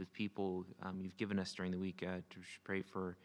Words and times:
with 0.00 0.12
people 0.12 0.64
um, 0.82 0.98
you've 1.00 1.16
given 1.16 1.38
us 1.38 1.52
during 1.52 1.70
the 1.70 1.78
week. 1.78 2.02
Uh, 2.02 2.16
to 2.30 2.38
pray 2.64 2.82
for 2.82 3.16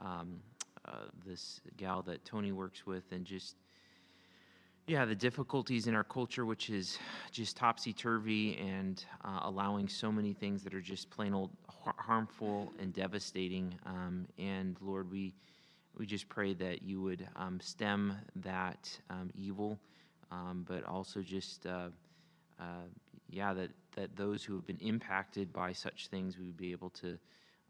um, 0.00 0.40
uh, 0.86 1.04
this 1.24 1.60
gal 1.76 2.02
that 2.02 2.24
Tony 2.24 2.50
works 2.50 2.86
with, 2.86 3.04
and 3.12 3.24
just 3.24 3.54
yeah, 4.88 5.04
the 5.04 5.14
difficulties 5.14 5.88
in 5.88 5.94
our 5.94 6.04
culture, 6.04 6.46
which 6.46 6.70
is 6.70 6.98
just 7.32 7.56
topsy 7.56 7.92
turvy 7.92 8.56
and 8.56 9.04
uh, 9.24 9.40
allowing 9.42 9.88
so 9.88 10.10
many 10.10 10.32
things 10.32 10.62
that 10.62 10.72
are 10.74 10.80
just 10.80 11.10
plain 11.10 11.34
old 11.34 11.50
harmful 11.98 12.72
and 12.80 12.92
devastating. 12.92 13.74
Um, 13.84 14.26
and 14.38 14.76
Lord, 14.80 15.10
we 15.10 15.34
we 15.98 16.06
just 16.06 16.28
pray 16.28 16.54
that 16.54 16.82
you 16.82 17.00
would 17.02 17.26
um, 17.36 17.60
stem 17.60 18.16
that 18.36 18.98
um, 19.10 19.30
evil, 19.34 19.78
um, 20.30 20.64
but 20.68 20.84
also 20.84 21.20
just 21.20 21.66
uh, 21.66 21.88
uh, 22.60 22.86
yeah, 23.28 23.52
that 23.54 23.70
that 23.94 24.16
those 24.16 24.44
who 24.44 24.54
have 24.54 24.66
been 24.66 24.78
impacted 24.80 25.52
by 25.52 25.72
such 25.72 26.08
things, 26.08 26.38
we 26.38 26.46
would 26.46 26.56
be 26.56 26.72
able 26.72 26.90
to. 26.90 27.18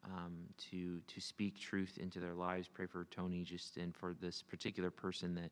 Um, 0.05 0.37
to 0.71 1.01
to 1.09 1.21
speak 1.21 1.59
truth 1.59 1.99
into 2.01 2.21
their 2.21 2.35
lives. 2.35 2.69
Pray 2.69 2.87
for 2.87 3.09
Tony, 3.11 3.43
just 3.43 3.77
and 3.77 3.93
for 3.93 4.15
this 4.21 4.41
particular 4.41 4.89
person 4.89 5.35
that 5.35 5.51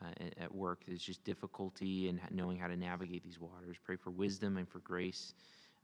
uh, 0.00 0.10
at 0.40 0.54
work. 0.54 0.82
There's 0.86 1.02
just 1.02 1.24
difficulty 1.24 2.08
in 2.08 2.20
knowing 2.30 2.58
how 2.58 2.68
to 2.68 2.76
navigate 2.76 3.24
these 3.24 3.40
waters. 3.40 3.76
Pray 3.84 3.96
for 3.96 4.10
wisdom 4.10 4.56
and 4.56 4.68
for 4.68 4.78
grace 4.80 5.34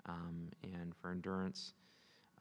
um, 0.07 0.49
and 0.63 0.95
for 1.01 1.11
endurance. 1.11 1.73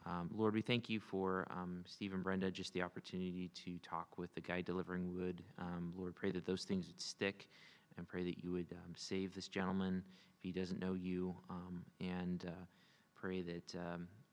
Um, 0.06 0.30
Lord, 0.36 0.54
we 0.54 0.60
thank 0.60 0.90
you 0.90 1.00
for 1.00 1.46
um, 1.50 1.82
Steve 1.86 2.12
and 2.12 2.22
Brenda, 2.22 2.50
just 2.50 2.74
the 2.74 2.82
opportunity 2.82 3.50
to 3.64 3.78
talk 3.78 4.18
with 4.18 4.34
the 4.34 4.40
guy 4.40 4.60
delivering 4.60 5.14
wood. 5.14 5.42
Um, 5.58 5.92
Lord, 5.96 6.14
pray 6.14 6.30
that 6.32 6.44
those 6.44 6.64
things 6.64 6.86
would 6.86 7.00
stick 7.00 7.48
and 7.96 8.06
pray 8.06 8.22
that 8.24 8.44
you 8.44 8.52
would 8.52 8.66
um, 8.72 8.92
save 8.94 9.34
this 9.34 9.48
gentleman 9.48 10.02
he 10.44 10.52
doesn't 10.52 10.78
know 10.78 10.92
you 10.92 11.34
um, 11.48 11.82
and 12.00 12.44
uh, 12.46 12.50
pray 13.14 13.40
that 13.40 13.74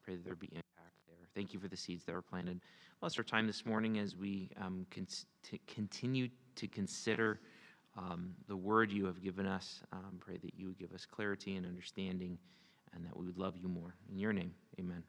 pray 0.03 0.15
that 0.15 0.25
there 0.25 0.35
be 0.35 0.47
impact 0.47 0.97
there. 1.07 1.25
Thank 1.33 1.53
you 1.53 1.59
for 1.59 1.69
the 1.69 1.77
seeds 1.77 2.03
that 2.03 2.13
were 2.13 2.21
planted. 2.21 2.59
Bless 2.99 3.17
our 3.17 3.23
time 3.23 3.47
this 3.47 3.65
morning 3.65 3.97
as 3.97 4.15
we 4.15 4.49
con- 4.93 5.07
continue 5.67 6.27
to 6.55 6.67
consider 6.67 7.39
um, 7.97 8.35
the 8.49 8.55
word 8.55 8.91
you 8.91 9.05
have 9.05 9.23
given 9.23 9.45
us. 9.45 9.81
Um, 9.93 10.17
pray 10.19 10.37
that 10.37 10.53
you 10.57 10.67
would 10.67 10.77
give 10.77 10.93
us 10.93 11.05
clarity 11.05 11.55
and 11.55 11.65
understanding 11.65 12.37
and 12.93 13.05
that 13.05 13.15
we 13.15 13.25
would 13.25 13.37
love 13.37 13.55
you 13.55 13.69
more. 13.69 13.95
In 14.11 14.19
your 14.19 14.33
name, 14.33 14.51
amen. 14.79 15.03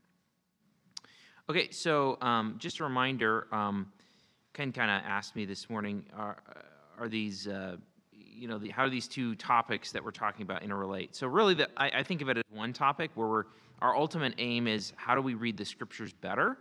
Okay, 1.50 1.70
so 1.72 2.16
um, 2.20 2.54
just 2.58 2.78
a 2.78 2.84
reminder 2.84 3.48
um, 3.50 3.90
Ken 4.54 4.70
kind 4.70 4.90
of 4.90 5.02
asked 5.04 5.34
me 5.34 5.46
this 5.46 5.68
morning 5.68 6.04
are, 6.16 6.36
are 6.96 7.08
these. 7.08 7.48
Uh, 7.48 7.78
you 8.32 8.48
know, 8.48 8.58
the, 8.58 8.70
how 8.70 8.84
do 8.84 8.90
these 8.90 9.08
two 9.08 9.34
topics 9.36 9.92
that 9.92 10.04
we're 10.04 10.10
talking 10.10 10.42
about 10.42 10.62
interrelate? 10.62 11.10
So 11.12 11.26
really, 11.26 11.54
the, 11.54 11.68
I, 11.76 12.00
I 12.00 12.02
think 12.02 12.22
of 12.22 12.28
it 12.28 12.38
as 12.38 12.44
one 12.50 12.72
topic 12.72 13.10
where 13.14 13.28
we're, 13.28 13.44
our 13.80 13.96
ultimate 13.96 14.34
aim 14.38 14.66
is 14.66 14.92
how 14.96 15.14
do 15.14 15.20
we 15.20 15.34
read 15.34 15.56
the 15.56 15.64
scriptures 15.64 16.12
better? 16.12 16.56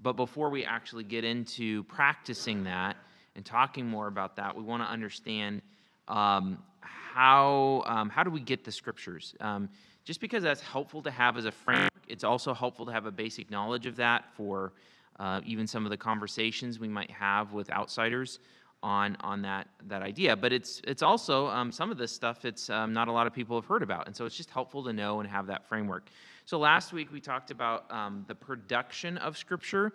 But 0.00 0.14
before 0.14 0.50
we 0.50 0.64
actually 0.64 1.04
get 1.04 1.24
into 1.24 1.84
practicing 1.84 2.64
that, 2.64 2.96
and 3.34 3.44
talking 3.44 3.86
more 3.86 4.06
about 4.06 4.36
that, 4.36 4.56
we 4.56 4.62
want 4.62 4.82
to 4.82 4.88
understand 4.88 5.62
um, 6.08 6.58
how, 6.80 7.82
um, 7.86 8.08
how 8.10 8.22
do 8.22 8.30
we 8.30 8.40
get 8.40 8.64
the 8.64 8.72
scriptures? 8.72 9.34
Um, 9.40 9.68
just 10.04 10.20
because 10.20 10.42
that's 10.42 10.60
helpful 10.60 11.02
to 11.02 11.10
have 11.10 11.36
as 11.36 11.44
a 11.44 11.52
framework, 11.52 11.90
it's 12.08 12.24
also 12.24 12.52
helpful 12.52 12.84
to 12.86 12.92
have 12.92 13.06
a 13.06 13.10
basic 13.10 13.50
knowledge 13.50 13.86
of 13.86 13.96
that 13.96 14.24
for 14.34 14.72
uh, 15.18 15.40
even 15.44 15.66
some 15.66 15.84
of 15.84 15.90
the 15.90 15.96
conversations 15.96 16.78
we 16.78 16.88
might 16.88 17.10
have 17.10 17.52
with 17.52 17.70
outsiders 17.70 18.40
on 18.82 19.16
on 19.20 19.42
that 19.42 19.68
that 19.88 20.02
idea. 20.02 20.36
But 20.36 20.52
it's 20.52 20.80
it's 20.84 21.02
also 21.02 21.46
um, 21.48 21.70
some 21.72 21.90
of 21.90 21.98
this 21.98 22.12
stuff 22.12 22.44
it's 22.44 22.68
um, 22.70 22.92
not 22.92 23.08
a 23.08 23.12
lot 23.12 23.26
of 23.26 23.32
people 23.32 23.56
have 23.56 23.66
heard 23.66 23.82
about, 23.82 24.06
and 24.06 24.16
so 24.16 24.24
it's 24.24 24.36
just 24.36 24.50
helpful 24.50 24.82
to 24.84 24.92
know 24.92 25.20
and 25.20 25.28
have 25.28 25.46
that 25.46 25.66
framework. 25.68 26.08
So 26.44 26.58
last 26.58 26.92
week 26.92 27.12
we 27.12 27.20
talked 27.20 27.50
about 27.50 27.90
um, 27.90 28.24
the 28.26 28.34
production 28.34 29.16
of 29.18 29.36
Scripture, 29.36 29.92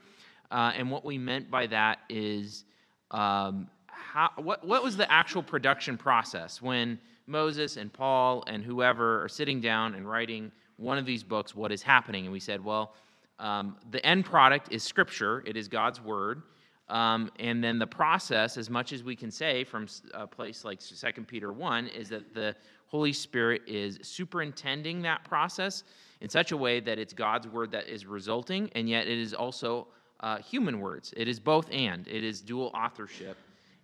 uh, 0.52 0.72
and 0.76 0.90
what 0.90 1.04
we 1.04 1.18
meant 1.18 1.52
by 1.52 1.68
that 1.68 2.00
is 2.10 2.64
um, 3.12 3.68
how, 3.88 4.32
what, 4.38 4.66
what 4.66 4.84
was 4.84 4.96
the 4.96 5.12
actual 5.12 5.44
production 5.44 5.98
process 5.98 6.62
when 6.62 7.00
Moses 7.26 7.78
and 7.78 7.92
Paul 7.92 8.44
and 8.48 8.64
whoever 8.64 9.24
are 9.24 9.30
sitting 9.30 9.60
down 9.60 9.96
and 9.96 10.10
writing 10.10 10.52
one 10.78 10.98
of 10.98 11.06
these 11.06 11.24
books? 11.24 11.56
What 11.56 11.72
is 11.72 11.82
happening? 11.82 12.24
And 12.26 12.32
we 12.32 12.40
said, 12.40 12.64
well, 12.64 12.94
um, 13.40 13.76
the 13.92 14.04
end 14.06 14.26
product 14.26 14.72
is 14.72 14.84
Scripture, 14.84 15.44
it 15.46 15.58
is 15.58 15.68
God's 15.68 16.02
Word. 16.02 16.42
Um, 16.90 17.30
and 17.40 17.62
then 17.64 17.80
the 17.80 17.88
process, 17.88 18.58
as 18.58 18.70
much 18.70 18.94
as 18.94 19.04
we 19.04 19.16
can 19.16 19.30
say 19.30 19.64
from 19.64 19.88
a 20.14 20.26
place 20.26 20.64
like 20.64 20.80
2 20.80 21.24
Peter 21.24 21.52
1, 21.52 21.88
is 21.88 22.10
that 22.10 22.34
the 22.34 22.56
Holy 22.88 23.12
Spirit 23.12 23.62
is 23.68 24.00
superintending 24.02 25.02
that 25.02 25.24
process 25.26 25.84
in 26.22 26.30
such 26.30 26.54
a 26.54 26.58
way 26.58 26.80
that 26.80 26.98
it's 26.98 27.14
God's 27.14 27.48
Word 27.48 27.72
that 27.72 27.88
is 27.88 28.06
resulting, 28.06 28.70
and 28.76 28.88
yet 28.90 29.08
it 29.08 29.18
is 29.18 29.34
also 29.34 29.88
uh, 30.22 30.38
human 30.38 30.80
words. 30.80 31.14
It 31.18 31.28
is 31.28 31.40
both 31.40 31.70
and, 31.72 32.08
it 32.08 32.24
is 32.24 32.42
dual 32.42 32.72
authorship. 32.74 33.38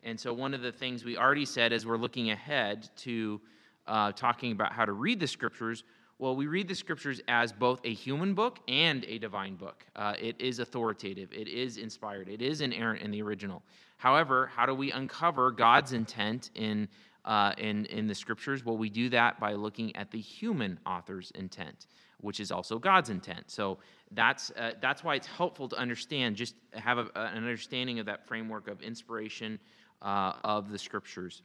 And 0.03 0.19
so, 0.19 0.33
one 0.33 0.53
of 0.53 0.61
the 0.61 0.71
things 0.71 1.03
we 1.03 1.17
already 1.17 1.45
said 1.45 1.73
as 1.73 1.85
we're 1.85 1.97
looking 1.97 2.31
ahead 2.31 2.89
to 2.97 3.39
uh, 3.87 4.11
talking 4.13 4.51
about 4.51 4.73
how 4.73 4.85
to 4.85 4.93
read 4.93 5.19
the 5.19 5.27
scriptures, 5.27 5.83
well, 6.23 6.37
we 6.37 6.47
read 6.47 6.69
the 6.69 6.75
scriptures 6.75 7.19
as 7.27 7.51
both 7.51 7.81
a 7.83 7.93
human 7.93 8.33
book 8.33 8.59
and 8.69 9.03
a 9.09 9.17
divine 9.17 9.55
book. 9.55 9.85
Uh, 9.93 10.13
it 10.17 10.39
is 10.39 10.59
authoritative, 10.59 11.33
it 11.33 11.49
is 11.49 11.75
inspired, 11.75 12.29
it 12.29 12.41
is 12.41 12.61
inerrant 12.61 13.01
in 13.01 13.11
the 13.11 13.21
original. 13.21 13.61
However, 13.97 14.49
how 14.55 14.65
do 14.65 14.73
we 14.73 14.89
uncover 14.93 15.51
God's 15.51 15.91
intent 15.91 16.51
in, 16.55 16.87
uh, 17.25 17.51
in, 17.57 17.87
in 17.87 18.07
the 18.07 18.15
scriptures? 18.15 18.63
Well, 18.63 18.77
we 18.77 18.89
do 18.89 19.09
that 19.09 19.37
by 19.37 19.51
looking 19.51 19.93
at 19.97 20.11
the 20.11 20.19
human 20.21 20.79
author's 20.85 21.29
intent, 21.31 21.87
which 22.21 22.39
is 22.39 22.53
also 22.53 22.79
God's 22.79 23.09
intent. 23.09 23.51
So 23.51 23.79
that's, 24.11 24.49
uh, 24.51 24.75
that's 24.81 25.03
why 25.03 25.15
it's 25.15 25.27
helpful 25.27 25.67
to 25.67 25.75
understand, 25.75 26.37
just 26.37 26.55
have 26.71 26.99
a, 26.99 27.09
an 27.15 27.35
understanding 27.35 27.99
of 27.99 28.05
that 28.05 28.25
framework 28.25 28.69
of 28.69 28.81
inspiration 28.81 29.59
uh, 30.01 30.35
of 30.45 30.71
the 30.71 30.79
scriptures. 30.79 31.41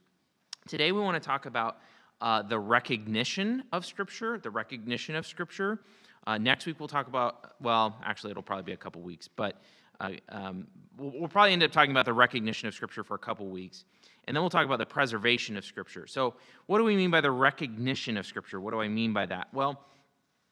Today, 0.69 0.93
we 0.93 1.01
want 1.01 1.21
to 1.21 1.27
talk 1.27 1.47
about 1.47 1.79
uh, 2.21 2.43
the 2.43 2.59
recognition 2.59 3.63
of 3.73 3.87
scripture, 3.87 4.39
the 4.39 4.51
recognition 4.51 5.15
of 5.15 5.27
scripture. 5.27 5.81
Uh, 6.27 6.37
next 6.39 6.67
week, 6.67 6.79
we'll 6.79 6.89
talk 6.89 7.07
about, 7.09 7.55
well, 7.61 7.97
actually, 8.05 8.31
it'll 8.31 8.43
probably 8.43 8.65
be 8.65 8.73
a 8.73 8.77
couple 8.77 9.01
weeks, 9.01 9.29
but 9.29 9.63
uh, 10.01 10.11
um, 10.29 10.67
we'll, 10.99 11.29
probably 11.29 11.53
end 11.53 11.63
up 11.63 11.73
talking 11.73 11.91
about 11.91 12.05
the 12.05 12.13
recognition 12.13 12.69
of 12.69 12.75
scripture 12.75 13.03
for 13.03 13.15
a 13.15 13.19
couple 13.19 13.47
weeks. 13.47 13.85
And 14.27 14.37
then 14.37 14.43
we'll 14.43 14.51
talk 14.51 14.67
about 14.67 14.79
the 14.79 14.87
preservation 14.87 15.57
of 15.57 15.65
scripture. 15.65 16.07
So, 16.07 16.35
what 16.67 16.79
do 16.79 16.85
we 16.85 16.97
mean 16.97 17.11
by 17.11 17.23
the 17.23 17.31
recognition 17.31 18.17
of 18.19 18.27
scripture? 18.27 18.61
What 18.61 18.73
do 18.73 18.81
I 18.81 18.89
mean 18.89 19.13
by 19.13 19.25
that? 19.27 19.49
Well, 19.55 19.81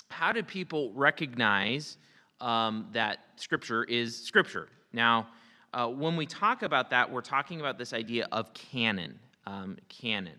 how 0.08 0.32
do 0.32 0.42
people 0.42 0.92
recognize 0.94 1.98
um, 2.40 2.88
that 2.92 3.18
Scripture 3.36 3.84
is 3.84 4.16
Scripture? 4.16 4.68
Now, 4.92 5.28
uh, 5.74 5.88
when 5.88 6.16
we 6.16 6.26
talk 6.26 6.62
about 6.62 6.90
that, 6.90 7.10
we're 7.10 7.20
talking 7.20 7.60
about 7.60 7.78
this 7.78 7.92
idea 7.92 8.28
of 8.32 8.52
canon. 8.54 9.18
Um, 9.46 9.76
canon. 9.88 10.38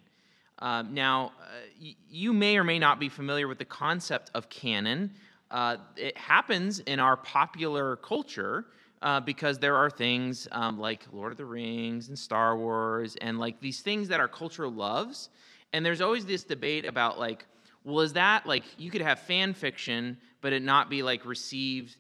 Um, 0.59 0.93
now, 0.93 1.31
uh, 1.41 1.45
y- 1.81 1.95
you 2.09 2.33
may 2.33 2.57
or 2.57 2.63
may 2.63 2.79
not 2.79 2.99
be 2.99 3.09
familiar 3.09 3.47
with 3.47 3.59
the 3.59 3.65
concept 3.65 4.31
of 4.33 4.49
canon. 4.49 5.11
Uh, 5.51 5.77
it 5.95 6.17
happens 6.17 6.79
in 6.79 6.99
our 6.99 7.15
popular 7.17 7.95
culture 7.97 8.65
uh, 9.01 9.19
because 9.19 9.59
there 9.59 9.75
are 9.75 9.89
things 9.89 10.47
um, 10.51 10.79
like 10.79 11.05
Lord 11.11 11.31
of 11.31 11.37
the 11.37 11.45
Rings 11.45 12.09
and 12.09 12.17
Star 12.17 12.57
Wars 12.57 13.15
and 13.21 13.37
like 13.39 13.59
these 13.61 13.81
things 13.81 14.07
that 14.07 14.19
our 14.19 14.27
culture 14.27 14.67
loves. 14.67 15.29
And 15.73 15.85
there's 15.85 16.01
always 16.01 16.25
this 16.25 16.43
debate 16.43 16.85
about 16.85 17.19
like, 17.19 17.45
well, 17.83 17.99
is 18.01 18.13
that 18.13 18.45
like 18.45 18.63
you 18.77 18.89
could 18.89 19.01
have 19.01 19.19
fan 19.19 19.53
fiction, 19.53 20.17
but 20.41 20.53
it 20.53 20.63
not 20.63 20.89
be 20.89 21.03
like 21.03 21.25
received 21.25 21.95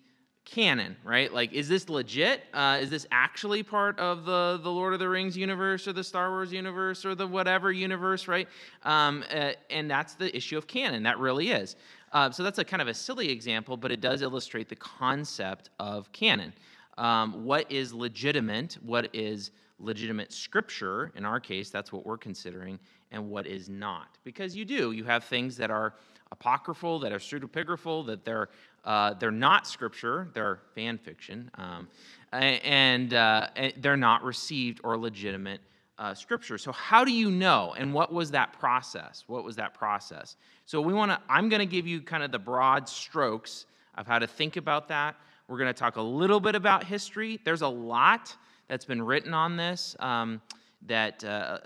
canon, 0.47 0.95
right? 1.03 1.31
Like, 1.33 1.51
is 1.51 1.67
this 1.67 1.89
legit? 1.89 2.41
Uh, 2.53 2.79
is 2.81 2.89
this 2.89 3.05
actually 3.11 3.63
part 3.63 3.99
of 3.99 4.25
the 4.25 4.59
the 4.63 4.71
Lord 4.71 4.93
of 4.93 4.99
the 4.99 5.09
Rings 5.09 5.35
universe 5.35 5.87
or 5.87 5.93
the 5.93 6.03
Star 6.03 6.29
Wars 6.29 6.51
universe 6.53 7.05
or 7.05 7.15
the 7.15 7.27
whatever 7.27 7.71
universe, 7.71 8.27
right? 8.27 8.47
Um, 8.83 9.23
uh, 9.31 9.51
and 9.69 9.91
that's 9.91 10.15
the 10.15 10.35
issue 10.35 10.57
of 10.57 10.65
canon. 10.65 11.03
That 11.03 11.19
really 11.19 11.51
is. 11.51 11.75
Uh, 12.13 12.31
so 12.31 12.43
that's 12.43 12.59
a 12.59 12.63
kind 12.63 12.81
of 12.81 12.87
a 12.87 12.93
silly 12.93 13.29
example, 13.29 13.75
but 13.75 13.91
it 13.91 13.99
does 13.99 14.21
illustrate 14.21 14.69
the 14.69 14.75
concept 14.77 15.69
of 15.79 16.09
canon. 16.13 16.53
Um, 16.97 17.43
what 17.43 17.69
is 17.69 17.93
legitimate? 17.93 18.77
What 18.81 19.13
is 19.13 19.51
legitimate 19.79 20.31
scripture? 20.31 21.11
In 21.15 21.25
our 21.25 21.41
case, 21.41 21.69
that's 21.69 21.91
what 21.91 22.05
we're 22.05 22.17
considering 22.17 22.79
and 23.11 23.29
what 23.29 23.45
is 23.45 23.67
not. 23.67 24.17
Because 24.23 24.55
you 24.55 24.63
do, 24.63 24.93
you 24.93 25.03
have 25.03 25.25
things 25.25 25.57
that 25.57 25.69
are 25.69 25.93
apocryphal, 26.31 26.99
that 26.99 27.11
are 27.11 27.19
pseudepigraphal, 27.19 28.05
that 28.07 28.25
they're 28.25 28.49
uh, 28.87 29.13
they're 29.15 29.31
not 29.31 29.67
scripture, 29.67 30.29
they're 30.33 30.59
fan 30.73 30.97
fiction, 30.97 31.51
um, 31.55 31.89
and, 32.31 33.13
uh, 33.13 33.47
they're 33.77 33.97
not 33.97 34.23
received 34.23 34.79
or 34.81 34.97
legitimate 34.97 35.59
uh, 35.99 36.13
scripture. 36.13 36.57
So 36.57 36.71
how 36.71 37.03
do 37.03 37.11
you 37.11 37.29
know? 37.29 37.75
And 37.77 37.93
what 37.93 38.13
was 38.13 38.31
that 38.31 38.53
process? 38.53 39.25
What 39.27 39.43
was 39.43 39.57
that 39.57 39.73
process? 39.73 40.37
So 40.65 40.79
we 40.79 40.93
want 40.93 41.11
to. 41.11 41.19
I'm 41.27 41.49
going 41.49 41.59
to 41.59 41.65
give 41.65 41.85
you 41.85 41.99
kind 42.01 42.23
of 42.23 42.31
the 42.31 42.39
broad 42.39 42.87
strokes 42.87 43.65
of 43.95 44.07
how 44.07 44.19
to 44.19 44.27
think 44.27 44.55
about 44.55 44.87
that. 44.87 45.15
We're 45.49 45.57
going 45.57 45.73
to 45.73 45.79
talk 45.79 45.97
a 45.97 46.01
little 46.01 46.39
bit 46.39 46.55
about 46.55 46.85
history. 46.85 47.41
There's 47.43 47.63
a 47.63 47.67
lot 47.67 48.33
that's 48.69 48.85
been 48.85 49.01
written 49.01 49.33
on 49.33 49.57
this. 49.57 49.97
Um, 49.99 50.41
that 50.85 51.23
uh, 51.23 51.57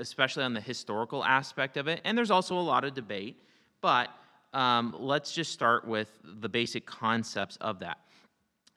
especially 0.00 0.42
on 0.42 0.52
the 0.52 0.60
historical 0.60 1.24
aspect 1.24 1.76
of 1.76 1.86
it 1.86 2.00
and 2.04 2.18
there's 2.18 2.32
also 2.32 2.58
a 2.58 2.60
lot 2.60 2.84
of 2.84 2.92
debate 2.92 3.40
but 3.80 4.10
um, 4.52 4.94
let's 4.98 5.32
just 5.32 5.52
start 5.52 5.86
with 5.86 6.08
the 6.24 6.48
basic 6.48 6.86
concepts 6.86 7.56
of 7.60 7.80
that. 7.80 7.98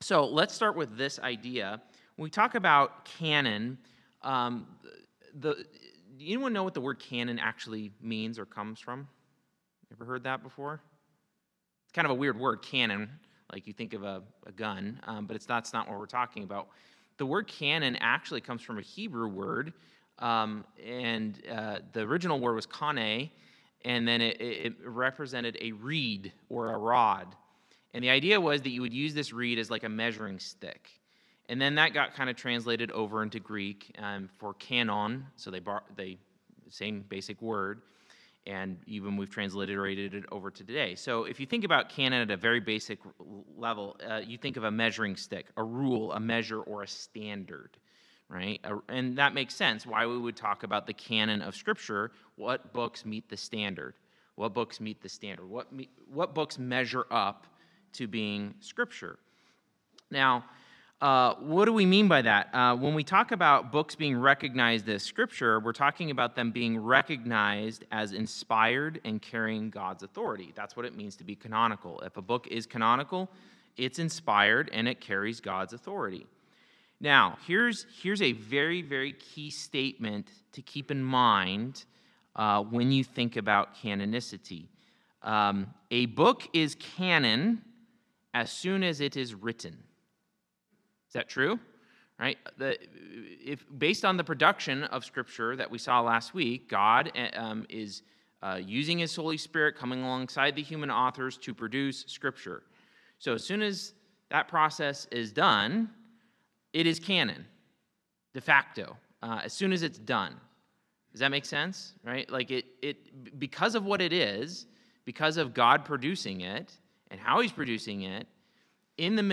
So 0.01 0.25
let's 0.25 0.53
start 0.53 0.75
with 0.75 0.97
this 0.97 1.19
idea. 1.19 1.81
When 2.15 2.23
we 2.23 2.29
talk 2.29 2.55
about 2.55 3.05
canon, 3.05 3.77
um, 4.21 4.67
the, 5.39 5.65
anyone 6.19 6.53
know 6.53 6.63
what 6.63 6.73
the 6.73 6.81
word 6.81 6.99
canon 6.99 7.39
actually 7.39 7.91
means 8.01 8.37
or 8.39 8.45
comes 8.45 8.79
from? 8.79 9.07
Ever 9.91 10.05
heard 10.05 10.23
that 10.23 10.43
before? 10.43 10.81
It's 11.85 11.93
kind 11.93 12.05
of 12.05 12.11
a 12.11 12.15
weird 12.15 12.39
word, 12.39 12.61
canon, 12.61 13.09
like 13.51 13.67
you 13.67 13.73
think 13.73 13.93
of 13.93 14.03
a, 14.03 14.21
a 14.45 14.51
gun, 14.51 14.99
um, 15.05 15.25
but 15.25 15.35
it's 15.35 15.45
that's 15.45 15.73
not 15.73 15.89
what 15.89 15.99
we're 15.99 16.05
talking 16.05 16.43
about. 16.43 16.69
The 17.17 17.25
word 17.25 17.47
canon 17.47 17.97
actually 17.97 18.41
comes 18.41 18.61
from 18.61 18.77
a 18.79 18.81
Hebrew 18.81 19.27
word, 19.27 19.73
um, 20.19 20.65
and 20.83 21.39
uh, 21.51 21.79
the 21.91 22.01
original 22.01 22.39
word 22.39 22.55
was 22.55 22.65
kane, 22.65 23.29
and 23.85 24.07
then 24.07 24.21
it, 24.21 24.39
it 24.41 24.73
represented 24.85 25.57
a 25.61 25.71
reed 25.71 26.33
or 26.49 26.73
a 26.73 26.77
rod. 26.77 27.35
And 27.93 28.03
the 28.03 28.09
idea 28.09 28.39
was 28.39 28.61
that 28.61 28.69
you 28.69 28.81
would 28.81 28.93
use 28.93 29.13
this 29.13 29.33
reed 29.33 29.59
as 29.59 29.69
like 29.69 29.83
a 29.83 29.89
measuring 29.89 30.39
stick. 30.39 30.89
And 31.49 31.59
then 31.59 31.75
that 31.75 31.93
got 31.93 32.13
kind 32.13 32.29
of 32.29 32.35
translated 32.35 32.91
over 32.91 33.23
into 33.23 33.39
Greek 33.39 33.93
um, 33.99 34.29
for 34.39 34.53
canon. 34.53 35.25
So 35.35 35.51
they 35.51 35.59
bar- 35.59 35.83
they 35.95 36.17
same 36.69 37.03
basic 37.09 37.41
word, 37.41 37.81
and 38.47 38.77
even 38.87 39.17
we've 39.17 39.29
transliterated 39.29 40.13
it 40.13 40.23
over 40.31 40.49
to 40.49 40.63
today. 40.63 40.95
So 40.95 41.25
if 41.25 41.39
you 41.39 41.45
think 41.45 41.65
about 41.65 41.89
canon 41.89 42.21
at 42.21 42.31
a 42.31 42.37
very 42.37 42.61
basic 42.61 42.99
level, 43.57 43.97
uh, 44.09 44.21
you 44.25 44.37
think 44.37 44.55
of 44.55 44.63
a 44.63 44.71
measuring 44.71 45.17
stick, 45.17 45.47
a 45.57 45.63
rule, 45.63 46.13
a 46.13 46.19
measure, 46.19 46.61
or 46.61 46.83
a 46.83 46.87
standard, 46.87 47.77
right? 48.31 48.59
And 48.87 49.17
that 49.17 49.33
makes 49.33 49.55
sense. 49.55 49.85
Why 49.85 50.05
we 50.05 50.17
would 50.17 50.35
talk 50.35 50.63
about 50.63 50.87
the 50.87 50.93
canon 50.93 51.41
of 51.41 51.55
Scripture? 51.55 52.11
What 52.35 52.73
books 52.73 53.05
meet 53.05 53.29
the 53.29 53.37
standard? 53.37 53.95
What 54.35 54.53
books 54.53 54.79
meet 54.79 55.01
the 55.01 55.09
standard? 55.09 55.47
What 55.47 55.71
me- 55.73 55.89
what 56.11 56.33
books 56.33 56.57
measure 56.57 57.05
up 57.11 57.45
to 57.93 58.07
being 58.07 58.55
Scripture? 58.59 59.19
Now 60.09 60.45
uh, 61.01 61.33
what 61.39 61.65
do 61.65 61.73
we 61.73 61.85
mean 61.85 62.07
by 62.07 62.21
that? 62.21 62.53
Uh, 62.53 62.75
when 62.75 62.93
we 62.93 63.03
talk 63.03 63.31
about 63.31 63.71
books 63.71 63.95
being 63.95 64.15
recognized 64.15 64.87
as 64.87 65.01
scripture, 65.01 65.59
we're 65.59 65.73
talking 65.73 66.11
about 66.11 66.35
them 66.35 66.51
being 66.51 66.77
recognized 66.77 67.85
as 67.91 68.13
inspired 68.13 69.01
and 69.03 69.19
carrying 69.19 69.71
God's 69.71 70.03
authority. 70.03 70.53
That's 70.55 70.75
what 70.75 70.85
it 70.85 70.95
means 70.95 71.15
to 71.15 71.23
be 71.23 71.35
canonical. 71.35 71.99
If 72.01 72.17
a 72.17 72.21
book 72.21 72.45
is 72.51 72.67
canonical, 72.67 73.31
it's 73.77 73.97
inspired 73.97 74.69
and 74.73 74.87
it 74.87 75.01
carries 75.01 75.41
God's 75.41 75.73
authority. 75.73 76.27
Now, 77.01 77.39
here's, 77.47 77.87
here's 78.03 78.21
a 78.21 78.33
very, 78.33 78.83
very 78.83 79.13
key 79.13 79.49
statement 79.49 80.29
to 80.51 80.61
keep 80.61 80.91
in 80.91 81.03
mind 81.03 81.85
uh, 82.35 82.61
when 82.61 82.91
you 82.91 83.03
think 83.03 83.37
about 83.37 83.75
canonicity. 83.75 84.67
Um, 85.23 85.73
a 85.89 86.05
book 86.05 86.47
is 86.53 86.75
canon 86.75 87.63
as 88.35 88.51
soon 88.51 88.83
as 88.83 89.01
it 89.01 89.17
is 89.17 89.33
written. 89.33 89.73
Is 91.07 91.13
that 91.13 91.27
true? 91.27 91.59
Right? 92.19 92.37
The, 92.59 92.77
if, 93.43 93.65
based 93.79 94.05
on 94.05 94.15
the 94.15 94.23
production 94.23 94.83
of 94.83 95.03
Scripture 95.03 95.55
that 95.55 95.71
we 95.71 95.79
saw 95.79 96.01
last 96.01 96.35
week, 96.35 96.69
God 96.69 97.11
eh, 97.15 97.29
um, 97.35 97.65
is 97.67 98.03
uh, 98.43 98.59
using 98.63 98.99
His 98.99 99.15
Holy 99.15 99.37
Spirit 99.37 99.75
coming 99.75 100.03
alongside 100.03 100.55
the 100.55 100.61
human 100.61 100.91
authors 100.91 101.35
to 101.39 101.55
produce 101.55 102.05
Scripture. 102.07 102.61
So 103.17 103.33
as 103.33 103.43
soon 103.43 103.63
as 103.63 103.93
that 104.29 104.47
process 104.47 105.07
is 105.11 105.31
done, 105.31 105.89
it 106.73 106.87
is 106.87 106.99
canon, 106.99 107.45
de 108.33 108.41
facto, 108.41 108.97
uh, 109.21 109.41
as 109.43 109.53
soon 109.53 109.73
as 109.73 109.83
it's 109.83 109.97
done. 109.97 110.35
Does 111.11 111.19
that 111.19 111.31
make 111.31 111.45
sense? 111.45 111.93
Right? 112.03 112.29
Like 112.29 112.51
it, 112.51 112.65
it, 112.81 113.39
because 113.39 113.75
of 113.75 113.83
what 113.85 114.01
it 114.01 114.13
is, 114.13 114.65
because 115.05 115.37
of 115.37 115.53
God 115.53 115.83
producing 115.83 116.41
it 116.41 116.73
and 117.09 117.19
how 117.19 117.41
He's 117.41 117.51
producing 117.51 118.01
it, 118.03 118.27
in 118.97 119.15
the 119.15 119.23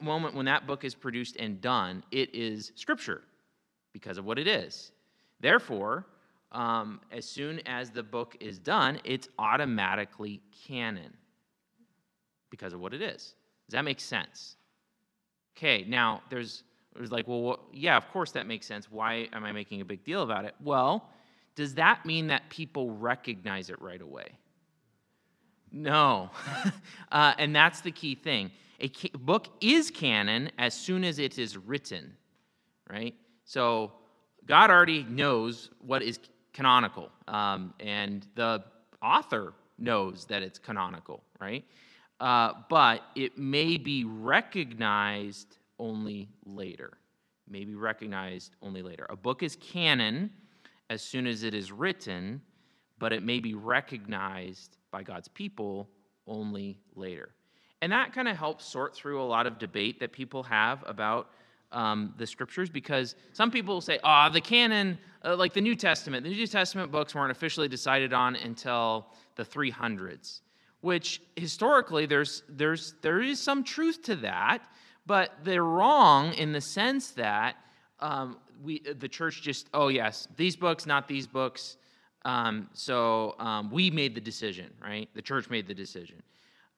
moment 0.00 0.34
when 0.34 0.46
that 0.46 0.66
book 0.66 0.84
is 0.84 0.94
produced 0.94 1.36
and 1.36 1.60
done, 1.60 2.04
it 2.10 2.34
is 2.34 2.72
scripture 2.76 3.22
because 3.92 4.18
of 4.18 4.24
what 4.24 4.38
it 4.38 4.46
is. 4.46 4.92
Therefore, 5.40 6.06
um, 6.52 7.00
as 7.10 7.24
soon 7.24 7.60
as 7.66 7.90
the 7.90 8.02
book 8.02 8.36
is 8.40 8.58
done, 8.58 9.00
it's 9.04 9.28
automatically 9.38 10.40
canon 10.66 11.12
because 12.50 12.72
of 12.72 12.80
what 12.80 12.94
it 12.94 13.02
is. 13.02 13.34
Does 13.68 13.72
that 13.72 13.84
make 13.84 14.00
sense? 14.00 14.56
Okay, 15.56 15.84
now 15.88 16.22
there's, 16.30 16.62
there's 16.96 17.12
like, 17.12 17.28
well, 17.28 17.60
yeah, 17.72 17.96
of 17.96 18.08
course 18.10 18.32
that 18.32 18.46
makes 18.46 18.66
sense. 18.66 18.90
Why 18.90 19.28
am 19.32 19.44
I 19.44 19.52
making 19.52 19.80
a 19.80 19.84
big 19.84 20.04
deal 20.04 20.22
about 20.22 20.44
it? 20.44 20.54
Well, 20.62 21.08
does 21.54 21.74
that 21.74 22.04
mean 22.04 22.26
that 22.28 22.48
people 22.50 22.90
recognize 22.90 23.70
it 23.70 23.80
right 23.80 24.00
away? 24.00 24.28
No. 25.72 26.30
uh, 27.12 27.34
and 27.38 27.54
that's 27.54 27.80
the 27.80 27.90
key 27.90 28.14
thing. 28.14 28.50
A 28.80 28.90
book 29.18 29.48
is 29.60 29.90
canon 29.90 30.50
as 30.58 30.74
soon 30.74 31.02
as 31.04 31.18
it 31.18 31.38
is 31.38 31.56
written, 31.56 32.14
right? 32.90 33.14
So 33.44 33.92
God 34.46 34.70
already 34.70 35.04
knows 35.04 35.70
what 35.80 36.02
is 36.02 36.18
canonical, 36.52 37.10
um, 37.28 37.74
and 37.80 38.26
the 38.34 38.64
author 39.02 39.54
knows 39.78 40.26
that 40.26 40.42
it's 40.42 40.58
canonical, 40.58 41.22
right? 41.40 41.64
Uh, 42.20 42.52
but 42.68 43.02
it 43.14 43.38
may 43.38 43.76
be 43.76 44.04
recognized 44.04 45.55
only 45.78 46.28
later. 46.44 46.98
May 47.48 47.64
be 47.64 47.74
recognized 47.74 48.56
only 48.62 48.82
later. 48.82 49.06
A 49.08 49.16
book 49.16 49.42
is 49.42 49.56
canon 49.56 50.30
as 50.90 51.02
soon 51.02 51.26
as 51.26 51.42
it 51.42 51.54
is 51.54 51.70
written, 51.72 52.40
but 52.98 53.12
it 53.12 53.22
may 53.22 53.40
be 53.40 53.54
recognized 53.54 54.76
by 54.90 55.02
God's 55.02 55.28
people 55.28 55.88
only 56.26 56.78
later. 56.94 57.30
And 57.82 57.92
that 57.92 58.12
kind 58.12 58.28
of 58.28 58.36
helps 58.36 58.64
sort 58.64 58.94
through 58.94 59.20
a 59.20 59.24
lot 59.24 59.46
of 59.46 59.58
debate 59.58 60.00
that 60.00 60.12
people 60.12 60.42
have 60.44 60.82
about 60.86 61.30
um, 61.72 62.14
the 62.16 62.26
scriptures 62.26 62.70
because 62.70 63.14
some 63.32 63.50
people 63.50 63.80
say, 63.80 63.98
oh, 64.02 64.28
the 64.32 64.40
canon, 64.40 64.98
uh, 65.24 65.36
like 65.36 65.52
the 65.52 65.60
New 65.60 65.74
Testament, 65.74 66.24
the 66.24 66.30
New 66.30 66.46
Testament 66.46 66.90
books 66.90 67.14
weren't 67.14 67.30
officially 67.30 67.68
decided 67.68 68.12
on 68.12 68.36
until 68.36 69.08
the 69.34 69.44
300s, 69.44 70.40
which 70.80 71.20
historically 71.34 72.06
there's, 72.06 72.42
there's, 72.48 72.94
there 73.02 73.20
is 73.20 73.40
some 73.40 73.62
truth 73.62 74.02
to 74.02 74.16
that, 74.16 74.62
but 75.06 75.32
they're 75.44 75.64
wrong 75.64 76.32
in 76.34 76.52
the 76.52 76.60
sense 76.60 77.10
that 77.12 77.56
um, 78.00 78.38
we, 78.62 78.80
the 78.80 79.08
church 79.08 79.42
just, 79.42 79.68
oh, 79.72 79.88
yes, 79.88 80.28
these 80.36 80.56
books, 80.56 80.86
not 80.86 81.08
these 81.08 81.26
books. 81.26 81.76
Um, 82.24 82.68
so 82.72 83.36
um, 83.38 83.70
we 83.70 83.90
made 83.90 84.14
the 84.14 84.20
decision, 84.20 84.70
right? 84.82 85.08
The 85.14 85.22
church 85.22 85.48
made 85.48 85.66
the 85.66 85.74
decision. 85.74 86.22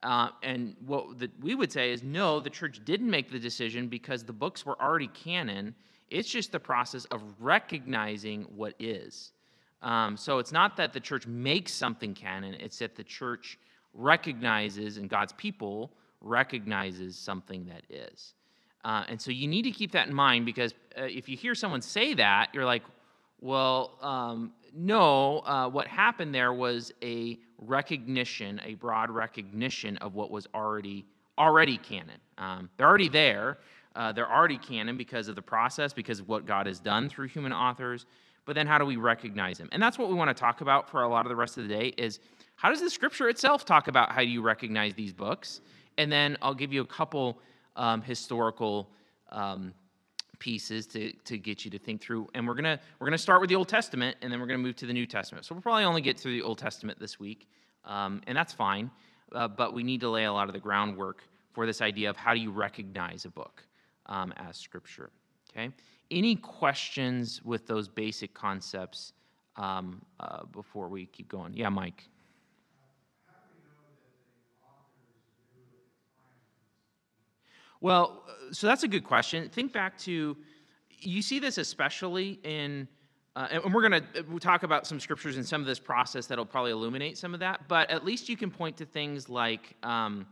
Uh, 0.03 0.29
and 0.43 0.75
what 0.85 1.19
the, 1.19 1.29
we 1.41 1.55
would 1.55 1.71
say 1.71 1.91
is 1.91 2.03
no, 2.03 2.39
the 2.39 2.49
church 2.49 2.79
didn't 2.85 3.09
make 3.09 3.31
the 3.31 3.39
decision 3.39 3.87
because 3.87 4.23
the 4.23 4.33
books 4.33 4.65
were 4.65 4.79
already 4.81 5.07
canon. 5.07 5.75
It's 6.09 6.29
just 6.29 6.51
the 6.51 6.59
process 6.59 7.05
of 7.05 7.21
recognizing 7.39 8.43
what 8.43 8.75
is. 8.79 9.31
Um, 9.81 10.15
so 10.15 10.39
it's 10.39 10.51
not 10.51 10.77
that 10.77 10.93
the 10.93 10.99
church 10.99 11.25
makes 11.25 11.73
something 11.73 12.13
canon, 12.13 12.53
it's 12.55 12.79
that 12.79 12.95
the 12.95 13.03
church 13.03 13.57
recognizes 13.93 14.97
and 14.97 15.09
God's 15.09 15.33
people 15.33 15.91
recognizes 16.21 17.17
something 17.17 17.65
that 17.65 17.83
is. 17.89 18.33
Uh, 18.83 19.03
and 19.09 19.21
so 19.21 19.31
you 19.31 19.47
need 19.47 19.63
to 19.63 19.71
keep 19.71 19.91
that 19.91 20.07
in 20.07 20.13
mind 20.13 20.45
because 20.45 20.73
uh, 20.97 21.03
if 21.03 21.27
you 21.27 21.35
hear 21.35 21.53
someone 21.53 21.81
say 21.81 22.13
that, 22.13 22.49
you're 22.53 22.65
like, 22.65 22.83
well, 23.41 23.97
um, 24.01 24.53
no, 24.73 25.39
uh, 25.39 25.69
what 25.69 25.87
happened 25.87 26.33
there 26.33 26.53
was 26.53 26.91
a 27.01 27.37
recognition, 27.57 28.61
a 28.65 28.75
broad 28.75 29.09
recognition 29.09 29.97
of 29.97 30.15
what 30.15 30.31
was 30.31 30.47
already 30.53 31.05
already 31.37 31.77
canon. 31.77 32.19
Um, 32.37 32.69
they're 32.75 32.87
already 32.87 33.07
there. 33.07 33.59
Uh, 33.95 34.11
they're 34.11 34.31
already 34.31 34.57
canon 34.57 34.97
because 34.97 35.29
of 35.29 35.35
the 35.35 35.41
process, 35.41 35.93
because 35.93 36.19
of 36.19 36.27
what 36.27 36.45
God 36.45 36.67
has 36.67 36.79
done 36.79 37.09
through 37.09 37.27
human 37.27 37.53
authors. 37.53 38.05
But 38.45 38.55
then, 38.55 38.67
how 38.67 38.77
do 38.77 38.85
we 38.85 38.97
recognize 38.97 39.57
them? 39.57 39.69
And 39.71 39.81
that's 39.81 39.97
what 39.97 40.09
we 40.09 40.15
want 40.15 40.35
to 40.35 40.39
talk 40.39 40.61
about 40.61 40.89
for 40.89 41.03
a 41.03 41.07
lot 41.07 41.25
of 41.25 41.29
the 41.29 41.35
rest 41.35 41.57
of 41.57 41.67
the 41.67 41.73
day. 41.73 41.93
Is 41.97 42.19
how 42.55 42.69
does 42.69 42.81
the 42.81 42.89
Scripture 42.89 43.29
itself 43.29 43.63
talk 43.63 43.87
about 43.87 44.11
how 44.11 44.21
do 44.21 44.27
you 44.27 44.41
recognize 44.41 44.93
these 44.93 45.13
books? 45.13 45.61
And 45.97 46.11
then 46.11 46.37
I'll 46.41 46.53
give 46.53 46.71
you 46.71 46.81
a 46.81 46.85
couple 46.85 47.39
um, 47.75 48.01
historical 48.01 48.89
um, 49.31 49.73
pieces 50.39 50.87
to, 50.87 51.11
to 51.25 51.37
get 51.37 51.65
you 51.65 51.71
to 51.71 51.79
think 51.79 52.01
through. 52.01 52.27
And 52.33 52.47
we're 52.47 52.55
gonna 52.55 52.79
we're 52.99 53.07
gonna 53.07 53.17
start 53.17 53.41
with 53.41 53.49
the 53.49 53.55
Old 53.55 53.67
Testament, 53.67 54.17
and 54.21 54.31
then 54.31 54.39
we're 54.39 54.47
gonna 54.47 54.59
move 54.59 54.75
to 54.77 54.85
the 54.85 54.93
New 54.93 55.05
Testament. 55.05 55.45
So 55.45 55.53
we'll 55.53 55.61
probably 55.61 55.83
only 55.83 56.01
get 56.01 56.19
through 56.19 56.33
the 56.33 56.41
Old 56.41 56.57
Testament 56.57 56.99
this 56.99 57.19
week, 57.19 57.47
um, 57.85 58.21
and 58.27 58.37
that's 58.37 58.53
fine. 58.53 58.89
Uh, 59.31 59.47
but 59.47 59.73
we 59.73 59.83
need 59.83 60.01
to 60.01 60.09
lay 60.09 60.25
a 60.25 60.33
lot 60.33 60.47
of 60.47 60.53
the 60.53 60.59
groundwork 60.59 61.23
for 61.53 61.65
this 61.65 61.81
idea 61.81 62.09
of 62.09 62.17
how 62.17 62.33
do 62.33 62.39
you 62.39 62.51
recognize 62.51 63.25
a 63.25 63.29
book 63.29 63.63
um, 64.07 64.33
as 64.37 64.57
Scripture. 64.57 65.11
Okay. 65.51 65.69
Any 66.11 66.35
questions 66.35 67.43
with 67.43 67.67
those 67.67 67.87
basic 67.87 68.33
concepts 68.33 69.13
um, 69.55 70.01
uh, 70.19 70.45
before 70.45 70.89
we 70.89 71.05
keep 71.05 71.27
going? 71.27 71.53
Yeah, 71.53 71.69
Mike. 71.69 72.07
Well, 77.81 78.23
so 78.51 78.67
that's 78.67 78.83
a 78.83 78.87
good 78.87 79.03
question. 79.03 79.49
Think 79.49 79.73
back 79.73 79.97
to, 79.99 80.35
you 80.99 81.21
see 81.21 81.39
this 81.39 81.57
especially 81.57 82.39
in 82.43 82.87
uh, 83.35 83.47
and 83.51 83.73
we're 83.73 83.87
going 83.87 84.01
to 84.01 84.25
we'll 84.27 84.39
talk 84.39 84.63
about 84.63 84.85
some 84.85 84.99
scriptures 84.99 85.37
in 85.37 85.45
some 85.45 85.61
of 85.61 85.67
this 85.67 85.79
process 85.79 86.25
that'll 86.25 86.45
probably 86.45 86.71
illuminate 86.71 87.17
some 87.17 87.33
of 87.33 87.39
that. 87.39 87.67
But 87.69 87.89
at 87.89 88.03
least 88.03 88.27
you 88.27 88.35
can 88.35 88.51
point 88.51 88.75
to 88.77 88.85
things 88.85 89.29
like, 89.29 89.75
um, 89.81 90.25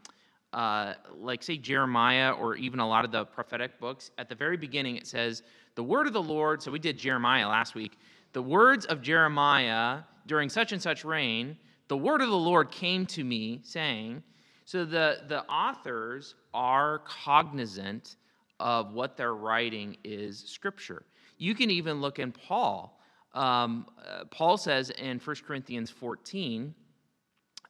uh, 0.51 0.96
like 1.16 1.42
say 1.42 1.58
Jeremiah, 1.58 2.32
or 2.34 2.56
even 2.56 2.80
a 2.80 2.88
lot 2.88 3.06
of 3.06 3.12
the 3.12 3.24
prophetic 3.24 3.80
books. 3.80 4.12
At 4.18 4.27
the 4.27 4.36
very 4.36 4.58
beginning, 4.58 4.98
it 4.98 5.08
says, 5.08 5.44
"The 5.75 5.84
word 5.84 6.08
of 6.08 6.13
the 6.13 6.22
Lord." 6.22 6.62
So 6.62 6.70
we 6.70 6.80
did 6.80 6.98
Jeremiah 6.98 7.48
last 7.48 7.75
week. 7.75 7.98
The 8.34 8.42
words 8.42 8.86
of 8.86 9.01
Jeremiah 9.01 10.00
during 10.25 10.50
such 10.50 10.74
and 10.74 10.82
such 10.82 11.06
reign, 11.06 11.58
the 11.88 11.98
word 11.98 12.22
of 12.22 12.30
the 12.30 12.36
Lord 12.36 12.72
came 12.72 13.06
to 13.08 13.24
me, 13.24 13.62
saying. 13.63 14.24
So 14.68 14.84
the 14.84 15.20
the 15.30 15.46
authors 15.46 16.36
are 16.54 17.00
cognizant 17.00 18.18
of 18.60 18.92
what 18.92 19.16
they're 19.16 19.34
writing 19.34 19.96
is 20.04 20.44
scripture. 20.46 21.04
You 21.38 21.56
can 21.56 21.72
even 21.72 22.02
look 22.02 22.20
in 22.20 22.34
Paul. 22.34 23.00
Um, 23.34 23.86
uh, 24.06 24.26
Paul 24.26 24.58
says 24.58 24.90
in 24.90 25.20
1 25.20 25.36
Corinthians 25.48 25.90
14 25.90 26.76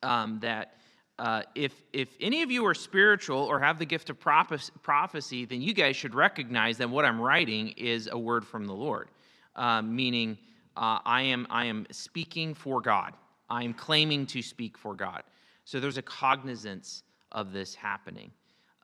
um, 0.01 0.39
that 0.39 0.73
uh, 1.19 1.43
if, 1.53 1.83
if 1.93 2.09
any 2.19 2.41
of 2.41 2.49
you 2.49 2.65
are 2.65 2.73
spiritual 2.73 3.43
or 3.43 3.59
have 3.59 3.77
the 3.77 3.85
gift 3.85 4.09
of 4.09 4.19
prophecy, 4.19 5.45
then 5.45 5.61
you 5.61 5.75
guys 5.75 5.95
should 5.95 6.15
recognize 6.15 6.79
that 6.79 6.89
what 6.89 7.05
I'm 7.05 7.21
writing 7.21 7.75
is 7.77 8.09
a 8.11 8.17
word 8.17 8.43
from 8.43 8.65
the 8.65 8.73
Lord, 8.73 9.09
uh, 9.55 9.83
meaning 9.83 10.35
I, 10.75 11.21
am, 11.21 11.45
I 11.51 11.65
am 11.65 11.85
speaking 11.91 12.55
for 12.55 12.81
God. 12.81 13.13
I 13.51 13.63
am 13.63 13.75
claiming 13.75 14.25
to 14.27 14.41
speak 14.41 14.79
for 14.79 14.95
God. 14.95 15.21
So 15.67 15.81
there's 15.81 15.97
a 15.97 16.01
cognizance 16.01 17.03
of 17.33 17.51
this 17.51 17.75
happening. 17.75 18.31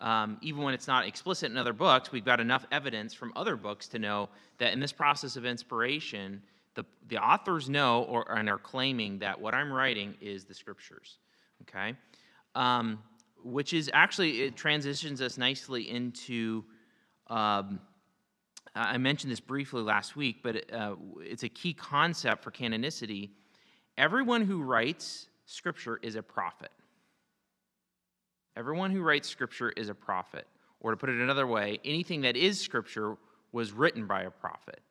Um, 0.01 0.37
even 0.41 0.63
when 0.63 0.73
it's 0.73 0.85
not 0.85 1.07
explicit 1.07 1.49
in 1.49 1.57
other 1.57 1.71
books, 1.71 2.11
we've 2.11 2.25
got 2.25 2.41
enough 2.41 2.65
evidence 2.73 3.13
from 3.13 3.31
other 3.37 3.55
books 3.55 3.87
to 3.87 3.99
know 3.99 4.27
that 4.57 4.73
in 4.73 4.81
this 4.81 4.91
process 4.91 5.37
of 5.37 5.45
inspiration, 5.45 6.41
the, 6.75 6.83
the 7.07 7.19
authors 7.19 7.69
know 7.69 8.03
or, 8.03 8.29
and 8.37 8.49
are 8.49 8.57
claiming 8.57 9.19
that 9.19 9.39
what 9.39 9.53
I'm 9.53 9.71
writing 9.71 10.15
is 10.19 10.43
the 10.43 10.53
scriptures. 10.53 11.19
Okay? 11.61 11.95
Um, 12.53 13.01
which 13.45 13.71
is 13.71 13.89
actually, 13.93 14.41
it 14.41 14.57
transitions 14.57 15.21
us 15.21 15.37
nicely 15.37 15.89
into. 15.89 16.65
Um, 17.27 17.79
I 18.75 18.97
mentioned 18.97 19.31
this 19.31 19.39
briefly 19.39 19.83
last 19.83 20.17
week, 20.17 20.43
but 20.43 20.73
uh, 20.73 20.95
it's 21.21 21.43
a 21.43 21.49
key 21.49 21.73
concept 21.73 22.43
for 22.43 22.51
canonicity. 22.51 23.29
Everyone 23.97 24.41
who 24.41 24.61
writes 24.61 25.29
scripture 25.45 25.99
is 26.01 26.15
a 26.15 26.23
prophet. 26.23 26.71
Everyone 28.55 28.91
who 28.91 29.01
writes 29.01 29.27
scripture 29.27 29.71
is 29.71 29.89
a 29.89 29.95
prophet. 29.95 30.47
Or 30.79 30.91
to 30.91 30.97
put 30.97 31.09
it 31.09 31.19
another 31.19 31.47
way, 31.47 31.79
anything 31.85 32.21
that 32.21 32.35
is 32.35 32.59
scripture 32.59 33.15
was 33.51 33.71
written 33.71 34.05
by 34.05 34.23
a 34.23 34.29
prophet. 34.29 34.81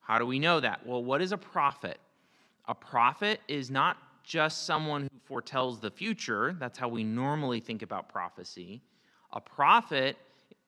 How 0.00 0.18
do 0.18 0.26
we 0.26 0.38
know 0.38 0.60
that? 0.60 0.84
Well, 0.84 1.02
what 1.02 1.22
is 1.22 1.32
a 1.32 1.38
prophet? 1.38 1.98
A 2.66 2.74
prophet 2.74 3.40
is 3.46 3.70
not 3.70 3.96
just 4.24 4.66
someone 4.66 5.02
who 5.02 5.18
foretells 5.24 5.78
the 5.78 5.90
future. 5.90 6.56
That's 6.58 6.78
how 6.78 6.88
we 6.88 7.04
normally 7.04 7.60
think 7.60 7.82
about 7.82 8.08
prophecy. 8.08 8.82
A 9.32 9.40
prophet 9.40 10.16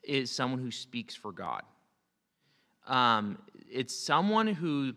is 0.04 0.30
someone 0.30 0.60
who 0.60 0.70
speaks 0.70 1.14
for 1.14 1.32
God. 1.32 1.62
Um, 2.86 3.38
it's 3.68 3.94
someone 3.94 4.46
who, 4.46 4.92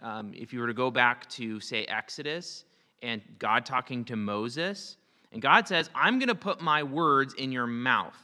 um, 0.00 0.32
if 0.34 0.52
you 0.52 0.60
were 0.60 0.66
to 0.66 0.74
go 0.74 0.90
back 0.90 1.28
to, 1.30 1.60
say, 1.60 1.84
Exodus 1.84 2.64
and 3.02 3.20
God 3.38 3.66
talking 3.66 4.04
to 4.06 4.16
Moses, 4.16 4.96
and 5.32 5.42
God 5.42 5.66
says, 5.66 5.90
I'm 5.94 6.18
going 6.18 6.28
to 6.28 6.34
put 6.34 6.60
my 6.60 6.82
words 6.82 7.34
in 7.34 7.52
your 7.52 7.66
mouth, 7.66 8.18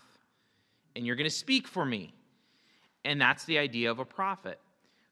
and 0.95 1.07
you're 1.07 1.17
going 1.17 1.29
to 1.29 1.35
speak 1.35 1.67
for 1.67 1.85
me. 1.85 2.15
And 3.05 3.21
that's 3.21 3.45
the 3.45 3.59
idea 3.59 3.91
of 3.91 3.99
a 3.99 4.05
prophet. 4.05 4.59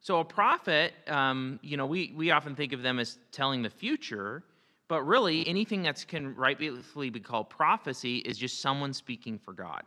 So, 0.01 0.21
a 0.21 0.25
prophet, 0.25 0.93
um, 1.09 1.59
you 1.63 1.77
know, 1.77 1.87
we, 1.87 2.13
we 2.15 2.31
often 2.31 2.55
think 2.55 2.73
of 2.73 2.83
them 2.83 2.99
as 2.99 3.19
telling 3.33 3.63
the 3.63 3.71
future, 3.71 4.45
but 4.89 5.03
really 5.03 5.47
anything 5.49 5.83
that 5.83 6.05
can 6.07 6.35
rightfully 6.37 7.11
be 7.11 7.19
called 7.19 7.51
prophecy 7.51 8.19
is 8.19 8.39
just 8.39 8.61
someone 8.61 8.93
speaking 8.93 9.39
for 9.39 9.53
God 9.53 9.83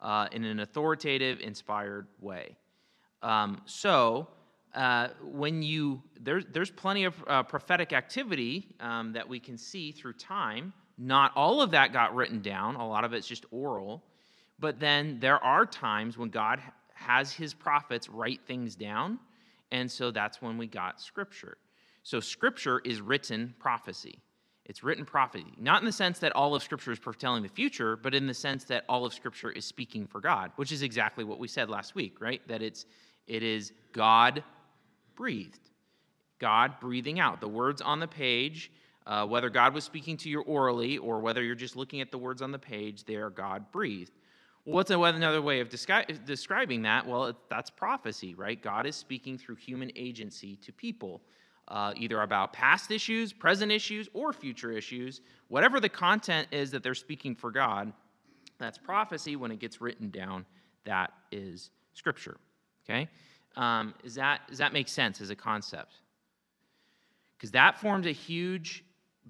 uh, 0.00 0.28
in 0.32 0.44
an 0.44 0.60
authoritative, 0.60 1.40
inspired 1.40 2.06
way. 2.20 2.56
Um, 3.22 3.62
so, 3.64 4.28
uh, 4.76 5.08
when 5.22 5.62
you 5.62 6.02
there's 6.20 6.44
there's 6.52 6.70
plenty 6.70 7.04
of 7.04 7.14
uh, 7.26 7.42
prophetic 7.42 7.92
activity 7.92 8.68
um, 8.80 9.12
that 9.12 9.28
we 9.28 9.40
can 9.40 9.56
see 9.56 9.90
through 9.90 10.12
time 10.12 10.72
not 10.98 11.32
all 11.34 11.60
of 11.60 11.72
that 11.72 11.92
got 11.92 12.14
written 12.14 12.40
down, 12.40 12.76
a 12.76 12.86
lot 12.86 13.04
of 13.04 13.12
it's 13.12 13.26
just 13.26 13.44
oral. 13.50 14.02
But 14.58 14.80
then 14.80 15.18
there 15.20 15.42
are 15.42 15.66
times 15.66 16.16
when 16.16 16.30
God 16.30 16.60
has 16.94 17.32
his 17.32 17.52
prophets 17.52 18.08
write 18.08 18.40
things 18.46 18.74
down, 18.74 19.18
and 19.70 19.90
so 19.90 20.10
that's 20.10 20.40
when 20.40 20.56
we 20.56 20.66
got 20.66 21.00
scripture. 21.00 21.58
So 22.02 22.20
scripture 22.20 22.80
is 22.84 23.00
written 23.00 23.54
prophecy. 23.58 24.20
It's 24.64 24.82
written 24.82 25.04
prophecy, 25.04 25.46
not 25.58 25.80
in 25.80 25.86
the 25.86 25.92
sense 25.92 26.18
that 26.18 26.34
all 26.34 26.56
of 26.56 26.60
Scripture 26.60 26.90
is 26.90 26.98
foretelling 26.98 27.44
the 27.44 27.48
future, 27.48 27.96
but 27.96 28.16
in 28.16 28.26
the 28.26 28.34
sense 28.34 28.64
that 28.64 28.84
all 28.88 29.04
of 29.04 29.14
Scripture 29.14 29.52
is 29.52 29.64
speaking 29.64 30.08
for 30.08 30.20
God, 30.20 30.50
which 30.56 30.72
is 30.72 30.82
exactly 30.82 31.22
what 31.22 31.38
we 31.38 31.46
said 31.46 31.70
last 31.70 31.94
week, 31.94 32.20
right? 32.20 32.40
That 32.48 32.62
it's 32.62 32.84
it 33.28 33.44
is 33.44 33.72
God 33.92 34.42
breathed, 35.16 35.70
God 36.38 36.78
breathing 36.80 37.18
out. 37.18 37.40
The 37.40 37.48
words 37.48 37.80
on 37.80 37.98
the 37.98 38.08
page 38.08 38.70
uh, 39.06 39.24
whether 39.24 39.48
God 39.48 39.72
was 39.72 39.84
speaking 39.84 40.16
to 40.18 40.28
you 40.28 40.40
orally 40.42 40.98
or 40.98 41.20
whether 41.20 41.42
you're 41.42 41.54
just 41.54 41.76
looking 41.76 42.00
at 42.00 42.10
the 42.10 42.18
words 42.18 42.42
on 42.42 42.50
the 42.50 42.58
page, 42.58 43.04
they 43.04 43.14
are 43.14 43.30
God 43.30 43.70
breathed. 43.70 44.12
what's 44.64 44.90
another 44.90 45.40
way 45.40 45.60
of 45.60 45.68
descri- 45.68 46.24
describing 46.24 46.82
that? 46.82 47.06
Well, 47.06 47.26
it, 47.26 47.36
that's 47.48 47.70
prophecy, 47.70 48.34
right? 48.34 48.60
God 48.60 48.84
is 48.84 48.96
speaking 48.96 49.38
through 49.38 49.56
human 49.56 49.92
agency 49.94 50.56
to 50.56 50.72
people, 50.72 51.22
uh, 51.68 51.92
either 51.96 52.22
about 52.22 52.52
past 52.52 52.90
issues, 52.90 53.32
present 53.32 53.70
issues, 53.70 54.08
or 54.12 54.32
future 54.32 54.72
issues. 54.72 55.20
Whatever 55.48 55.78
the 55.78 55.88
content 55.88 56.48
is 56.50 56.72
that 56.72 56.82
they're 56.82 56.94
speaking 56.94 57.36
for 57.36 57.52
God, 57.52 57.92
that's 58.58 58.76
prophecy. 58.76 59.36
When 59.36 59.52
it 59.52 59.60
gets 59.60 59.80
written 59.80 60.10
down, 60.10 60.44
that 60.84 61.12
is 61.30 61.70
scripture. 61.94 62.38
Okay? 62.84 63.08
Um, 63.56 63.94
is 64.04 64.14
that, 64.16 64.42
does 64.48 64.58
that 64.58 64.72
make 64.72 64.88
sense 64.88 65.20
as 65.20 65.30
a 65.30 65.36
concept? 65.36 65.94
Because 67.36 67.50
that 67.52 67.78
forms 67.78 68.06
a 68.06 68.12
huge 68.12 68.84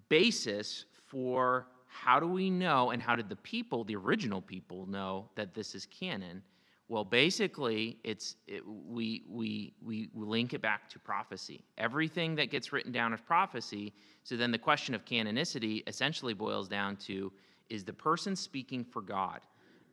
basis 0.09 0.85
for 1.06 1.66
how 1.87 2.21
do 2.21 2.26
we 2.26 2.50
know 2.50 2.90
and 2.90 3.02
how 3.02 3.16
did 3.16 3.28
the 3.28 3.37
people, 3.37 3.85
the 3.85 3.97
original 3.97 4.40
people, 4.40 4.87
know 4.87 5.28
that 5.35 5.54
this 5.54 5.75
is 5.75 5.87
canon? 5.87 6.42
Well, 6.88 7.04
basically, 7.04 7.99
it's 8.04 8.37
it, 8.47 8.62
we, 8.66 9.25
we 9.28 9.75
we 9.85 10.09
link 10.14 10.54
it 10.54 10.62
back 10.62 10.88
to 10.90 11.00
prophecy. 11.00 11.64
Everything 11.78 12.37
that 12.37 12.50
gets 12.50 12.73
written 12.73 12.92
down 12.92 13.12
is 13.12 13.21
prophecy. 13.21 13.92
So 14.23 14.37
then 14.37 14.52
the 14.52 14.59
question 14.59 14.95
of 14.95 15.04
canonicity 15.04 15.83
essentially 15.88 16.33
boils 16.33 16.68
down 16.68 16.97
to: 17.09 17.33
Is 17.71 17.83
the 17.83 17.92
person 17.92 18.37
speaking 18.37 18.85
for 18.85 19.02
God, 19.02 19.40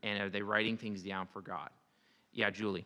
and 0.04 0.22
are 0.22 0.30
they 0.30 0.44
writing 0.44 0.78
things 0.78 1.02
down 1.02 1.26
for 1.26 1.42
God? 1.42 1.70
Yeah, 2.32 2.52
Julie. 2.52 2.86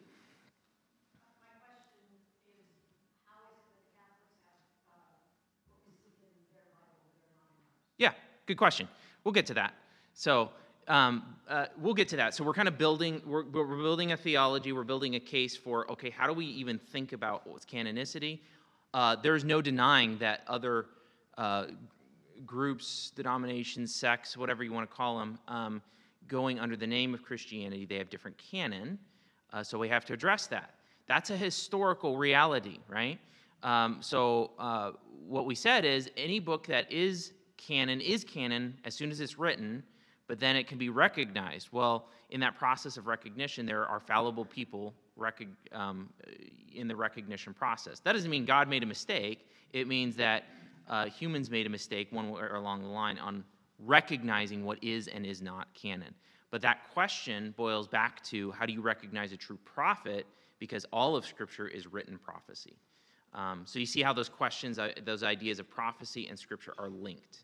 Yeah, 7.98 8.12
good 8.46 8.58
question. 8.58 8.88
We'll 9.24 9.34
get 9.34 9.46
to 9.48 9.54
that. 9.56 9.74
So 10.13 10.51
um, 10.88 11.36
uh, 11.50 11.66
we'll 11.80 11.94
get 11.94 12.08
to 12.10 12.16
that. 12.18 12.34
So 12.34 12.44
we're 12.44 12.54
kind 12.54 12.68
of 12.68 12.77
building, 12.77 13.22
we're, 13.25 13.44
we're, 13.44 13.66
building 13.66 14.13
a 14.13 14.18
theology, 14.18 14.72
we're 14.72 14.84
building 14.84 15.16
a 15.16 15.20
case 15.20 15.56
for, 15.56 15.89
okay, 15.92 16.10
how 16.10 16.27
do 16.27 16.34
we 16.34 16.46
even 16.46 16.80
think 16.80 17.13
about 17.13 17.46
what's 17.46 17.66
canonicity? 17.66 18.39
Uh, 18.94 19.16
there's 19.16 19.44
no 19.44 19.62
denying 19.62 20.18
that 20.20 20.42
other 20.48 20.86
uh, 21.38 21.66
groups, 22.46 23.12
denominations, 23.16 23.94
sects, 23.94 24.38
whatever 24.38 24.63
you 24.63 24.72
want 24.72 24.89
to 24.89 24.96
call 24.96 25.20
them, 25.20 25.38
um, 25.48 25.82
going 26.27 26.60
under 26.60 26.75
the 26.75 26.88
name 26.88 27.13
of 27.13 27.24
Christianity, 27.24 27.86
they 27.86 27.98
have 27.98 28.10
different 28.10 28.38
canon. 28.38 28.98
Uh, 29.51 29.63
so 29.63 29.77
we 29.77 29.89
have 29.89 30.06
to 30.06 30.13
address 30.13 30.48
that. 30.48 30.72
That's 31.08 31.30
a 31.30 31.38
historical 31.38 32.18
reality, 32.18 32.80
right? 32.88 33.20
Um, 33.63 33.98
so 34.01 34.51
uh, 34.60 34.92
what 35.27 35.46
we 35.46 35.56
said 35.56 35.86
is 35.86 36.10
any 36.18 36.39
book 36.39 36.68
that 36.68 36.92
is 36.92 37.34
canon 37.58 38.02
is 38.02 38.24
canon 38.24 38.78
as 38.86 38.96
soon 38.96 39.12
as 39.12 39.20
it's 39.20 39.38
written, 39.38 39.84
but 40.28 40.40
then 40.40 40.56
it 40.56 40.68
can 40.68 40.78
be 40.78 40.90
recognized. 40.90 41.70
Well, 41.72 42.08
in 42.30 42.40
that 42.42 42.58
process 42.58 42.98
of 42.98 43.08
recognition, 43.08 43.66
there 43.66 43.86
are 43.86 44.00
fallible 44.00 44.46
people 44.46 44.94
um, 45.72 46.10
in 46.74 46.88
the 46.88 46.96
recognition 46.96 47.54
process. 47.54 48.00
That 48.02 48.14
doesn't 48.14 48.30
mean 48.30 48.46
God 48.46 48.68
made 48.68 48.84
a 48.84 48.86
mistake. 48.86 49.48
It 49.74 49.88
means 49.88 50.16
that 50.18 50.44
uh, 50.90 51.06
humans 51.06 51.50
made 51.50 51.66
a 51.66 51.70
mistake 51.70 52.10
one 52.12 52.30
way 52.30 52.42
or 52.42 52.56
along 52.56 52.84
the 52.84 52.90
line 52.90 53.18
on 53.18 53.44
recognizing 53.80 54.64
what 54.64 54.84
is 54.84 55.08
and 55.08 55.26
is 55.26 55.42
not 55.42 55.68
canon. 55.74 56.14
But 56.50 56.62
that 56.62 56.90
question 56.94 57.54
boils 57.58 57.88
back 57.88 58.24
to 58.26 58.52
how 58.52 58.66
do 58.66 58.74
you 58.74 58.82
recognize 58.82 59.32
a 59.34 59.38
true 59.38 59.60
prophet? 59.66 60.26
Because 60.60 60.86
all 60.92 61.16
of 61.16 61.26
Scripture 61.26 61.68
is 61.68 61.88
written 61.88 62.18
prophecy. 62.18 62.78
Um, 63.34 63.64
so 63.66 63.80
you 63.80 63.86
see 63.86 64.02
how 64.02 64.14
those 64.14 64.30
questions, 64.30 64.80
uh, 64.80 64.92
those 65.06 65.24
ideas 65.24 65.60
of 65.60 65.70
prophecy 65.70 66.28
and 66.28 66.40
Scripture 66.40 66.74
are 66.78 66.90
linked 66.90 67.44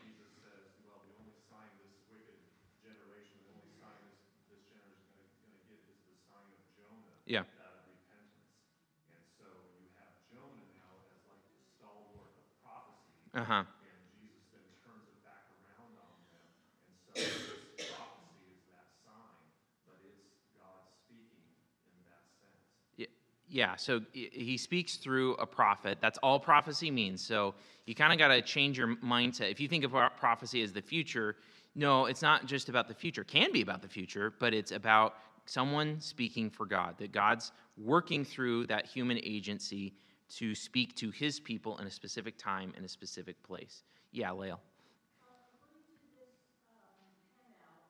Yeah, 23.53 23.75
so 23.75 23.99
he 24.13 24.55
speaks 24.55 24.95
through 24.95 25.33
a 25.33 25.45
prophet. 25.45 25.97
That's 25.99 26.17
all 26.19 26.39
prophecy 26.39 26.89
means. 26.89 27.21
So 27.21 27.53
you 27.85 27.93
kind 27.93 28.13
of 28.13 28.17
got 28.17 28.29
to 28.29 28.41
change 28.41 28.77
your 28.77 28.95
mindset. 28.97 29.51
If 29.51 29.59
you 29.59 29.67
think 29.67 29.83
of 29.83 29.91
prophecy 29.91 30.61
as 30.61 30.71
the 30.71 30.81
future, 30.81 31.35
no, 31.75 32.05
it's 32.05 32.21
not 32.21 32.45
just 32.45 32.69
about 32.69 32.87
the 32.87 32.93
future. 32.93 33.23
It 33.23 33.27
can 33.27 33.51
be 33.51 33.61
about 33.61 33.81
the 33.81 33.89
future, 33.89 34.33
but 34.39 34.53
it's 34.53 34.71
about 34.71 35.15
someone 35.45 35.99
speaking 35.99 36.49
for 36.49 36.65
God, 36.65 36.97
that 36.99 37.11
God's 37.11 37.51
working 37.77 38.23
through 38.23 38.67
that 38.67 38.85
human 38.85 39.19
agency 39.21 39.93
to 40.37 40.55
speak 40.55 40.95
to 40.95 41.11
his 41.11 41.37
people 41.37 41.77
in 41.79 41.87
a 41.87 41.91
specific 41.91 42.37
time 42.37 42.73
in 42.77 42.85
a 42.85 42.87
specific 42.87 43.41
place. 43.43 43.83
Yeah, 44.13 44.31
Lael. 44.31 44.61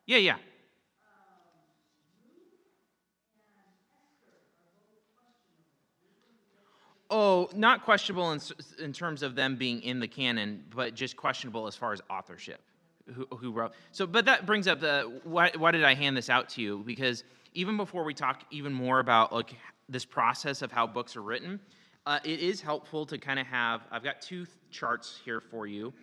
Yeah, 0.08 0.18
yeah. 0.18 0.38
Oh, 7.14 7.50
not 7.54 7.84
questionable 7.84 8.32
in, 8.32 8.40
in 8.80 8.94
terms 8.94 9.22
of 9.22 9.36
them 9.36 9.58
being 9.58 9.82
in 9.82 10.00
the 10.00 10.08
canon, 10.08 10.64
but 10.74 10.96
just 10.96 11.18
questionable 11.18 11.68
as 11.68 11.76
far 11.76 11.92
as 11.92 12.02
authorship. 12.10 12.62
Who, 13.14 13.28
who 13.36 13.52
wrote? 13.52 13.74
So, 13.92 14.08
but 14.08 14.24
that 14.26 14.46
brings 14.46 14.66
up 14.66 14.80
the 14.80 15.20
why, 15.26 15.52
why 15.58 15.72
did 15.72 15.84
I 15.84 15.94
hand 15.94 16.16
this 16.16 16.30
out 16.30 16.48
to 16.50 16.62
you? 16.62 16.84
Because 16.86 17.26
even 17.54 17.76
before 17.76 18.06
we 18.06 18.14
talk 18.14 18.44
even 18.50 18.72
more 18.72 19.00
about 19.00 19.34
like 19.34 19.54
this 19.90 20.06
process 20.06 20.62
of 20.62 20.72
how 20.72 20.88
books 20.88 21.18
are 21.18 21.22
written, 21.22 21.60
uh, 22.06 22.20
it 22.24 22.40
is 22.40 22.62
helpful 22.62 23.06
to 23.08 23.18
kind 23.18 23.40
of 23.40 23.48
have. 23.48 23.82
I've 23.92 24.04
got 24.04 24.22
two 24.22 24.46
th- 24.46 24.58
charts 24.70 25.20
here 25.26 25.42
for 25.42 25.68
you. 25.68 25.94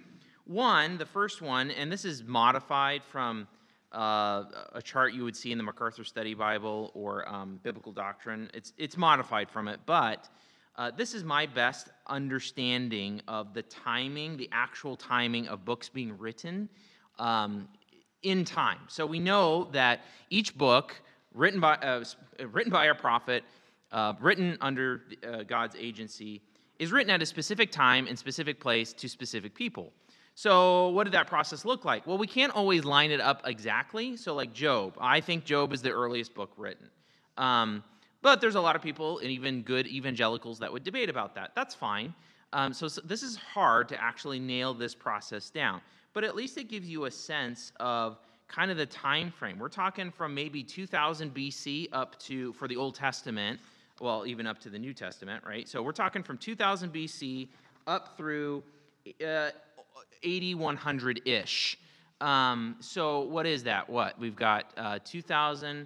One, 0.44 0.98
the 0.98 1.06
first 1.06 1.40
one, 1.40 1.70
and 1.70 1.90
this 1.90 2.04
is 2.04 2.22
modified 2.22 3.02
from 3.02 3.48
uh, 3.92 4.44
a 4.74 4.82
chart 4.82 5.14
you 5.14 5.24
would 5.24 5.36
see 5.36 5.52
in 5.52 5.58
the 5.58 5.64
MacArthur 5.64 6.04
Study 6.04 6.34
Bible 6.34 6.90
or 6.94 7.26
um, 7.26 7.60
Biblical 7.62 7.92
Doctrine. 7.92 8.50
It's 8.52 8.74
it's 8.76 8.98
modified 8.98 9.48
from 9.48 9.68
it, 9.68 9.80
but 9.86 10.28
uh, 10.78 10.92
this 10.97 11.12
is 11.12 11.25
my 11.25 11.44
best 11.44 11.88
understanding 12.06 13.20
of 13.26 13.52
the 13.52 13.62
timing, 13.62 14.37
the 14.37 14.49
actual 14.52 14.97
timing 14.97 15.49
of 15.49 15.64
books 15.64 15.88
being 15.88 16.16
written 16.16 16.68
um, 17.18 17.68
in 18.23 18.44
time. 18.44 18.78
So 18.87 19.04
we 19.04 19.18
know 19.18 19.64
that 19.73 20.02
each 20.30 20.56
book 20.56 20.94
written 21.35 21.58
by 21.58 21.75
uh, 21.75 22.04
written 22.52 22.70
by 22.70 22.87
a 22.87 22.94
prophet, 22.94 23.42
uh, 23.90 24.14
written 24.20 24.56
under 24.61 25.02
uh, 25.26 25.42
God's 25.42 25.75
agency, 25.76 26.40
is 26.78 26.92
written 26.92 27.11
at 27.11 27.20
a 27.20 27.26
specific 27.26 27.73
time 27.73 28.06
and 28.06 28.16
specific 28.16 28.61
place 28.61 28.92
to 28.92 29.08
specific 29.08 29.56
people. 29.56 29.92
So, 30.37 30.90
what 30.90 31.02
did 31.02 31.14
that 31.14 31.26
process 31.26 31.64
look 31.64 31.85
like? 31.85 32.06
Well, 32.06 32.18
we 32.18 32.28
can't 32.28 32.54
always 32.54 32.85
line 32.85 33.11
it 33.11 33.20
up 33.20 33.42
exactly. 33.44 34.16
So, 34.16 34.32
like 34.37 34.52
Job, 34.52 34.97
I 35.00 35.20
think 35.20 35.44
Job 35.44 35.73
is 35.73 35.82
the 35.82 35.90
earliest 35.90 36.35
book 36.35 36.52
written. 36.56 36.88
Um, 37.37 37.82
but 38.22 38.40
there's 38.40 38.56
a 38.56 38.60
lot 38.60 38.76
of 38.76 38.82
people, 38.82 39.18
and 39.18 39.30
even 39.30 39.62
good 39.62 39.87
evangelicals, 39.87 40.58
that 40.58 40.72
would 40.72 40.84
debate 40.84 41.08
about 41.08 41.34
that. 41.34 41.52
That's 41.54 41.75
fine. 41.75 42.14
Um, 42.52 42.72
so, 42.72 42.88
so 42.88 43.00
this 43.04 43.22
is 43.22 43.37
hard 43.37 43.88
to 43.90 44.02
actually 44.02 44.40
nail 44.40 44.75
this 44.75 44.94
process 44.94 45.50
down. 45.50 45.80
But 46.14 46.25
at 46.25 46.34
least 46.34 46.58
it 46.58 46.68
gives 46.68 46.88
you 46.88 47.04
a 47.04 47.10
sense 47.10 47.72
of 47.78 48.18
kind 48.48 48.70
of 48.70 48.76
the 48.76 48.87
time 48.87 49.30
frame. 49.30 49.58
We're 49.58 49.68
talking 49.68 50.10
from 50.10 50.34
maybe 50.34 50.62
2000 50.62 51.34
BC 51.34 51.88
up 51.92 52.18
to, 52.20 52.52
for 52.54 52.66
the 52.66 52.76
Old 52.76 52.94
Testament, 52.94 53.60
well, 54.00 54.26
even 54.26 54.46
up 54.46 54.59
to 54.61 54.70
the 54.70 54.78
New 54.78 54.94
Testament, 54.94 55.44
right? 55.46 55.68
So 55.68 55.83
we're 55.83 55.92
talking 55.92 56.22
from 56.22 56.38
2000 56.38 56.92
BC 56.92 57.48
up 57.87 58.16
through 58.16 58.62
uh, 59.24 59.50
8100 60.22 61.22
ish. 61.26 61.78
Um, 62.20 62.76
so 62.81 63.20
what 63.20 63.46
is 63.46 63.62
that? 63.64 63.88
What? 63.88 64.18
We've 64.18 64.37
got 64.37 64.72
uh, 64.76 64.98
2000, 65.04 65.83
uh, 65.83 65.85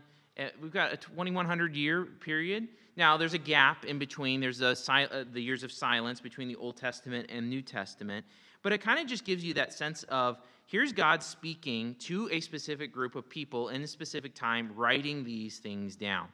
we've 0.60 0.72
got 0.72 0.92
a 0.92 0.96
2100 0.96 1.74
year 1.74 2.04
period. 2.04 2.68
Now 2.96 3.16
there's 3.16 3.34
a 3.34 3.38
gap 3.38 3.84
in 3.84 3.98
between. 3.98 4.40
There's 4.40 4.60
a 4.60 4.76
uh, 4.90 5.24
the 5.32 5.40
years 5.40 5.62
of 5.62 5.72
silence 5.72 6.20
between 6.20 6.48
the 6.48 6.56
Old 6.56 6.76
Testament 6.76 7.30
and 7.30 7.48
New 7.48 7.62
Testament. 7.62 8.24
But 8.62 8.72
it 8.72 8.78
kind 8.78 9.00
of 9.00 9.06
just 9.06 9.24
gives 9.24 9.44
you 9.44 9.54
that 9.54 9.72
sense 9.72 10.04
of 10.04 10.38
here's 10.66 10.92
God 10.92 11.22
speaking 11.22 11.96
to 12.00 12.28
a 12.30 12.40
specific 12.40 12.92
group 12.92 13.16
of 13.16 13.28
people 13.28 13.70
in 13.70 13.82
a 13.82 13.86
specific 13.86 14.34
time, 14.34 14.70
writing 14.76 15.24
these 15.24 15.58
things 15.58 15.96
down. 15.96 16.28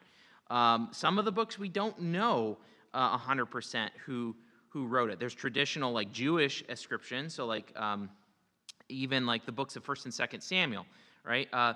Um, 0.51 0.89
some 0.93 1.19
of 1.19 1.25
the 1.25 1.33
books 1.33 1.59
we 1.59 1.69
don't 1.69 2.01
know 2.01 2.59
uh, 2.95 3.19
100% 3.19 3.91
who 4.05 4.35
who 4.71 4.87
wrote 4.87 5.11
it. 5.11 5.19
There's 5.19 5.35
traditional 5.35 5.93
like 5.93 6.13
Jewish 6.13 6.63
ascription, 6.69 7.31
so 7.31 7.47
like 7.47 7.73
um, 7.75 8.11
even 8.89 9.27
like 9.27 9.47
the 9.47 9.53
books 9.53 9.77
of 9.77 9.85
First 9.85 10.05
and 10.05 10.13
Second 10.13 10.43
Samuel, 10.43 10.87
right? 11.25 11.49
Uh, 11.53 11.75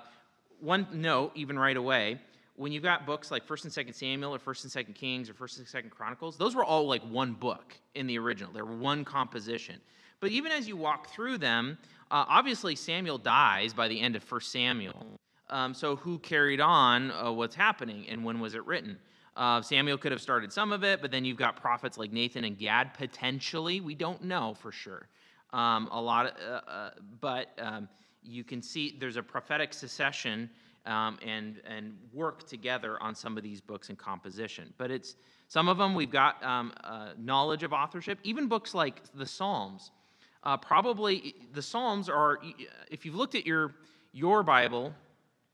one 0.63 0.87
note, 0.93 1.31
even 1.35 1.59
right 1.59 1.77
away, 1.77 2.19
when 2.55 2.71
you've 2.71 2.83
got 2.83 3.05
books 3.05 3.31
like 3.31 3.43
First 3.43 3.65
and 3.65 3.73
Second 3.73 3.93
Samuel 3.93 4.33
or 4.33 4.39
First 4.39 4.63
and 4.63 4.71
Second 4.71 4.93
Kings 4.93 5.29
or 5.29 5.33
First 5.33 5.57
and 5.57 5.67
Second 5.67 5.89
Chronicles, 5.89 6.37
those 6.37 6.55
were 6.55 6.63
all 6.63 6.87
like 6.87 7.01
one 7.03 7.33
book 7.33 7.75
in 7.95 8.07
the 8.07 8.17
original. 8.17 8.53
They 8.53 8.61
were 8.61 8.75
one 8.75 9.03
composition. 9.03 9.79
But 10.19 10.31
even 10.31 10.51
as 10.51 10.67
you 10.67 10.77
walk 10.77 11.09
through 11.09 11.39
them, 11.39 11.77
uh, 12.11 12.25
obviously 12.27 12.75
Samuel 12.75 13.17
dies 13.17 13.73
by 13.73 13.87
the 13.87 13.99
end 13.99 14.15
of 14.15 14.23
First 14.23 14.51
Samuel. 14.51 15.05
Um, 15.49 15.73
so 15.73 15.95
who 15.97 16.19
carried 16.19 16.61
on 16.61 17.11
uh, 17.11 17.31
what's 17.31 17.55
happening 17.55 18.07
and 18.07 18.23
when 18.23 18.39
was 18.39 18.55
it 18.55 18.65
written? 18.65 18.97
Uh, 19.35 19.61
Samuel 19.61 19.97
could 19.97 20.11
have 20.11 20.21
started 20.21 20.53
some 20.53 20.71
of 20.71 20.83
it, 20.83 21.01
but 21.01 21.11
then 21.11 21.25
you've 21.25 21.37
got 21.37 21.55
prophets 21.55 21.97
like 21.97 22.11
Nathan 22.11 22.43
and 22.45 22.57
Gad 22.57 22.93
potentially. 22.93 23.81
We 23.81 23.95
don't 23.95 24.23
know 24.23 24.53
for 24.53 24.71
sure. 24.71 25.07
Um, 25.51 25.89
a 25.91 26.01
lot, 26.01 26.27
of, 26.27 26.33
uh, 26.41 26.69
uh, 26.69 26.89
but 27.19 27.47
um, 27.59 27.89
you 28.25 28.43
can 28.43 28.61
see 28.61 28.97
there's 28.99 29.17
a 29.17 29.23
prophetic 29.23 29.73
succession 29.73 30.49
um, 30.85 31.17
and 31.25 31.61
and 31.65 31.97
work 32.11 32.47
together 32.47 33.01
on 33.01 33.15
some 33.15 33.37
of 33.37 33.43
these 33.43 33.61
books 33.61 33.89
and 33.89 33.97
composition. 33.97 34.73
But 34.77 34.91
it's 34.91 35.15
some 35.47 35.67
of 35.67 35.77
them 35.77 35.95
we've 35.95 36.11
got 36.11 36.43
um, 36.43 36.73
uh, 36.83 37.09
knowledge 37.17 37.63
of 37.63 37.73
authorship. 37.73 38.19
Even 38.23 38.47
books 38.47 38.73
like 38.73 39.01
the 39.13 39.25
Psalms. 39.25 39.91
Uh, 40.43 40.57
probably 40.57 41.35
the 41.53 41.61
Psalms 41.61 42.09
are. 42.09 42.39
If 42.91 43.05
you've 43.05 43.15
looked 43.15 43.35
at 43.35 43.45
your 43.45 43.75
your 44.11 44.43
Bible, 44.43 44.93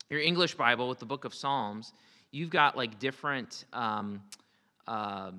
your 0.08 0.20
English 0.20 0.54
Bible 0.54 0.88
with 0.88 0.98
the 0.98 1.06
book 1.06 1.24
of 1.24 1.32
Psalms, 1.32 1.92
you've 2.32 2.50
got 2.50 2.76
like 2.76 2.98
different 2.98 3.64
um, 3.72 4.22
um, 4.88 4.96
uh, 4.96 5.30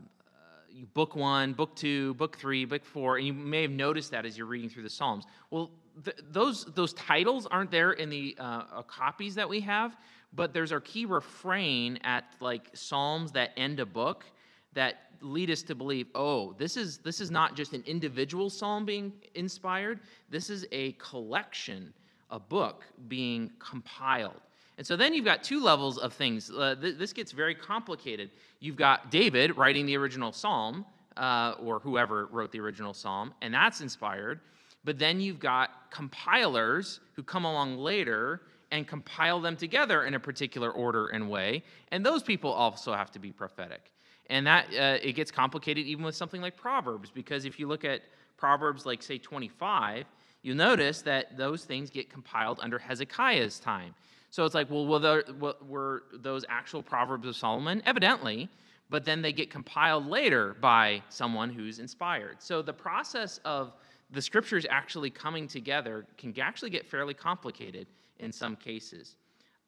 book 0.93 1.15
one, 1.15 1.51
book 1.51 1.75
two, 1.75 2.13
book 2.13 2.37
three, 2.37 2.63
book 2.63 2.85
four, 2.85 3.17
and 3.17 3.27
you 3.27 3.33
may 3.33 3.63
have 3.63 3.71
noticed 3.71 4.11
that 4.11 4.25
as 4.25 4.37
you're 4.37 4.47
reading 4.47 4.69
through 4.69 4.83
the 4.83 4.89
Psalms. 4.89 5.25
Well, 5.49 5.69
th- 6.03 6.17
those 6.31 6.65
those 6.65 6.93
titles 6.93 7.45
aren't 7.47 7.71
there 7.71 7.93
in 7.93 8.09
the 8.09 8.35
uh, 8.39 8.43
uh, 8.43 8.81
copies 8.83 9.35
that 9.35 9.47
we 9.47 9.59
have, 9.61 9.95
but 10.33 10.53
there's 10.53 10.71
our 10.71 10.79
key 10.79 11.05
refrain 11.05 11.97
at 12.03 12.25
like 12.39 12.69
Psalms 12.73 13.31
that 13.33 13.51
end 13.57 13.79
a 13.79 13.85
book 13.85 14.25
that 14.73 15.11
lead 15.21 15.51
us 15.51 15.61
to 15.63 15.75
believe, 15.75 16.07
oh, 16.15 16.53
this 16.53 16.77
is 16.77 16.97
this 16.99 17.21
is 17.21 17.31
not 17.31 17.55
just 17.55 17.73
an 17.73 17.83
individual 17.85 18.49
psalm 18.49 18.85
being 18.85 19.13
inspired. 19.35 19.99
This 20.29 20.49
is 20.49 20.65
a 20.71 20.93
collection, 20.93 21.93
a 22.29 22.39
book 22.39 22.85
being 23.07 23.51
compiled. 23.59 24.41
And 24.77 24.87
so 24.87 24.95
then 24.95 25.13
you've 25.13 25.25
got 25.25 25.43
two 25.43 25.61
levels 25.61 25.97
of 25.97 26.13
things. 26.13 26.49
Uh, 26.49 26.75
th- 26.79 26.97
this 26.97 27.13
gets 27.13 27.31
very 27.31 27.53
complicated. 27.53 28.31
You've 28.59 28.77
got 28.77 29.11
David 29.11 29.57
writing 29.57 29.85
the 29.85 29.95
original 29.97 30.31
psalm, 30.31 30.85
uh, 31.17 31.55
or 31.61 31.79
whoever 31.79 32.27
wrote 32.27 32.51
the 32.51 32.59
original 32.59 32.93
psalm, 32.93 33.33
and 33.41 33.53
that's 33.53 33.81
inspired. 33.81 34.39
But 34.83 34.97
then 34.97 35.19
you've 35.19 35.39
got 35.39 35.91
compilers 35.91 36.99
who 37.13 37.23
come 37.23 37.45
along 37.45 37.77
later 37.77 38.41
and 38.71 38.87
compile 38.87 39.39
them 39.39 39.55
together 39.55 40.05
in 40.05 40.13
a 40.13 40.19
particular 40.19 40.71
order 40.71 41.07
and 41.07 41.29
way. 41.29 41.63
And 41.91 42.05
those 42.05 42.23
people 42.23 42.51
also 42.51 42.93
have 42.93 43.11
to 43.11 43.19
be 43.19 43.31
prophetic. 43.31 43.91
And 44.29 44.47
that 44.47 44.67
uh, 44.73 44.97
it 45.03 45.13
gets 45.13 45.29
complicated 45.29 45.85
even 45.85 46.05
with 46.05 46.15
something 46.15 46.41
like 46.41 46.55
Proverbs, 46.55 47.11
because 47.11 47.45
if 47.45 47.59
you 47.59 47.67
look 47.67 47.83
at 47.83 48.01
Proverbs 48.37 48.85
like 48.85 49.03
say 49.03 49.17
25, 49.17 50.05
you'll 50.41 50.55
notice 50.55 51.01
that 51.01 51.37
those 51.37 51.65
things 51.65 51.89
get 51.89 52.09
compiled 52.09 52.59
under 52.61 52.79
Hezekiah's 52.79 53.59
time. 53.59 53.93
So 54.29 54.45
it's 54.45 54.55
like, 54.55 54.67
well, 54.69 54.99
there, 54.99 55.25
were 55.67 56.03
those 56.13 56.45
actual 56.47 56.81
Proverbs 56.81 57.27
of 57.27 57.35
Solomon? 57.35 57.81
Evidently, 57.85 58.49
but 58.89 59.03
then 59.03 59.21
they 59.21 59.33
get 59.33 59.49
compiled 59.49 60.07
later 60.07 60.55
by 60.61 61.03
someone 61.09 61.49
who's 61.49 61.79
inspired. 61.79 62.37
So 62.39 62.61
the 62.61 62.73
process 62.73 63.39
of 63.43 63.73
the 64.11 64.21
scriptures 64.21 64.65
actually 64.69 65.09
coming 65.09 65.47
together 65.47 66.05
can 66.17 66.37
actually 66.39 66.69
get 66.69 66.85
fairly 66.85 67.13
complicated 67.13 67.87
in 68.19 68.31
some 68.31 68.55
cases. 68.55 69.15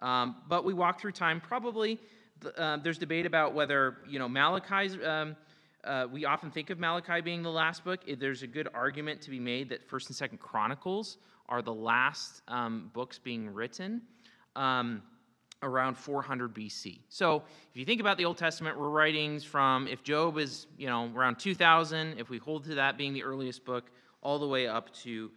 Um, 0.02 0.36
but 0.48 0.66
we 0.66 0.74
walk 0.74 1.00
through 1.00 1.14
time. 1.14 1.42
Probably 1.42 2.00
uh, 2.58 2.78
there's 2.78 2.98
debate 2.98 3.26
about 3.26 3.54
whether 3.54 3.98
you 4.08 4.20
know 4.20 4.28
Malachi's 4.28 4.98
um, 5.06 5.36
uh, 5.84 6.08
we 6.12 6.26
often 6.26 6.52
think 6.52 6.70
of 6.70 6.80
Malachi 6.80 7.22
being 7.22 7.42
the 7.42 7.52
last 7.52 7.84
book. 7.84 8.02
There's 8.20 8.44
a 8.44 8.48
good 8.48 8.68
argument 8.74 9.22
to 9.22 9.30
be 9.30 9.40
made 9.40 9.70
that 9.70 9.84
First 9.84 10.08
and 10.08 10.16
Second 10.16 10.40
Chronicles 10.40 11.18
are 11.50 11.62
the 11.62 11.74
last 11.74 12.42
um, 12.48 12.90
books 12.94 13.20
being 13.20 13.54
written. 13.54 14.02
Um, 14.56 15.02
around 15.64 15.98
400 15.98 16.54
BC. 16.54 17.00
So 17.08 17.42
if 17.72 17.78
you 17.78 17.86
think 17.86 18.02
about 18.02 18.18
the 18.18 18.26
Old 18.26 18.38
Testament, 18.38 18.78
we're 18.78 18.90
writings 18.90 19.46
from 19.46 19.88
if 19.88 20.04
Job 20.04 20.38
is 20.38 20.68
you 20.78 20.88
know 20.88 21.10
around 21.16 21.40
2000, 21.40 22.20
if 22.20 22.30
we 22.30 22.38
hold 22.38 22.66
to 22.66 22.76
that 22.76 22.98
being 22.98 23.14
the 23.14 23.24
earliest 23.24 23.64
book, 23.64 23.90
all 24.24 24.40
the 24.40 24.48
way 24.48 24.68
up 24.68 24.94
to 24.96 25.30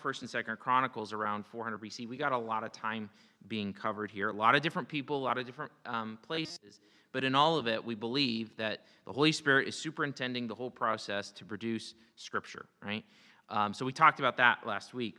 First 0.00 0.22
and 0.22 0.30
Second 0.30 0.58
Chronicles 0.58 1.12
around 1.12 1.46
400 1.46 1.80
BC. 1.80 2.08
We 2.08 2.16
got 2.16 2.32
a 2.32 2.38
lot 2.38 2.64
of 2.64 2.72
time 2.72 3.10
being 3.48 3.72
covered 3.72 4.10
here. 4.10 4.30
A 4.30 4.32
lot 4.32 4.54
of 4.54 4.62
different 4.62 4.88
people, 4.88 5.16
a 5.16 5.24
lot 5.24 5.38
of 5.38 5.46
different 5.46 5.72
um, 5.84 6.18
places. 6.22 6.80
But 7.12 7.24
in 7.24 7.34
all 7.34 7.58
of 7.58 7.68
it, 7.68 7.84
we 7.84 7.94
believe 7.94 8.56
that 8.56 8.80
the 9.04 9.12
Holy 9.12 9.32
Spirit 9.32 9.68
is 9.68 9.76
superintending 9.76 10.46
the 10.46 10.54
whole 10.54 10.70
process 10.70 11.30
to 11.32 11.44
produce 11.44 11.94
Scripture. 12.16 12.66
Right. 12.82 13.04
Um, 13.48 13.74
so 13.74 13.84
we 13.84 13.92
talked 13.92 14.20
about 14.20 14.36
that 14.38 14.66
last 14.66 14.94
week. 14.94 15.16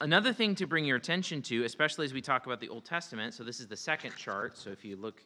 Another 0.00 0.32
thing 0.32 0.54
to 0.56 0.66
bring 0.66 0.84
your 0.84 0.96
attention 0.96 1.42
to, 1.42 1.64
especially 1.64 2.06
as 2.06 2.14
we 2.14 2.20
talk 2.20 2.46
about 2.46 2.60
the 2.60 2.68
Old 2.68 2.84
Testament, 2.84 3.34
so 3.34 3.44
this 3.44 3.60
is 3.60 3.66
the 3.66 3.76
second 3.76 4.16
chart. 4.16 4.56
So 4.56 4.70
if 4.70 4.84
you 4.84 4.96
look, 4.96 5.22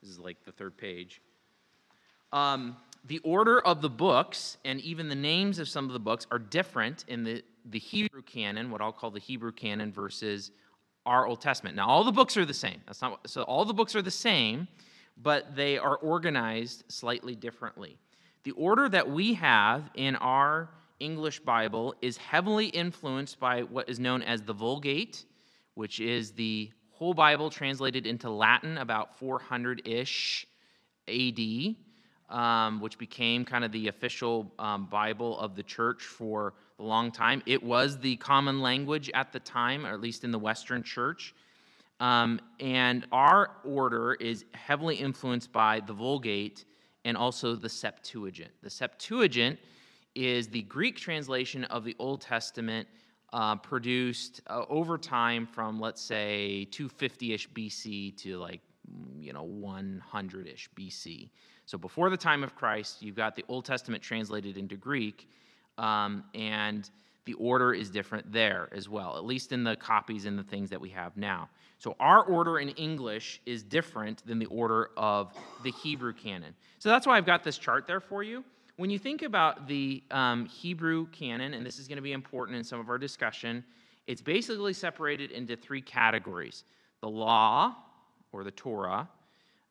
this 0.00 0.10
is 0.10 0.18
like 0.18 0.44
the 0.44 0.52
third 0.52 0.76
page. 0.76 1.20
Um, 2.32 2.76
the 3.04 3.18
order 3.20 3.60
of 3.60 3.82
the 3.82 3.90
books 3.90 4.58
and 4.64 4.80
even 4.80 5.08
the 5.08 5.14
names 5.14 5.58
of 5.58 5.68
some 5.68 5.86
of 5.86 5.92
the 5.92 5.98
books 5.98 6.26
are 6.30 6.38
different 6.38 7.04
in 7.08 7.24
the, 7.24 7.42
the 7.64 7.78
Hebrew 7.78 8.22
canon, 8.22 8.70
what 8.70 8.80
I'll 8.80 8.92
call 8.92 9.10
the 9.10 9.20
Hebrew 9.20 9.52
canon, 9.52 9.92
versus 9.92 10.52
our 11.04 11.26
Old 11.26 11.40
Testament. 11.40 11.74
Now, 11.74 11.88
all 11.88 12.04
the 12.04 12.12
books 12.12 12.36
are 12.36 12.44
the 12.44 12.54
same. 12.54 12.80
That's 12.86 13.02
not 13.02 13.28
so. 13.28 13.42
All 13.42 13.64
the 13.64 13.74
books 13.74 13.96
are 13.96 14.02
the 14.02 14.10
same, 14.10 14.68
but 15.20 15.56
they 15.56 15.78
are 15.78 15.96
organized 15.96 16.84
slightly 16.88 17.34
differently. 17.34 17.98
The 18.44 18.52
order 18.52 18.88
that 18.88 19.10
we 19.10 19.34
have 19.34 19.90
in 19.94 20.16
our 20.16 20.70
English 21.00 21.40
Bible 21.40 21.94
is 22.02 22.16
heavily 22.16 22.66
influenced 22.66 23.40
by 23.40 23.62
what 23.62 23.88
is 23.88 23.98
known 23.98 24.22
as 24.22 24.42
the 24.42 24.52
Vulgate, 24.52 25.24
which 25.74 25.98
is 25.98 26.32
the 26.32 26.70
whole 26.90 27.14
Bible 27.14 27.50
translated 27.50 28.06
into 28.06 28.30
Latin 28.30 28.78
about 28.78 29.18
400 29.18 29.82
ish 29.84 30.46
AD, 31.08 31.74
um, 32.32 32.80
which 32.80 32.98
became 32.98 33.44
kind 33.44 33.64
of 33.64 33.70
the 33.70 33.88
official 33.88 34.52
um, 34.58 34.86
Bible 34.86 35.38
of 35.38 35.54
the 35.54 35.62
church 35.62 36.02
for 36.02 36.54
a 36.78 36.82
long 36.82 37.12
time. 37.12 37.42
It 37.46 37.62
was 37.62 37.98
the 37.98 38.16
common 38.16 38.60
language 38.60 39.10
at 39.14 39.32
the 39.32 39.40
time, 39.40 39.86
or 39.86 39.90
at 39.90 40.00
least 40.00 40.24
in 40.24 40.32
the 40.32 40.38
Western 40.38 40.82
church. 40.82 41.34
Um, 42.00 42.40
and 42.58 43.06
our 43.12 43.50
order 43.64 44.14
is 44.14 44.44
heavily 44.54 44.96
influenced 44.96 45.52
by 45.52 45.80
the 45.80 45.92
Vulgate 45.92 46.64
and 47.04 47.16
also 47.16 47.54
the 47.54 47.68
Septuagint. 47.68 48.50
The 48.62 48.70
Septuagint 48.70 49.58
is 50.14 50.48
the 50.48 50.62
Greek 50.62 50.96
translation 50.96 51.64
of 51.64 51.84
the 51.84 51.94
Old 51.98 52.22
Testament 52.22 52.88
uh, 53.32 53.56
produced 53.56 54.40
uh, 54.48 54.64
over 54.68 54.98
time 54.98 55.46
from, 55.46 55.80
let's 55.80 56.02
say, 56.02 56.66
250 56.70 57.34
ish 57.34 57.48
BC 57.50 58.16
to 58.18 58.38
like, 58.38 58.60
you 59.18 59.32
know, 59.32 59.44
100 59.44 60.48
ish 60.48 60.68
BC. 60.76 61.30
So 61.66 61.78
before 61.78 62.10
the 62.10 62.16
time 62.16 62.42
of 62.42 62.54
Christ, 62.54 63.02
you've 63.02 63.16
got 63.16 63.36
the 63.36 63.44
Old 63.48 63.64
Testament 63.64 64.02
translated 64.02 64.56
into 64.56 64.76
Greek, 64.76 65.28
um, 65.78 66.24
and 66.34 66.88
the 67.24 67.34
order 67.34 67.72
is 67.72 67.88
different 67.88 68.32
there 68.32 68.68
as 68.72 68.88
well, 68.88 69.16
at 69.16 69.24
least 69.24 69.52
in 69.52 69.62
the 69.62 69.76
copies 69.76 70.26
and 70.26 70.38
the 70.38 70.42
things 70.42 70.70
that 70.70 70.80
we 70.80 70.90
have 70.90 71.16
now. 71.16 71.48
So 71.78 71.96
our 72.00 72.24
order 72.24 72.58
in 72.58 72.70
English 72.70 73.40
is 73.46 73.62
different 73.62 74.26
than 74.26 74.38
the 74.38 74.46
order 74.46 74.90
of 74.96 75.32
the 75.62 75.70
Hebrew 75.70 76.12
canon. 76.12 76.54
So 76.78 76.88
that's 76.88 77.06
why 77.06 77.16
I've 77.16 77.26
got 77.26 77.44
this 77.44 77.58
chart 77.58 77.86
there 77.86 78.00
for 78.00 78.22
you. 78.22 78.44
When 78.76 78.90
you 78.90 78.98
think 78.98 79.22
about 79.22 79.68
the 79.68 80.02
um, 80.10 80.46
Hebrew 80.46 81.06
canon, 81.08 81.54
and 81.54 81.64
this 81.64 81.78
is 81.78 81.86
going 81.86 81.96
to 81.96 82.02
be 82.02 82.12
important 82.12 82.58
in 82.58 82.64
some 82.64 82.80
of 82.80 82.88
our 82.88 82.98
discussion, 82.98 83.64
it's 84.06 84.22
basically 84.22 84.72
separated 84.72 85.30
into 85.30 85.56
three 85.56 85.82
categories 85.82 86.64
the 87.00 87.08
law, 87.08 87.74
or 88.32 88.44
the 88.44 88.50
Torah, 88.52 89.08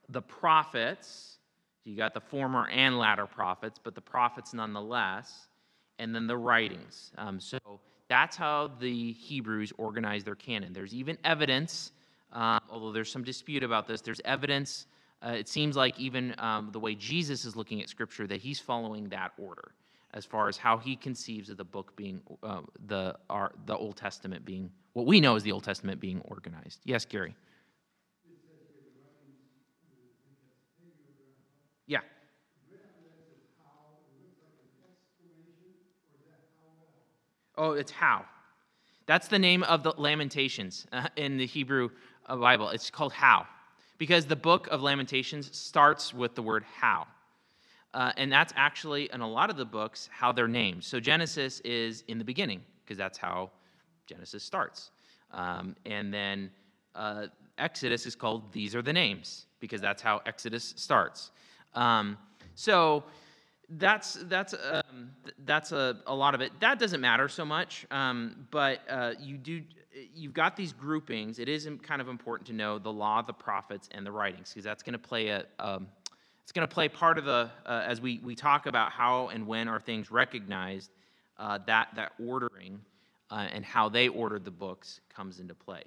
the 0.09 0.21
prophets, 0.21 1.37
you 1.83 1.97
got 1.97 2.13
the 2.13 2.21
former 2.21 2.67
and 2.67 2.97
latter 2.97 3.25
prophets, 3.25 3.79
but 3.83 3.95
the 3.95 4.01
prophets 4.01 4.53
nonetheless, 4.53 5.47
and 5.99 6.13
then 6.13 6.27
the 6.27 6.37
writings. 6.37 7.11
Um, 7.17 7.39
so 7.39 7.59
that's 8.07 8.35
how 8.35 8.71
the 8.79 9.13
Hebrews 9.13 9.73
organize 9.77 10.23
their 10.23 10.35
canon. 10.35 10.73
There's 10.73 10.93
even 10.93 11.17
evidence, 11.23 11.91
uh, 12.33 12.59
although 12.69 12.91
there's 12.91 13.11
some 13.11 13.23
dispute 13.23 13.63
about 13.63 13.87
this, 13.87 14.01
there's 14.01 14.21
evidence. 14.25 14.85
Uh, 15.25 15.31
it 15.31 15.47
seems 15.47 15.75
like 15.75 15.99
even 15.99 16.35
um, 16.37 16.69
the 16.71 16.79
way 16.79 16.95
Jesus 16.95 17.45
is 17.45 17.55
looking 17.55 17.81
at 17.81 17.89
Scripture, 17.89 18.27
that 18.27 18.41
he's 18.41 18.59
following 18.59 19.09
that 19.09 19.31
order 19.37 19.71
as 20.13 20.25
far 20.25 20.49
as 20.49 20.57
how 20.57 20.77
he 20.77 20.95
conceives 20.95 21.49
of 21.49 21.57
the 21.57 21.63
book 21.63 21.95
being, 21.95 22.21
uh, 22.43 22.61
the, 22.87 23.15
our, 23.29 23.53
the 23.65 23.75
Old 23.75 23.95
Testament 23.95 24.43
being, 24.43 24.69
what 24.93 25.05
we 25.05 25.21
know 25.21 25.35
is 25.35 25.43
the 25.43 25.51
Old 25.51 25.63
Testament 25.63 26.01
being 26.01 26.21
organized. 26.25 26.81
Yes, 26.83 27.05
Gary? 27.05 27.35
Yeah. 31.87 31.99
Oh, 37.57 37.71
it's 37.73 37.91
how. 37.91 38.25
That's 39.05 39.27
the 39.27 39.39
name 39.39 39.63
of 39.63 39.83
the 39.83 39.93
Lamentations 39.97 40.87
uh, 40.91 41.07
in 41.15 41.37
the 41.37 41.45
Hebrew 41.45 41.89
uh, 42.27 42.35
Bible. 42.35 42.69
It's 42.69 42.89
called 42.89 43.13
how. 43.13 43.47
Because 43.97 44.25
the 44.25 44.35
book 44.35 44.67
of 44.71 44.81
Lamentations 44.81 45.55
starts 45.55 46.13
with 46.13 46.33
the 46.35 46.41
word 46.41 46.63
how. 46.77 47.07
Uh, 47.93 48.13
and 48.15 48.31
that's 48.31 48.53
actually, 48.55 49.09
in 49.13 49.21
a 49.21 49.29
lot 49.29 49.49
of 49.49 49.57
the 49.57 49.65
books, 49.65 50.09
how 50.11 50.31
they're 50.31 50.47
named. 50.47 50.83
So 50.83 50.99
Genesis 50.99 51.59
is 51.61 52.03
in 52.07 52.17
the 52.17 52.23
beginning, 52.23 52.61
because 52.83 52.97
that's 52.97 53.17
how 53.17 53.51
Genesis 54.07 54.43
starts. 54.43 54.91
Um, 55.31 55.75
and 55.85 56.13
then 56.13 56.51
uh, 56.95 57.27
Exodus 57.57 58.05
is 58.05 58.15
called 58.15 58.51
These 58.53 58.75
Are 58.75 58.81
the 58.81 58.93
Names, 58.93 59.45
because 59.59 59.81
that's 59.81 60.01
how 60.01 60.21
Exodus 60.25 60.73
starts. 60.77 61.31
Um, 61.73 62.17
so 62.55 63.03
that's 63.77 64.13
that's 64.23 64.53
um, 64.53 65.11
that's 65.45 65.71
a, 65.71 65.97
a 66.07 66.13
lot 66.13 66.35
of 66.35 66.41
it. 66.41 66.51
That 66.59 66.79
doesn't 66.79 67.01
matter 67.01 67.27
so 67.29 67.45
much, 67.45 67.85
um, 67.91 68.47
but 68.51 68.81
uh, 68.89 69.13
you 69.19 69.37
do 69.37 69.61
you've 70.13 70.33
got 70.33 70.55
these 70.55 70.73
groupings. 70.73 71.39
It 71.39 71.49
is 71.49 71.69
kind 71.81 72.01
of 72.01 72.09
important 72.09 72.47
to 72.47 72.53
know 72.53 72.79
the 72.79 72.91
law, 72.91 73.21
the 73.21 73.33
prophets, 73.33 73.87
and 73.91 74.05
the 74.05 74.11
writings 74.11 74.49
because 74.49 74.63
that's 74.63 74.83
going 74.83 74.93
to 74.93 74.99
play 74.99 75.29
a 75.29 75.45
um, 75.59 75.87
it's 76.43 76.51
going 76.51 76.67
to 76.67 76.73
play 76.73 76.89
part 76.89 77.17
of 77.17 77.25
the 77.25 77.49
uh, 77.65 77.83
as 77.85 78.01
we 78.01 78.19
we 78.23 78.35
talk 78.35 78.65
about 78.65 78.91
how 78.91 79.29
and 79.29 79.47
when 79.47 79.67
are 79.67 79.79
things 79.79 80.11
recognized. 80.11 80.91
Uh, 81.37 81.57
that 81.65 81.87
that 81.95 82.11
ordering 82.23 82.79
uh, 83.31 83.47
and 83.51 83.65
how 83.65 83.89
they 83.89 84.07
ordered 84.09 84.45
the 84.45 84.51
books 84.51 84.99
comes 85.13 85.39
into 85.39 85.55
play. 85.55 85.83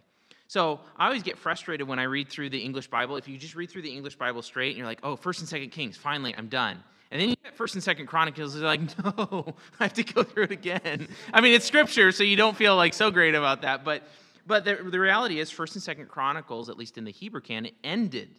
So 0.48 0.80
I 0.96 1.06
always 1.06 1.22
get 1.22 1.38
frustrated 1.38 1.86
when 1.86 1.98
I 1.98 2.04
read 2.04 2.28
through 2.28 2.50
the 2.50 2.58
English 2.58 2.88
Bible. 2.88 3.16
If 3.16 3.28
you 3.28 3.38
just 3.38 3.54
read 3.54 3.70
through 3.70 3.82
the 3.82 3.92
English 3.92 4.16
Bible 4.16 4.42
straight 4.42 4.70
and 4.70 4.78
you're 4.78 4.86
like, 4.86 5.00
oh, 5.02 5.16
First 5.16 5.40
and 5.40 5.48
Second 5.48 5.70
Kings, 5.70 5.96
finally, 5.96 6.34
I'm 6.36 6.48
done. 6.48 6.82
And 7.14 7.22
then 7.22 7.28
you 7.28 7.36
get 7.44 7.54
First 7.56 7.74
and 7.74 7.82
Second 7.82 8.06
Chronicles, 8.06 8.56
you're 8.56 8.64
like, 8.64 8.80
no, 9.04 9.54
I 9.78 9.84
have 9.84 9.92
to 9.92 10.02
go 10.02 10.24
through 10.24 10.44
it 10.44 10.50
again. 10.50 11.06
I 11.32 11.40
mean, 11.40 11.54
it's 11.54 11.64
scripture, 11.64 12.10
so 12.10 12.24
you 12.24 12.34
don't 12.34 12.56
feel 12.56 12.74
like 12.74 12.92
so 12.92 13.12
great 13.12 13.36
about 13.36 13.62
that. 13.62 13.84
But 13.84 14.02
but 14.48 14.64
the, 14.64 14.74
the 14.74 14.98
reality 14.98 15.38
is, 15.38 15.48
First 15.48 15.76
and 15.76 15.82
Second 15.82 16.08
Chronicles, 16.08 16.68
at 16.68 16.76
least 16.76 16.98
in 16.98 17.04
the 17.04 17.12
Hebrew 17.12 17.40
canon, 17.40 17.70
ended 17.84 18.30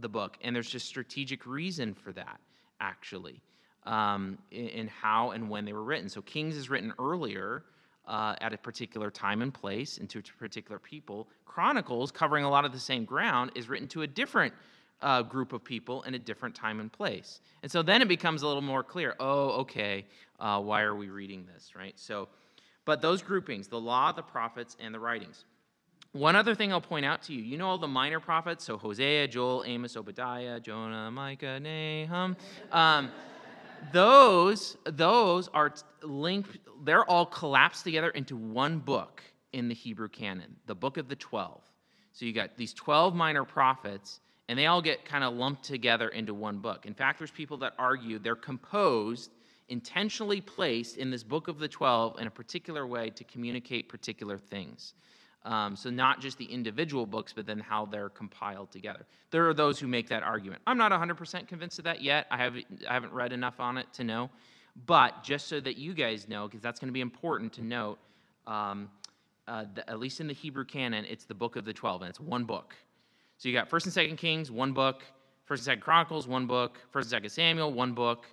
the 0.00 0.08
book, 0.08 0.38
and 0.40 0.54
there's 0.54 0.70
just 0.70 0.86
strategic 0.86 1.46
reason 1.46 1.94
for 1.94 2.12
that, 2.12 2.40
actually, 2.80 3.42
um, 3.86 4.38
in, 4.52 4.68
in 4.68 4.88
how 4.88 5.32
and 5.32 5.50
when 5.50 5.64
they 5.64 5.72
were 5.72 5.82
written. 5.82 6.08
So 6.08 6.22
Kings 6.22 6.56
is 6.56 6.70
written 6.70 6.92
earlier 7.00 7.64
uh, 8.06 8.36
at 8.40 8.52
a 8.52 8.56
particular 8.56 9.10
time 9.10 9.42
and 9.42 9.52
place 9.52 9.98
and 9.98 10.08
to 10.10 10.20
a 10.20 10.22
particular 10.38 10.78
people. 10.78 11.26
Chronicles, 11.44 12.12
covering 12.12 12.44
a 12.44 12.50
lot 12.50 12.64
of 12.64 12.70
the 12.70 12.78
same 12.78 13.04
ground, 13.04 13.50
is 13.56 13.68
written 13.68 13.88
to 13.88 14.02
a 14.02 14.06
different 14.06 14.54
uh, 15.02 15.22
group 15.22 15.52
of 15.52 15.64
people 15.64 16.02
in 16.02 16.14
a 16.14 16.18
different 16.18 16.54
time 16.54 16.80
and 16.80 16.92
place. 16.92 17.40
And 17.62 17.70
so 17.70 17.82
then 17.82 18.02
it 18.02 18.08
becomes 18.08 18.42
a 18.42 18.46
little 18.46 18.62
more 18.62 18.82
clear 18.82 19.14
oh, 19.20 19.60
okay, 19.60 20.06
uh, 20.40 20.60
why 20.60 20.82
are 20.82 20.94
we 20.94 21.08
reading 21.08 21.46
this, 21.52 21.74
right? 21.76 21.98
So, 21.98 22.28
but 22.84 23.00
those 23.00 23.22
groupings, 23.22 23.68
the 23.68 23.80
law, 23.80 24.12
the 24.12 24.22
prophets, 24.22 24.76
and 24.80 24.94
the 24.94 25.00
writings. 25.00 25.44
One 26.12 26.36
other 26.36 26.54
thing 26.54 26.72
I'll 26.72 26.80
point 26.80 27.06
out 27.06 27.22
to 27.22 27.32
you 27.32 27.42
you 27.42 27.56
know 27.56 27.68
all 27.68 27.78
the 27.78 27.88
minor 27.88 28.20
prophets, 28.20 28.64
so 28.64 28.76
Hosea, 28.76 29.28
Joel, 29.28 29.64
Amos, 29.66 29.96
Obadiah, 29.96 30.60
Jonah, 30.60 31.10
Micah, 31.10 31.58
Nahum. 31.58 32.36
Um, 32.70 33.10
those, 33.92 34.76
those 34.84 35.48
are 35.48 35.72
linked, 36.02 36.58
they're 36.84 37.04
all 37.04 37.26
collapsed 37.26 37.84
together 37.84 38.10
into 38.10 38.36
one 38.36 38.78
book 38.78 39.22
in 39.52 39.68
the 39.68 39.74
Hebrew 39.74 40.08
canon, 40.08 40.56
the 40.66 40.74
book 40.74 40.96
of 40.96 41.08
the 41.08 41.16
12. 41.16 41.60
So 42.12 42.26
you 42.26 42.32
got 42.32 42.56
these 42.56 42.74
12 42.74 43.14
minor 43.14 43.44
prophets, 43.44 44.20
and 44.52 44.58
they 44.58 44.66
all 44.66 44.82
get 44.82 45.06
kind 45.06 45.24
of 45.24 45.32
lumped 45.32 45.64
together 45.64 46.10
into 46.10 46.34
one 46.34 46.58
book. 46.58 46.84
In 46.84 46.92
fact, 46.92 47.16
there's 47.16 47.30
people 47.30 47.56
that 47.56 47.72
argue 47.78 48.18
they're 48.18 48.36
composed, 48.36 49.30
intentionally 49.70 50.42
placed 50.42 50.98
in 50.98 51.10
this 51.10 51.22
book 51.22 51.48
of 51.48 51.58
the 51.58 51.66
12 51.66 52.20
in 52.20 52.26
a 52.26 52.30
particular 52.30 52.86
way 52.86 53.08
to 53.08 53.24
communicate 53.24 53.88
particular 53.88 54.36
things. 54.36 54.92
Um, 55.46 55.74
so 55.74 55.88
not 55.88 56.20
just 56.20 56.36
the 56.36 56.44
individual 56.44 57.06
books, 57.06 57.32
but 57.32 57.46
then 57.46 57.60
how 57.60 57.86
they're 57.86 58.10
compiled 58.10 58.70
together. 58.70 59.06
There 59.30 59.48
are 59.48 59.54
those 59.54 59.78
who 59.80 59.86
make 59.86 60.10
that 60.10 60.22
argument. 60.22 60.60
I'm 60.66 60.76
not 60.76 60.92
100% 60.92 61.48
convinced 61.48 61.78
of 61.78 61.86
that 61.86 62.02
yet. 62.02 62.26
I 62.30 62.36
haven't, 62.36 62.66
I 62.86 62.92
haven't 62.92 63.14
read 63.14 63.32
enough 63.32 63.58
on 63.58 63.78
it 63.78 63.86
to 63.94 64.04
know. 64.04 64.28
But 64.84 65.24
just 65.24 65.48
so 65.48 65.60
that 65.60 65.78
you 65.78 65.94
guys 65.94 66.28
know, 66.28 66.46
because 66.46 66.60
that's 66.60 66.78
going 66.78 66.90
to 66.90 66.92
be 66.92 67.00
important 67.00 67.54
to 67.54 67.62
note, 67.62 67.98
um, 68.46 68.90
uh, 69.48 69.64
the, 69.74 69.88
at 69.88 69.98
least 69.98 70.20
in 70.20 70.26
the 70.26 70.34
Hebrew 70.34 70.66
canon, 70.66 71.06
it's 71.08 71.24
the 71.24 71.34
book 71.34 71.56
of 71.56 71.64
the 71.64 71.72
12, 71.72 72.02
and 72.02 72.10
it's 72.10 72.20
one 72.20 72.44
book. 72.44 72.74
So 73.42 73.48
you 73.48 73.56
got 73.56 73.68
1st 73.68 73.96
and 73.96 74.12
2nd 74.12 74.18
Kings, 74.18 74.52
one 74.52 74.70
book. 74.70 75.02
1st 75.50 75.66
and 75.66 75.80
2nd 75.80 75.82
Chronicles, 75.82 76.28
one 76.28 76.46
book. 76.46 76.78
1st 76.94 77.12
and 77.12 77.24
2nd 77.24 77.30
Samuel, 77.32 77.72
one 77.72 77.92
book. 77.92 78.26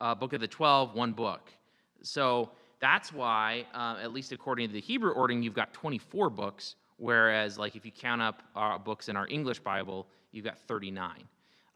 Uh, 0.00 0.12
book 0.12 0.32
of 0.32 0.40
the 0.40 0.48
12, 0.48 0.92
one 0.92 1.12
book. 1.12 1.52
So 2.02 2.50
that's 2.80 3.12
why, 3.12 3.64
uh, 3.72 3.98
at 4.02 4.12
least 4.12 4.32
according 4.32 4.66
to 4.66 4.72
the 4.72 4.80
Hebrew 4.80 5.12
ordering, 5.12 5.40
you've 5.40 5.54
got 5.54 5.72
24 5.72 6.30
books, 6.30 6.74
whereas, 6.96 7.58
like, 7.58 7.76
if 7.76 7.86
you 7.86 7.92
count 7.92 8.20
up 8.20 8.42
our 8.56 8.76
books 8.76 9.08
in 9.08 9.14
our 9.14 9.28
English 9.28 9.60
Bible, 9.60 10.08
you've 10.32 10.44
got 10.44 10.58
39. 10.58 11.22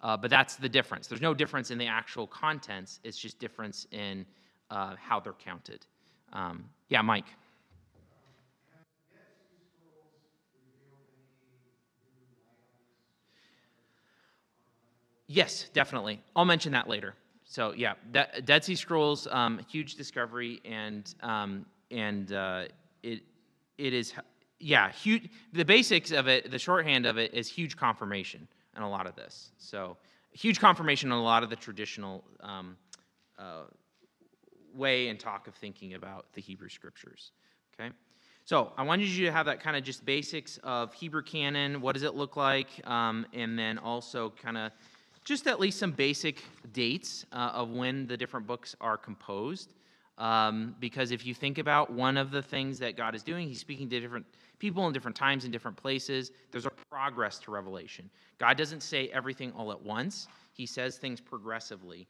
Uh, 0.03 0.17
but 0.17 0.29
that's 0.29 0.57
the 0.57 0.69
difference. 0.69 1.07
There's 1.07 1.23
no 1.23 1.33
difference 1.33 1.71
in 1.71 1.79
the 1.79 1.87
actual 1.87 2.27
contents, 2.27 2.99
it's 3.05 3.19
just 3.19 3.39
difference 3.39 3.87
in 3.93 4.27
uh, 4.69 4.97
how 5.01 5.21
they're 5.21 5.33
counted. 5.35 5.87
Um, 6.33 6.65
yeah, 6.89 7.03
Mike. 7.03 7.27
Yes, 15.33 15.69
definitely. 15.73 16.21
I'll 16.35 16.45
mention 16.45 16.73
that 16.73 16.89
later. 16.89 17.15
So 17.45 17.73
yeah, 17.77 17.95
De- 18.11 18.43
Dead 18.45 18.65
Sea 18.65 18.75
Scrolls, 18.75 19.29
um, 19.31 19.61
huge 19.69 19.95
discovery, 19.95 20.61
and 20.65 21.15
um, 21.23 21.67
and 21.93 22.33
uh, 22.33 22.65
it 23.05 23.23
it 23.79 23.95
is 23.95 24.13
yeah 24.59 24.91
huge. 24.91 25.31
The 25.53 25.65
basics 25.65 26.11
of 26.11 26.27
it, 26.27 26.51
the 26.51 26.59
shorthand 26.59 27.07
of 27.07 27.17
it, 27.17 27.33
is 27.33 27.47
huge 27.47 27.77
confirmation 27.77 28.49
in 28.77 28.83
a 28.83 28.91
lot 28.91 29.07
of 29.07 29.15
this. 29.15 29.53
So 29.59 29.97
huge 30.33 30.59
confirmation 30.59 31.13
in 31.13 31.19
a 31.19 31.23
lot 31.23 31.45
of 31.45 31.51
the 31.51 31.55
traditional 31.55 32.25
um, 32.41 32.77
uh, 33.39 33.67
way 34.75 35.07
and 35.07 35.21
talk 35.21 35.47
of 35.47 35.55
thinking 35.55 35.95
about 35.95 36.27
the 36.33 36.41
Hebrew 36.41 36.69
Scriptures. 36.69 37.31
Okay. 37.79 37.91
So 38.47 38.73
I 38.77 38.83
wanted 38.83 39.07
you 39.07 39.27
to 39.27 39.33
have 39.33 39.47
that 39.47 39.61
kind 39.61 39.77
of 39.77 39.85
just 39.85 40.05
basics 40.05 40.59
of 40.65 40.93
Hebrew 40.93 41.23
canon. 41.23 41.81
What 41.81 41.93
does 41.93 42.03
it 42.03 42.17
look 42.17 42.37
like? 42.37 42.69
Um, 42.85 43.27
and 43.33 43.57
then 43.57 43.79
also 43.79 44.33
kind 44.43 44.59
of 44.59 44.73
just 45.25 45.47
at 45.47 45.61
least 45.61 45.79
some 45.79 45.93
basic 45.93 46.43
dates 46.73 47.27
uh, 47.33 47.51
of 47.55 47.71
when 47.71 48.07
the 48.07 48.17
different 48.17 48.47
books 48.47 48.75
are 48.81 48.97
composed. 48.97 49.75
Um, 50.19 50.77
because 50.81 51.13
if 51.13 51.25
you 51.25 51.35
think 51.35 51.57
about 51.57 51.91
one 51.91 52.19
of 52.19 52.31
the 52.31 52.43
things 52.43 52.79
that 52.81 52.97
God 52.97 53.15
is 53.15 53.23
doing, 53.23 53.49
He's 53.49 53.61
speaking 53.61 53.89
to 53.89 54.01
different 54.01 54.27
people 54.59 54.87
in 54.87 54.93
different 54.93 55.17
times 55.17 55.45
in 55.47 55.51
different 55.51 55.77
places. 55.77 56.31
There's 56.51 56.67
a 56.67 56.73
progress 56.91 57.39
to 57.41 57.51
revelation. 57.51 58.11
God 58.39 58.59
doesn't 58.59 58.83
say 58.83 59.09
everything 59.09 59.53
all 59.53 59.73
at 59.73 59.83
once, 59.83 60.29
He 60.53 60.67
says 60.67 60.99
things 60.99 61.21
progressively. 61.21 62.07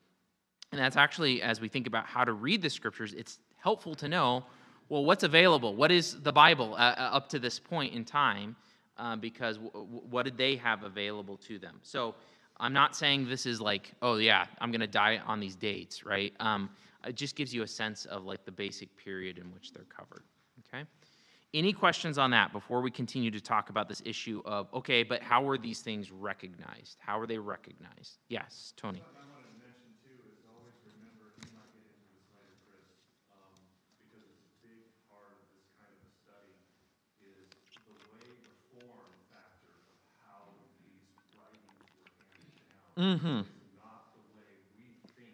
And 0.73 0.81
that's 0.81 0.97
actually, 0.97 1.43
as 1.43 1.61
we 1.61 1.69
think 1.69 1.87
about 1.87 2.07
how 2.07 2.25
to 2.25 2.33
read 2.33 2.63
the 2.63 2.71
scriptures, 2.71 3.13
it's 3.13 3.39
helpful 3.57 3.95
to 3.97 4.09
know 4.09 4.45
well, 4.89 5.05
what's 5.05 5.23
available? 5.23 5.77
What 5.77 5.93
is 5.93 6.21
the 6.21 6.33
Bible 6.33 6.75
uh, 6.75 6.95
uh 6.99 7.11
up 7.13 7.29
to 7.29 7.39
this 7.39 7.59
point 7.61 7.95
in 7.95 8.05
time? 8.05 8.57
Uh, 8.99 9.17
because 9.17 9.57
w- 9.57 9.73
w- 9.73 10.03
what 10.11 10.25
did 10.25 10.37
they 10.37 10.57
have 10.57 10.83
available 10.83 11.37
to 11.37 11.59
them? 11.59 11.79
So, 11.83 12.15
I'm 12.61 12.75
not 12.75 12.95
saying 12.95 13.29
this 13.29 13.47
is 13.47 13.61
like, 13.61 13.93
oh 14.03 14.17
yeah, 14.17 14.47
I'm 14.61 14.71
to 14.81 14.87
die 14.87 15.21
on 15.27 15.41
these 15.41 15.57
dates, 15.57 16.05
right? 16.05 16.33
Um, 16.41 16.71
it 17.07 17.17
just 17.17 17.35
gives 17.35 17.55
you 17.55 17.63
a 17.63 17.67
sense 17.67 18.05
of 18.05 18.25
like 18.25 18.45
the 18.45 18.53
basic 18.53 18.95
period 18.97 19.39
in 19.39 19.53
which 19.53 19.73
they're 19.73 19.85
covered. 19.85 20.23
Okay. 20.69 20.85
Any 21.53 21.73
questions 21.73 22.19
on 22.19 22.31
that 22.31 22.53
before 22.53 22.81
we 22.81 22.91
continue 22.91 23.31
to 23.31 23.41
talk 23.41 23.71
about 23.71 23.89
this 23.89 24.03
issue 24.05 24.43
of 24.45 24.69
okay, 24.75 25.03
but 25.03 25.23
how 25.23 25.43
were 25.43 25.59
these 25.59 25.81
things 25.81 26.13
recognized? 26.13 26.99
How 27.01 27.19
were 27.19 27.27
they 27.27 27.39
recognized? 27.39 28.19
Yes, 28.29 28.75
Tony. 28.77 29.03
Mm-hmm. 43.01 43.49
not 43.81 44.13
the 44.13 44.21
way 44.37 44.61
we 44.77 44.93
think 45.17 45.33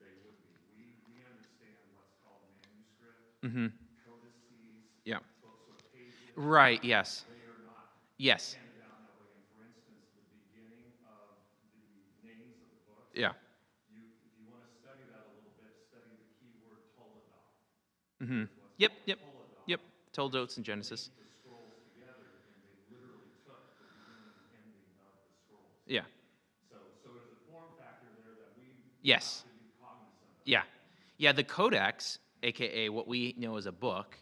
they 0.00 0.08
would 0.24 0.40
be. 0.40 0.56
We, 0.72 0.88
we 1.12 1.20
understand 1.20 1.76
what's 1.92 2.16
called 2.24 2.48
manuscript, 2.64 3.44
Mm-hmm. 3.44 3.68
codices, 4.08 4.88
Yeah. 5.04 5.20
books 5.44 5.68
with 5.68 5.84
pages. 5.92 6.32
Right. 6.32 6.80
Yes. 6.80 7.28
They 7.28 7.44
are 7.44 7.60
not 7.68 7.92
Yes. 8.16 8.56
handed 8.56 8.80
down 8.80 9.04
that 9.04 9.20
way. 9.20 9.36
And 9.36 9.44
for 9.52 9.60
instance, 9.68 10.00
the 10.16 10.24
beginning 10.32 10.96
of 11.04 11.44
the 11.76 12.24
names 12.24 12.56
of 12.64 12.72
the 12.72 12.80
books. 12.88 13.12
Yeah. 13.12 13.36
You, 13.92 14.00
if 14.24 14.32
you 14.40 14.48
want 14.48 14.64
to 14.64 14.72
study 14.80 15.04
that 15.12 15.28
a 15.28 15.32
little 15.36 15.52
bit, 15.60 15.76
study 15.84 16.08
the 16.08 16.24
keyword 16.40 16.88
Toledo. 16.96 17.36
Mm-hmm. 18.24 18.48
Yep. 18.80 18.92
Yep. 19.12 19.18
Yep. 19.68 19.80
Toldotes 20.16 20.56
in 20.56 20.64
Genesis. 20.64 21.12
The 25.86 26.00
Yes. 29.04 29.44
Yeah. 30.46 30.62
Yeah, 31.18 31.32
the 31.32 31.44
Codex, 31.44 32.18
aka 32.42 32.88
what 32.88 33.06
we 33.06 33.34
know 33.38 33.56
as 33.56 33.66
a 33.66 33.72
book, 33.72 34.16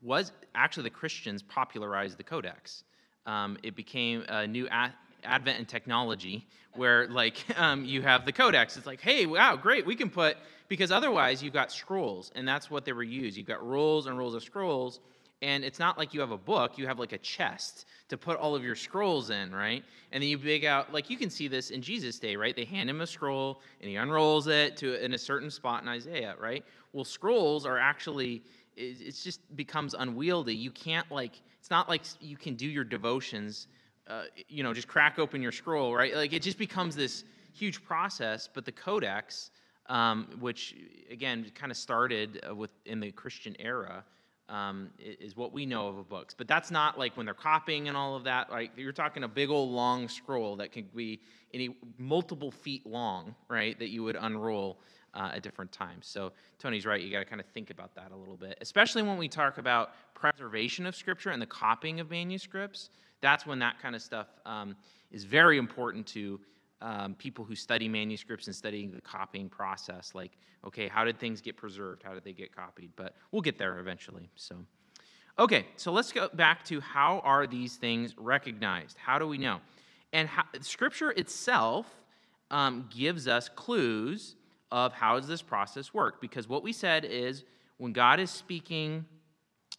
was 0.00 0.32
actually 0.54 0.84
the 0.84 0.90
Christians 0.90 1.42
popularized 1.42 2.16
the 2.16 2.24
Codex. 2.24 2.82
Um, 3.26 3.58
it 3.62 3.76
became 3.76 4.24
a 4.28 4.46
new 4.46 4.66
a- 4.68 4.94
advent 5.22 5.58
in 5.60 5.66
technology 5.66 6.46
where, 6.74 7.06
like, 7.08 7.44
um, 7.58 7.84
you 7.84 8.00
have 8.00 8.24
the 8.24 8.32
Codex. 8.32 8.78
It's 8.78 8.86
like, 8.86 9.02
hey, 9.02 9.26
wow, 9.26 9.54
great, 9.54 9.84
we 9.84 9.94
can 9.94 10.08
put, 10.08 10.38
because 10.66 10.90
otherwise 10.90 11.42
you've 11.42 11.52
got 11.52 11.70
scrolls, 11.70 12.32
and 12.34 12.48
that's 12.48 12.70
what 12.70 12.86
they 12.86 12.94
were 12.94 13.02
used. 13.02 13.36
You've 13.36 13.46
got 13.46 13.64
rolls 13.64 14.06
and 14.06 14.18
rolls 14.18 14.34
of 14.34 14.42
scrolls, 14.42 14.98
and 15.42 15.64
it's 15.64 15.80
not 15.80 15.98
like 15.98 16.14
you 16.14 16.20
have 16.20 16.30
a 16.30 16.38
book, 16.38 16.78
you 16.78 16.86
have 16.86 17.00
like 17.00 17.12
a 17.12 17.18
chest 17.18 17.86
to 18.08 18.16
put 18.16 18.38
all 18.38 18.54
of 18.54 18.62
your 18.62 18.76
scrolls 18.76 19.30
in, 19.30 19.52
right? 19.52 19.82
And 20.12 20.22
then 20.22 20.30
you 20.30 20.38
big 20.38 20.64
out, 20.64 20.92
like 20.92 21.10
you 21.10 21.16
can 21.16 21.30
see 21.30 21.48
this 21.48 21.70
in 21.70 21.82
Jesus' 21.82 22.20
day, 22.20 22.36
right? 22.36 22.54
They 22.54 22.64
hand 22.64 22.88
him 22.88 23.00
a 23.00 23.06
scroll 23.06 23.60
and 23.80 23.90
he 23.90 23.96
unrolls 23.96 24.46
it 24.46 24.76
to 24.78 25.04
in 25.04 25.14
a 25.14 25.18
certain 25.18 25.50
spot 25.50 25.82
in 25.82 25.88
Isaiah, 25.88 26.36
right? 26.40 26.64
Well, 26.92 27.04
scrolls 27.04 27.66
are 27.66 27.76
actually, 27.76 28.42
it 28.76 29.00
it 29.00 29.20
just 29.20 29.40
becomes 29.56 29.94
unwieldy. 29.94 30.54
You 30.54 30.70
can't 30.70 31.10
like, 31.10 31.42
it's 31.58 31.70
not 31.70 31.88
like 31.88 32.02
you 32.20 32.36
can 32.36 32.54
do 32.54 32.66
your 32.66 32.84
devotions, 32.84 33.66
uh, 34.06 34.24
you 34.48 34.62
know, 34.62 34.72
just 34.72 34.86
crack 34.86 35.18
open 35.18 35.42
your 35.42 35.52
scroll, 35.52 35.92
right? 35.92 36.14
Like 36.14 36.32
it 36.32 36.42
just 36.42 36.58
becomes 36.58 36.94
this 36.94 37.24
huge 37.52 37.82
process. 37.84 38.48
But 38.52 38.64
the 38.64 38.72
Codex, 38.72 39.50
um, 39.86 40.28
which 40.38 40.76
again 41.10 41.50
kind 41.52 41.72
of 41.72 41.76
started 41.76 42.44
uh, 42.48 42.54
with 42.54 42.70
in 42.86 43.00
the 43.00 43.10
Christian 43.10 43.56
era, 43.58 44.04
um, 44.52 44.90
is 44.98 45.34
what 45.34 45.52
we 45.52 45.64
know 45.64 45.88
of 45.88 45.96
of 45.96 46.08
books. 46.08 46.34
But 46.36 46.46
that's 46.46 46.70
not 46.70 46.98
like 46.98 47.16
when 47.16 47.24
they're 47.24 47.34
copying 47.34 47.88
and 47.88 47.96
all 47.96 48.14
of 48.14 48.24
that. 48.24 48.50
Like 48.50 48.72
you're 48.76 48.92
talking 48.92 49.24
a 49.24 49.28
big 49.28 49.48
old 49.48 49.70
long 49.70 50.08
scroll 50.08 50.56
that 50.56 50.70
could 50.70 50.94
be 50.94 51.20
any 51.54 51.74
multiple 51.98 52.50
feet 52.50 52.86
long, 52.86 53.34
right? 53.48 53.76
That 53.78 53.88
you 53.88 54.04
would 54.04 54.16
unroll 54.20 54.78
uh, 55.14 55.30
at 55.34 55.42
different 55.42 55.72
times. 55.72 56.06
So 56.06 56.32
Tony's 56.58 56.84
right. 56.84 57.00
You 57.00 57.10
got 57.10 57.20
to 57.20 57.24
kind 57.24 57.40
of 57.40 57.46
think 57.48 57.70
about 57.70 57.94
that 57.94 58.12
a 58.12 58.16
little 58.16 58.36
bit, 58.36 58.58
especially 58.60 59.02
when 59.02 59.16
we 59.16 59.26
talk 59.26 59.56
about 59.56 59.92
preservation 60.14 60.86
of 60.86 60.94
scripture 60.94 61.30
and 61.30 61.40
the 61.40 61.46
copying 61.46 61.98
of 61.98 62.10
manuscripts. 62.10 62.90
That's 63.22 63.46
when 63.46 63.58
that 63.60 63.80
kind 63.80 63.96
of 63.96 64.02
stuff 64.02 64.26
um, 64.44 64.76
is 65.10 65.24
very 65.24 65.56
important 65.56 66.06
to 66.08 66.38
um, 66.82 67.14
people 67.14 67.44
who 67.44 67.54
study 67.54 67.88
manuscripts 67.88 68.46
and 68.46 68.54
studying 68.54 68.90
the 68.90 69.00
copying 69.00 69.48
process. 69.48 70.12
Like, 70.14 70.32
okay, 70.66 70.88
how 70.88 71.04
did 71.04 71.18
things 71.18 71.40
get 71.40 71.56
preserved? 71.56 72.02
How 72.02 72.12
did 72.12 72.24
they 72.24 72.32
get 72.32 72.54
copied? 72.54 72.90
But 72.96 73.14
we'll 73.30 73.42
get 73.42 73.56
there 73.56 73.78
eventually. 73.78 74.28
So, 74.34 74.56
okay, 75.38 75.66
so 75.76 75.92
let's 75.92 76.12
go 76.12 76.28
back 76.34 76.64
to 76.66 76.80
how 76.80 77.20
are 77.24 77.46
these 77.46 77.76
things 77.76 78.14
recognized? 78.18 78.98
How 78.98 79.18
do 79.18 79.26
we 79.26 79.38
know? 79.38 79.60
And 80.12 80.28
how, 80.28 80.44
Scripture 80.60 81.12
itself 81.12 81.86
um, 82.50 82.88
gives 82.94 83.26
us 83.28 83.48
clues 83.48 84.36
of 84.70 84.92
how 84.92 85.18
does 85.18 85.28
this 85.28 85.42
process 85.42 85.94
work? 85.94 86.20
Because 86.20 86.48
what 86.48 86.62
we 86.62 86.72
said 86.72 87.04
is 87.04 87.44
when 87.78 87.92
God 87.92 88.20
is 88.20 88.30
speaking 88.30 89.06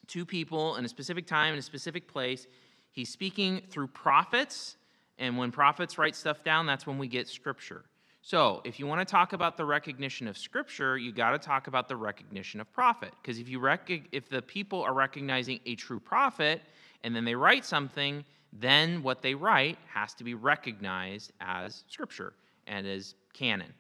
to 0.07 0.25
people 0.25 0.75
in 0.75 0.85
a 0.85 0.89
specific 0.89 1.25
time 1.27 1.53
in 1.53 1.59
a 1.59 1.63
specific 1.63 2.07
place. 2.07 2.47
He's 2.91 3.09
speaking 3.09 3.61
through 3.69 3.87
prophets, 3.87 4.77
and 5.23 5.37
when 5.37 5.51
prophets 5.53 5.97
write 5.97 6.17
stuff 6.17 6.43
down, 6.43 6.65
that's 6.65 6.85
when 6.85 6.97
we 6.97 7.07
get 7.07 7.29
scripture. 7.29 7.85
So, 8.21 8.61
if 8.65 8.77
you 8.77 8.85
want 8.85 8.99
to 8.99 9.09
talk 9.09 9.31
about 9.31 9.55
the 9.55 9.63
recognition 9.63 10.27
of 10.27 10.37
scripture, 10.37 10.97
you 10.97 11.13
got 11.13 11.31
to 11.31 11.39
talk 11.39 11.67
about 11.67 11.87
the 11.87 11.95
recognition 11.95 12.59
of 12.59 12.71
prophet. 12.73 13.13
Because 13.21 13.39
if 13.39 13.47
you 13.47 13.59
rec- 13.59 14.09
if 14.11 14.27
the 14.27 14.41
people 14.41 14.81
are 14.83 14.93
recognizing 14.93 15.61
a 15.65 15.75
true 15.75 15.99
prophet 15.99 16.61
and 17.05 17.15
then 17.15 17.23
they 17.23 17.35
write 17.35 17.63
something, 17.63 18.25
then 18.51 19.01
what 19.01 19.21
they 19.21 19.33
write 19.33 19.77
has 19.87 20.13
to 20.15 20.25
be 20.25 20.33
recognized 20.33 21.31
as 21.39 21.85
scripture 21.87 22.33
and 22.67 22.85
as 22.85 23.15
canon. 23.31 23.73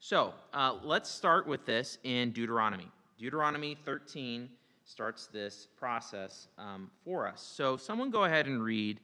So, 0.00 0.34
uh, 0.52 0.74
let's 0.82 1.08
start 1.08 1.46
with 1.46 1.64
this 1.66 1.98
in 2.02 2.32
Deuteronomy. 2.32 2.88
Deuteronomy 3.16 3.76
13, 3.84 4.48
starts 4.84 5.28
this 5.28 5.68
process 5.78 6.48
um, 6.58 6.90
for 7.04 7.28
us. 7.28 7.40
So, 7.40 7.76
someone 7.76 8.10
go 8.10 8.24
ahead 8.24 8.46
and 8.46 8.60
read 8.60 8.98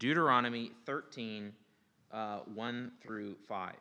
Deuteronomy 0.00 0.72
13, 0.86 1.52
uh, 2.10 2.38
1 2.54 2.92
through 3.02 3.36
5. 3.46 3.74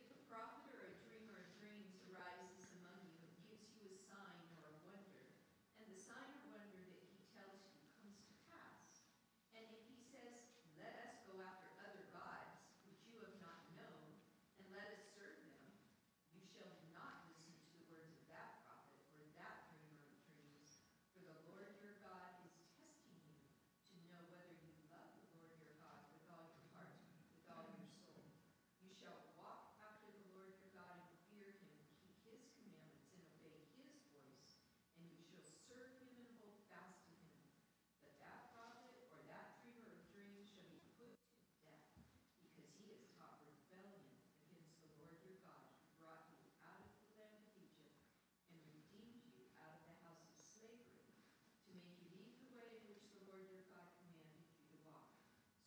If 0.00 0.08
a 0.08 0.20
prophet 0.32 0.72
or 0.72 0.80
a 0.88 0.96
dreamer 1.04 1.36
of 1.44 1.48
dreams 1.60 1.92
arises 2.08 2.72
among 2.80 3.04
you 3.04 3.20
and 3.20 3.36
gives 3.52 3.68
you 3.76 3.84
a 3.84 3.96
sign 4.08 4.48
or 4.56 4.72
a 4.72 4.74
wonder, 4.80 5.28
and 5.76 5.84
the 5.92 6.00
sign 6.00 6.24
or 6.40 6.56
wonder 6.56 6.80
that 6.80 7.04
he 7.04 7.20
tells 7.36 7.60
you 7.68 7.84
comes 8.00 8.16
to 8.32 8.34
pass, 8.48 9.04
and 9.52 9.68
if 9.76 9.84
he 9.92 10.00
says, 10.00 10.40
Let 10.80 10.96
us 11.04 11.20
go 11.28 11.36
after 11.44 11.68
other 11.84 12.08
gods, 12.16 12.64
which 12.88 13.04
you 13.12 13.20
have 13.20 13.36
not 13.44 13.60
known, 13.76 14.08
and 14.56 14.64
let 14.72 14.88
us 14.88 15.04
serve 15.12 15.36
them, 15.52 15.68
you 16.32 16.40
shall 16.48 16.72
not 16.96 17.28
listen 17.28 17.52
to 17.52 17.68
the 17.76 17.84
words 17.92 18.08
of 18.16 18.24
that 18.32 18.64
prophet 18.64 19.04
or 19.14 19.22
that 19.36 19.68
dreamer 19.68 20.08
of 20.08 20.16
dreams, 20.26 20.80
for 21.12 21.20
the 21.22 21.36
Lord 21.52 21.76
your 21.78 21.96
God 22.02 22.32
is 22.48 22.56
testing 22.74 23.20
you 23.28 23.36
to 23.92 23.96
know 24.08 24.20
whether 24.32 24.56
you 24.64 24.72
love 24.88 25.12
the 25.20 25.28
Lord 25.36 25.52
your 25.60 25.76
God 25.78 26.08
with 26.16 26.24
all 26.32 26.48
your 26.50 26.66
heart, 26.72 26.96
with 27.36 27.46
all 27.52 27.68
your 27.76 27.88
soul. 27.92 28.24
You 28.80 28.90
shall 28.96 29.20
walk 29.36 29.76
after 29.84 30.08
the 30.12 30.24
Lord 30.32 30.56
your 30.56 30.72
God 30.72 30.96
and 31.04 31.16
fear 31.28 31.52
him, 31.60 31.76
keep 32.00 32.16
his 32.24 32.40
commandments 32.56 33.12
and 33.12 33.20
obey 33.36 33.60
his 33.76 33.92
voice, 34.08 34.56
and 34.96 35.04
you 35.12 35.20
shall 35.20 35.44
serve 35.68 35.92
him 36.00 36.14
and 36.16 36.30
hold 36.40 36.56
fast 36.72 37.04
to 37.06 37.12
him. 37.20 37.36
But 38.00 38.16
that 38.24 38.50
prophet 38.56 38.96
or 39.12 39.20
that 39.28 39.60
dreamer 39.60 39.92
of 39.92 40.00
dreams 40.14 40.48
shall 40.48 40.66
be 40.72 40.80
put 40.96 41.12
to 41.12 41.44
death, 41.60 41.84
because 42.40 42.70
he 42.80 42.88
has 42.96 43.04
taught 43.16 43.40
rebellion 43.44 44.08
against 44.48 44.80
the 44.80 44.90
Lord 45.00 45.16
your 45.24 45.36
God, 45.44 45.68
who 45.80 45.88
brought 46.00 46.24
you 46.32 46.40
out 46.64 46.80
of 46.80 46.92
the 47.00 47.08
land 47.20 47.36
of 47.40 47.52
Egypt 47.60 47.96
and 48.52 48.58
redeemed 48.72 49.24
you 49.32 49.44
out 49.60 49.72
of 49.76 49.82
the 49.88 49.96
house 50.04 50.26
of 50.28 50.36
slavery, 50.44 51.08
to 51.68 51.70
make 51.76 51.94
you 52.02 52.08
leave 52.18 52.36
the 52.42 52.50
way 52.56 52.68
in 52.76 52.82
which 52.90 53.04
the 53.14 53.22
Lord 53.30 53.46
your 53.48 53.64
God 53.70 53.86
commanded 54.02 54.44
you 54.50 54.60
to 54.74 54.76
walk. 54.90 55.08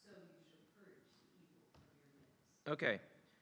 So 0.04 0.12
you 0.14 0.44
shall 0.44 0.68
purge 0.76 1.08
the 1.16 1.26
evil 1.34 1.64
from 1.72 1.88
your 1.96 2.04
midst. 2.12 2.63
Okay, 2.74 2.98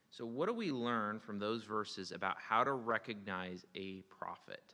so 0.10 0.26
what 0.26 0.48
do 0.48 0.54
we 0.54 0.74
learn 0.74 1.18
from 1.18 1.40
those 1.40 1.64
verses 1.64 2.12
about 2.12 2.36
how 2.38 2.66
to 2.66 2.74
recognize 2.74 3.66
a 3.76 4.02
prophet? 4.10 4.74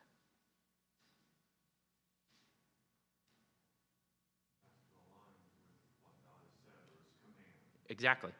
Exactly. 7.89 8.31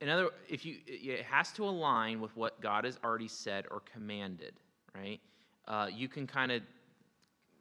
In 0.00 0.08
other, 0.08 0.30
if 0.48 0.66
you, 0.66 0.78
it 0.88 1.22
has 1.22 1.52
to 1.52 1.62
align 1.64 2.20
with 2.20 2.36
what 2.36 2.60
God 2.60 2.84
has 2.84 2.98
already 3.04 3.28
said 3.28 3.66
or 3.70 3.82
commanded, 3.92 4.54
right? 4.96 5.20
Uh, 5.68 5.86
you 5.94 6.08
can 6.08 6.26
kind 6.26 6.50
of 6.50 6.60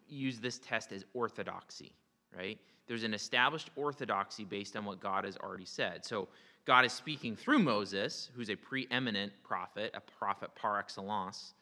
use 0.07 0.39
this 0.39 0.57
test 0.57 0.91
as 0.91 1.05
orthodoxy, 1.13 1.91
right? 2.35 2.57
There's 2.89 3.03
an 3.03 3.13
established 3.13 3.69
orthodoxy 3.75 4.43
based 4.43 4.75
on 4.75 4.83
what 4.83 4.99
God 4.99 5.23
has 5.23 5.37
already 5.37 5.65
said. 5.65 6.03
So 6.03 6.27
God 6.65 6.85
is 6.85 6.91
speaking 6.91 7.35
through 7.35 7.59
Moses, 7.59 8.31
who's 8.35 8.49
a 8.49 8.55
preeminent 8.55 9.31
prophet, 9.43 9.91
a 9.93 10.01
prophet 10.01 10.49
par 10.55 10.79
excellence, 10.79 11.53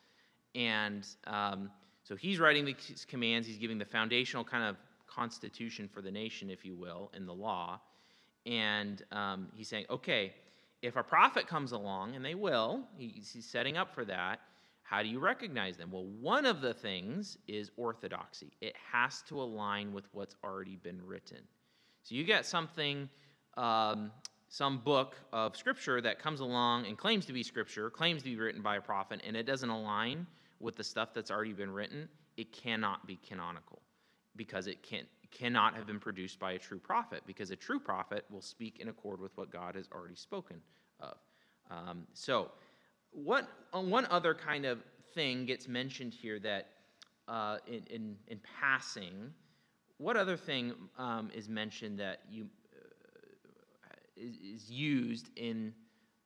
and 0.55 1.05
um, 1.27 1.69
so 2.03 2.15
he's 2.15 2.39
writing 2.39 2.63
these 2.63 3.05
commands. 3.09 3.45
He's 3.45 3.57
giving 3.57 3.77
the 3.77 3.85
foundational 3.85 4.45
kind 4.45 4.63
of 4.63 4.77
constitution 5.05 5.89
for 5.93 6.01
the 6.01 6.09
nation, 6.09 6.49
if 6.49 6.63
you 6.63 6.73
will, 6.73 7.11
in 7.13 7.25
the 7.25 7.33
law. 7.33 7.81
And 8.45 9.03
um, 9.11 9.49
he's 9.53 9.67
saying, 9.67 9.85
okay, 9.89 10.33
if 10.81 10.95
a 10.95 11.03
prophet 11.03 11.47
comes 11.47 11.73
along, 11.73 12.15
and 12.15 12.23
they 12.23 12.35
will, 12.35 12.83
he's, 12.97 13.31
he's 13.31 13.45
setting 13.45 13.75
up 13.75 13.93
for 13.93 14.05
that, 14.05 14.39
how 14.89 15.03
do 15.03 15.09
you 15.09 15.19
recognize 15.19 15.75
them? 15.75 15.91
Well, 15.91 16.05
one 16.05 16.45
of 16.45 16.61
the 16.61 16.73
things 16.73 17.37
is 17.45 17.71
orthodoxy, 17.75 18.53
it 18.61 18.73
has 18.91 19.21
to 19.23 19.41
align 19.41 19.91
with 19.91 20.05
what's 20.13 20.35
already 20.45 20.77
been 20.77 21.05
written. 21.05 21.39
So 22.03 22.15
you 22.15 22.23
get 22.23 22.45
something, 22.45 23.09
um, 23.57 24.11
some 24.47 24.77
book 24.77 25.17
of 25.33 25.57
scripture 25.57 25.99
that 25.99 26.19
comes 26.19 26.39
along 26.39 26.85
and 26.85 26.97
claims 26.97 27.25
to 27.25 27.33
be 27.33 27.43
scripture, 27.43 27.89
claims 27.89 28.23
to 28.23 28.29
be 28.29 28.37
written 28.37 28.61
by 28.61 28.77
a 28.77 28.81
prophet, 28.81 29.21
and 29.27 29.35
it 29.35 29.43
doesn't 29.43 29.69
align 29.69 30.25
with 30.61 30.77
the 30.77 30.85
stuff 30.85 31.13
that's 31.13 31.31
already 31.31 31.51
been 31.51 31.71
written, 31.71 32.07
it 32.37 32.53
cannot 32.53 33.05
be 33.05 33.19
canonical 33.27 33.81
because 34.37 34.67
it 34.67 34.81
can, 34.83 35.03
cannot 35.31 35.75
have 35.75 35.85
been 35.85 35.99
produced 35.99 36.39
by 36.39 36.53
a 36.53 36.57
true 36.57 36.79
prophet 36.79 37.23
because 37.27 37.51
a 37.51 37.57
true 37.57 37.79
prophet 37.79 38.23
will 38.31 38.41
speak 38.41 38.79
in 38.79 38.87
accord 38.87 39.19
with 39.19 39.35
what 39.35 39.51
God 39.51 39.75
has 39.75 39.89
already 39.93 40.15
spoken 40.15 40.61
of. 41.01 41.17
Um, 41.69 42.07
so, 42.13 42.51
what 43.23 43.47
uh, 43.73 43.79
one 43.79 44.05
other 44.11 44.33
kind 44.33 44.65
of 44.65 44.79
thing 45.13 45.45
gets 45.45 45.67
mentioned 45.67 46.13
here 46.13 46.39
that 46.39 46.69
uh, 47.27 47.57
in, 47.67 47.83
in, 47.89 48.15
in 48.27 48.39
passing, 48.59 49.33
what 49.97 50.15
other 50.15 50.37
thing 50.37 50.73
um, 50.97 51.31
is 51.33 51.49
mentioned 51.49 51.99
that 51.99 52.19
you 52.29 52.47
uh, 52.75 53.95
is, 54.15 54.35
is 54.37 54.71
used 54.71 55.29
in 55.35 55.73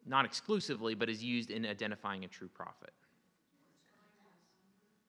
not 0.05 0.25
exclusively, 0.25 0.93
but 0.93 1.09
is 1.09 1.23
used 1.23 1.49
in 1.49 1.65
identifying 1.65 2.25
a 2.25 2.27
true 2.27 2.49
prophet? 2.49 2.91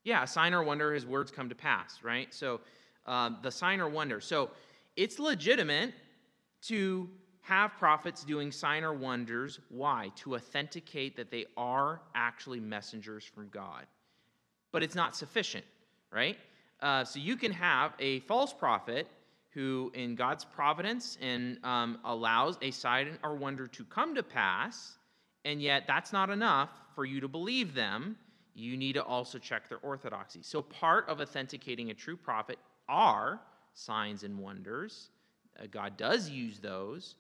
Yeah, 0.05 0.25
sign 0.25 0.55
or 0.55 0.63
wonder, 0.63 0.93
his 0.95 1.07
words 1.07 1.31
come 1.31 1.49
to 1.49 1.55
pass, 1.55 2.01
right? 2.03 2.33
So 2.33 2.61
um, 3.07 3.39
the 3.43 3.51
sign 3.51 3.81
or 3.81 3.89
wonder. 3.89 4.21
So 4.21 4.51
it's 4.97 5.19
legitimate 5.19 5.95
to 6.63 7.09
have 7.43 7.77
prophets 7.79 8.25
doing 8.25 8.53
sign 8.53 8.85
or 8.85 8.95
wonders. 8.95 9.61
Why? 9.69 10.11
To 10.17 10.37
authenticate 10.37 11.17
that 11.17 11.31
they 11.31 11.47
are 11.57 12.01
actually 12.15 12.61
messengers 12.61 13.25
from 13.25 13.49
God. 13.49 13.87
But 14.71 14.83
it's 14.83 14.95
not 14.95 15.15
sufficient, 15.17 15.65
right? 16.11 16.39
Uh, 16.81 17.05
so 17.05 17.19
you 17.19 17.37
can 17.37 17.53
have 17.53 17.93
a 17.99 18.21
false 18.21 18.53
prophet 18.53 19.07
who, 19.51 19.93
in 19.95 20.15
God's 20.15 20.45
providence, 20.45 21.19
and 21.21 21.59
um, 21.63 21.99
allows 22.05 22.57
a 22.63 22.71
sign 22.71 23.19
or 23.23 23.35
wonder 23.35 23.67
to 23.67 23.85
come 23.85 24.15
to 24.15 24.23
pass, 24.23 24.97
and 25.45 25.61
yet 25.61 25.85
that's 25.87 26.13
not 26.13 26.31
enough 26.31 26.71
for 26.95 27.05
you 27.05 27.21
to 27.21 27.29
believe 27.29 27.75
them. 27.75 28.17
You 28.55 28.77
need 28.77 28.95
to 28.95 29.03
also 29.05 29.39
check 29.39 29.69
their 29.69 29.79
orthodoxy. 29.79 30.41
So, 30.43 30.63
part 30.63 31.09
of 31.09 31.21
authenticating 31.21 31.91
a 31.91 31.95
true 31.95 32.17
prophet 32.17 32.59
are 32.89 33.41
signs 33.75 34.23
and 34.23 34.39
wonders. 34.39 35.11
Uh, 35.59 35.67
God 35.71 35.97
does 35.97 36.31
use 36.31 36.59
those, 36.59 37.17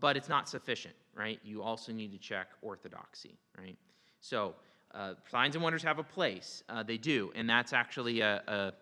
but 0.00 0.16
it's 0.16 0.28
not 0.28 0.48
sufficient, 0.48 0.94
right? 1.14 1.38
You 1.42 1.62
also 1.62 1.92
need 1.92 2.12
to 2.12 2.18
check 2.18 2.48
orthodoxy, 2.62 3.38
right? 3.58 3.76
So, 4.20 4.54
uh, 4.94 5.14
signs 5.30 5.54
and 5.54 5.62
wonders 5.62 5.82
have 5.82 5.98
a 5.98 6.02
place. 6.02 6.62
Uh, 6.68 6.82
they 6.82 6.96
do, 6.96 7.30
and 7.34 7.48
that's 7.48 7.72
actually 7.72 8.20
a, 8.20 8.42
a 8.46 8.72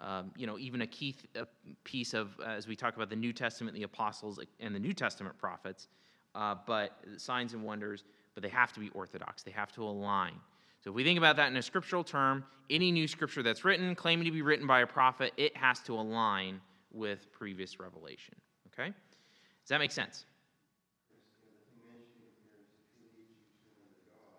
um, 0.00 0.32
you 0.36 0.46
know, 0.46 0.58
even 0.58 0.82
a 0.82 0.86
key 0.86 1.12
th- 1.12 1.46
a 1.46 1.46
piece 1.84 2.12
of 2.12 2.38
uh, 2.40 2.50
as 2.50 2.66
we 2.66 2.76
talk 2.76 2.96
about 2.96 3.08
the 3.08 3.16
New 3.16 3.32
Testament, 3.32 3.74
the 3.74 3.84
apostles, 3.84 4.38
and 4.60 4.74
the 4.74 4.78
New 4.78 4.92
Testament 4.92 5.38
prophets. 5.38 5.88
Uh, 6.34 6.56
but 6.66 6.98
signs 7.16 7.54
and 7.54 7.62
wonders, 7.62 8.02
but 8.34 8.42
they 8.42 8.48
have 8.48 8.72
to 8.72 8.80
be 8.80 8.90
orthodox. 8.90 9.44
They 9.44 9.52
have 9.52 9.70
to 9.72 9.84
align. 9.84 10.34
So 10.82 10.90
if 10.90 10.96
we 10.96 11.04
think 11.04 11.16
about 11.16 11.36
that 11.36 11.48
in 11.48 11.56
a 11.56 11.62
scriptural 11.62 12.02
term, 12.02 12.44
any 12.68 12.90
new 12.90 13.06
scripture 13.06 13.42
that's 13.42 13.64
written, 13.64 13.94
claiming 13.94 14.24
to 14.24 14.32
be 14.32 14.42
written 14.42 14.66
by 14.66 14.80
a 14.80 14.86
prophet, 14.86 15.32
it 15.36 15.56
has 15.56 15.80
to 15.82 15.94
align 15.94 16.60
with 16.92 17.32
previous 17.32 17.78
revelation. 17.78 18.34
Okay? 18.72 18.88
Does 18.88 19.68
that 19.68 19.78
make 19.78 19.92
sense? 19.92 20.26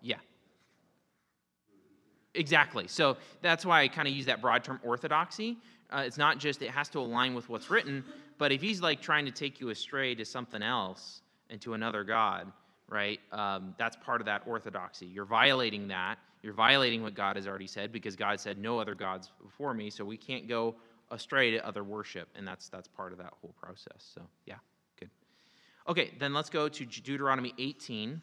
Yeah. 0.02 0.16
Exactly. 2.34 2.86
So 2.86 3.16
that's 3.42 3.64
why 3.64 3.82
I 3.82 3.88
kind 3.88 4.06
of 4.06 4.14
use 4.14 4.26
that 4.26 4.40
broad 4.40 4.62
term 4.62 4.80
orthodoxy. 4.82 5.56
Uh, 5.90 6.02
it's 6.04 6.18
not 6.18 6.38
just 6.38 6.62
it 6.62 6.70
has 6.70 6.88
to 6.90 6.98
align 6.98 7.34
with 7.34 7.48
what's 7.48 7.70
written, 7.70 8.04
but 8.38 8.52
if 8.52 8.60
he's 8.60 8.80
like 8.80 9.00
trying 9.00 9.24
to 9.24 9.30
take 9.30 9.60
you 9.60 9.70
astray 9.70 10.14
to 10.14 10.24
something 10.24 10.62
else 10.62 11.22
and 11.48 11.60
to 11.60 11.74
another 11.74 12.04
God, 12.04 12.52
right? 12.88 13.20
Um, 13.32 13.74
that's 13.78 13.96
part 13.96 14.20
of 14.20 14.26
that 14.26 14.42
orthodoxy. 14.46 15.06
You're 15.06 15.24
violating 15.24 15.88
that. 15.88 16.16
You're 16.42 16.54
violating 16.54 17.02
what 17.02 17.14
God 17.14 17.36
has 17.36 17.46
already 17.46 17.66
said 17.66 17.92
because 17.92 18.14
God 18.14 18.38
said 18.38 18.58
no 18.58 18.78
other 18.78 18.94
gods 18.94 19.32
before 19.42 19.74
me, 19.74 19.90
so 19.90 20.04
we 20.04 20.16
can't 20.16 20.46
go 20.48 20.76
astray 21.10 21.50
to 21.52 21.66
other 21.66 21.82
worship, 21.82 22.28
and 22.36 22.46
that's 22.46 22.68
that's 22.68 22.88
part 22.88 23.12
of 23.12 23.18
that 23.18 23.32
whole 23.40 23.54
process. 23.60 24.10
So 24.14 24.22
yeah, 24.44 24.56
good. 24.98 25.10
Okay, 25.88 26.12
then 26.18 26.34
let's 26.34 26.50
go 26.50 26.68
to 26.68 26.84
Deuteronomy 26.84 27.52
18. 27.58 28.20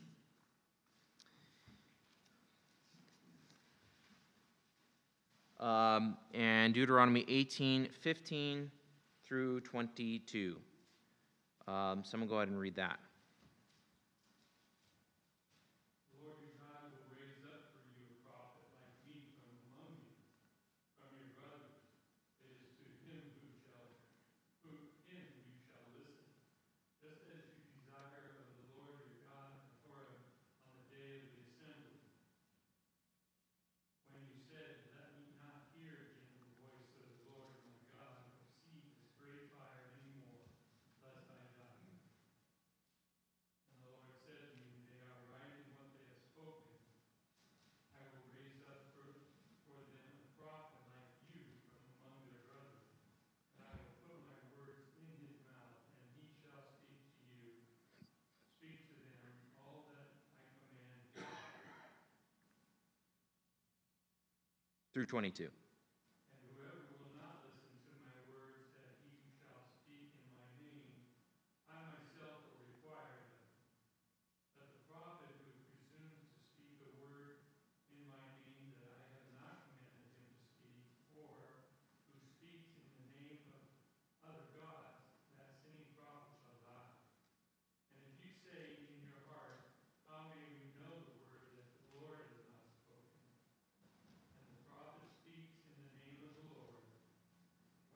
Um, 5.64 6.18
and 6.34 6.74
Deuteronomy 6.74 7.24
18, 7.26 7.88
15 8.01 8.70
through 9.24 9.61
22. 9.61 10.57
Um, 11.70 12.03
someone 12.03 12.28
go 12.28 12.36
ahead 12.36 12.49
and 12.49 12.59
read 12.59 12.76
that. 12.76 12.99
The 16.11 16.28
Lord 16.28 16.43
your 16.43 16.59
God 16.59 16.91
will 16.91 17.07
raise 17.16 17.39
up 17.47 17.72
for 17.72 17.80
you 17.95 18.03
a 18.11 18.16
prophet 18.28 18.68
like 18.76 18.91
me 19.07 19.24
from 19.39 19.55
among 19.72 20.03
you, 20.03 20.11
from 20.99 21.16
your 21.16 21.32
brothers. 21.32 21.80
It 22.43 22.59
is 22.59 22.68
to 22.84 22.88
him 23.07 23.24
who 23.24 23.47
shall, 23.64 23.88
who, 24.68 24.76
him 25.07 25.24
you 25.47 25.55
shall 25.64 25.88
listen. 25.95 26.28
Just 26.99 27.24
as 27.32 27.39
you 27.39 27.64
desire 27.72 28.36
of 28.36 28.51
the 28.51 28.84
Lord 28.84 28.99
your 28.99 29.16
God 29.32 29.55
at 29.55 29.72
Horeb 29.88 30.24
Through 64.94 65.10
22. 65.10 65.50
And 65.50 66.38
whoever 66.54 66.86
will 67.02 67.10
not 67.18 67.41
listen 67.41 67.74
to 67.82 67.94
my 68.06 68.14
words 68.30 68.70
that 68.78 68.94
he 69.02 69.10
shall 69.41 69.66
speak 69.82 70.14
in 70.14 70.30
my 70.38 70.46
name, 70.62 70.94
I 71.66 71.82
myself 71.98 72.46
will 72.54 72.62
require 72.78 73.26
them. 73.26 73.41
But 74.54 74.70
the 74.70 74.86
prophet 74.86 75.34
who 75.34 75.50
presumes 75.66 76.30
to 76.30 76.38
speak 76.46 76.78
a 76.86 76.94
word 77.02 77.41
in 77.89 78.06
my 78.06 78.22
name 78.46 78.78
that 78.86 78.94
I 79.02 79.10
have 79.18 79.34
not 79.34 79.66
commanded 79.66 80.14
him 80.14 80.30
to 80.30 80.46
speak, 80.62 80.86
or 81.18 81.66
who 82.14 82.22
speaks 82.38 82.78
in 82.78 82.86
the 82.94 83.08
name 83.18 83.50
of 83.50 83.66
other 84.30 84.46
gods, 84.54 85.10
that 85.41 85.58
same 85.66 85.89
prophet 85.98 86.38
shall 86.38 86.62
die. 86.70 86.94
And 87.98 88.14
if 88.14 88.22
you 88.22 88.30
say 88.46 88.86
in 88.94 89.10
your 89.10 89.26
heart, 89.26 89.66
How 90.06 90.30
may 90.30 90.46
we 90.54 90.70
know 90.78 90.94
the 91.02 91.18
word 91.26 91.50
that 91.58 91.74
the 91.82 91.98
Lord 91.98 92.22
has 92.30 92.46
not 92.54 92.70
spoken? 92.86 93.18
And 94.38 94.46
the 94.54 94.62
prophet 94.70 95.10
speaks 95.26 95.58
in 95.66 95.74
the 95.74 95.89
name 96.06 96.22
of 96.22 96.34
the 96.38 96.46
Lord. 96.54 96.86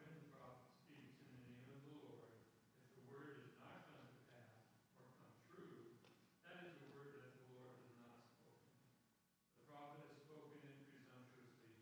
When 0.02 0.10
the 0.18 0.26
prophet 0.34 0.66
speaks 0.82 1.14
in 1.22 1.30
the 1.30 1.45
name 1.45 1.70
of 1.70 1.78
the 1.86 1.93
Lord, 2.02 2.34
if 2.82 2.89
the 2.98 3.06
word 3.14 3.38
does 3.38 3.54
not 3.62 3.86
come 3.93 4.02
to 4.02 4.18
pass 4.34 4.58
or 4.98 5.06
come 5.14 5.30
true, 5.45 5.93
that 6.50 6.66
is 6.66 6.74
the 6.82 6.89
word 6.98 7.14
that 7.22 7.30
the 7.38 7.45
Lord 7.54 7.78
has 7.86 7.93
not 8.02 8.18
spoken. 8.26 8.74
The 9.62 9.66
prophet 9.70 10.02
has 10.10 10.18
spoken 10.26 10.58
it 10.66 10.89
presumptuously. 10.89 11.78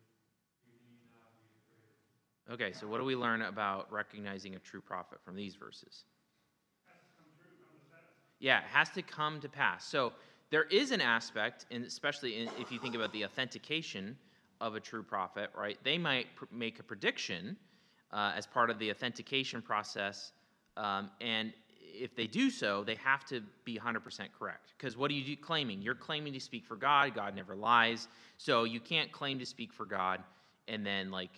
You 0.68 0.76
need 0.84 1.08
not 1.16 1.32
be 1.40 1.48
afraid. 1.48 1.96
Okay, 2.52 2.72
so 2.74 2.88
what 2.88 3.00
do 3.00 3.06
we 3.06 3.16
learn 3.16 3.42
about 3.42 3.92
recognizing 3.92 4.56
a 4.56 4.60
true 4.60 4.82
prophet 4.82 5.20
from 5.24 5.36
these 5.36 5.56
verses? 5.56 6.04
Yeah, 8.40 8.60
it 8.60 8.66
has 8.72 8.90
to 8.92 9.02
come 9.02 9.40
to 9.42 9.50
pass. 9.50 9.86
So 9.86 10.14
there 10.52 10.66
is 10.66 10.92
an 10.92 11.02
aspect, 11.02 11.66
and 11.72 11.84
especially 11.84 12.38
in, 12.38 12.50
if 12.60 12.72
you 12.72 12.80
think 12.80 12.94
about 12.94 13.12
the 13.14 13.26
authentication 13.26 14.16
of 14.62 14.76
a 14.76 14.80
true 14.80 15.02
prophet, 15.02 15.50
right? 15.58 15.80
They 15.84 15.98
might 15.98 16.28
pr- 16.36 16.46
make 16.52 16.80
a 16.80 16.84
prediction 16.84 17.58
uh, 18.12 18.34
as 18.36 18.46
part 18.46 18.70
of 18.70 18.78
the 18.78 18.92
authentication 18.92 19.62
process, 19.62 20.32
um, 20.78 21.10
and 21.22 21.52
if 21.82 22.16
they 22.16 22.28
do 22.28 22.50
so, 22.50 22.84
they 22.84 22.96
have 22.96 23.26
to 23.26 23.42
be 23.64 23.78
100% 23.78 24.02
correct. 24.38 24.74
Because 24.78 24.98
what 24.98 25.10
are 25.10 25.14
you 25.14 25.38
claiming? 25.38 25.82
You're 25.82 25.96
claiming 25.96 26.34
to 26.34 26.40
speak 26.40 26.66
for 26.66 26.76
God. 26.76 27.16
God 27.16 27.36
never 27.36 27.56
lies. 27.56 28.08
So 28.38 28.66
you 28.66 28.80
can't 28.80 29.12
claim 29.12 29.40
to 29.40 29.46
speak 29.46 29.72
for 29.72 29.86
God 29.86 30.22
and 30.68 30.86
then 30.86 31.10
like 31.10 31.32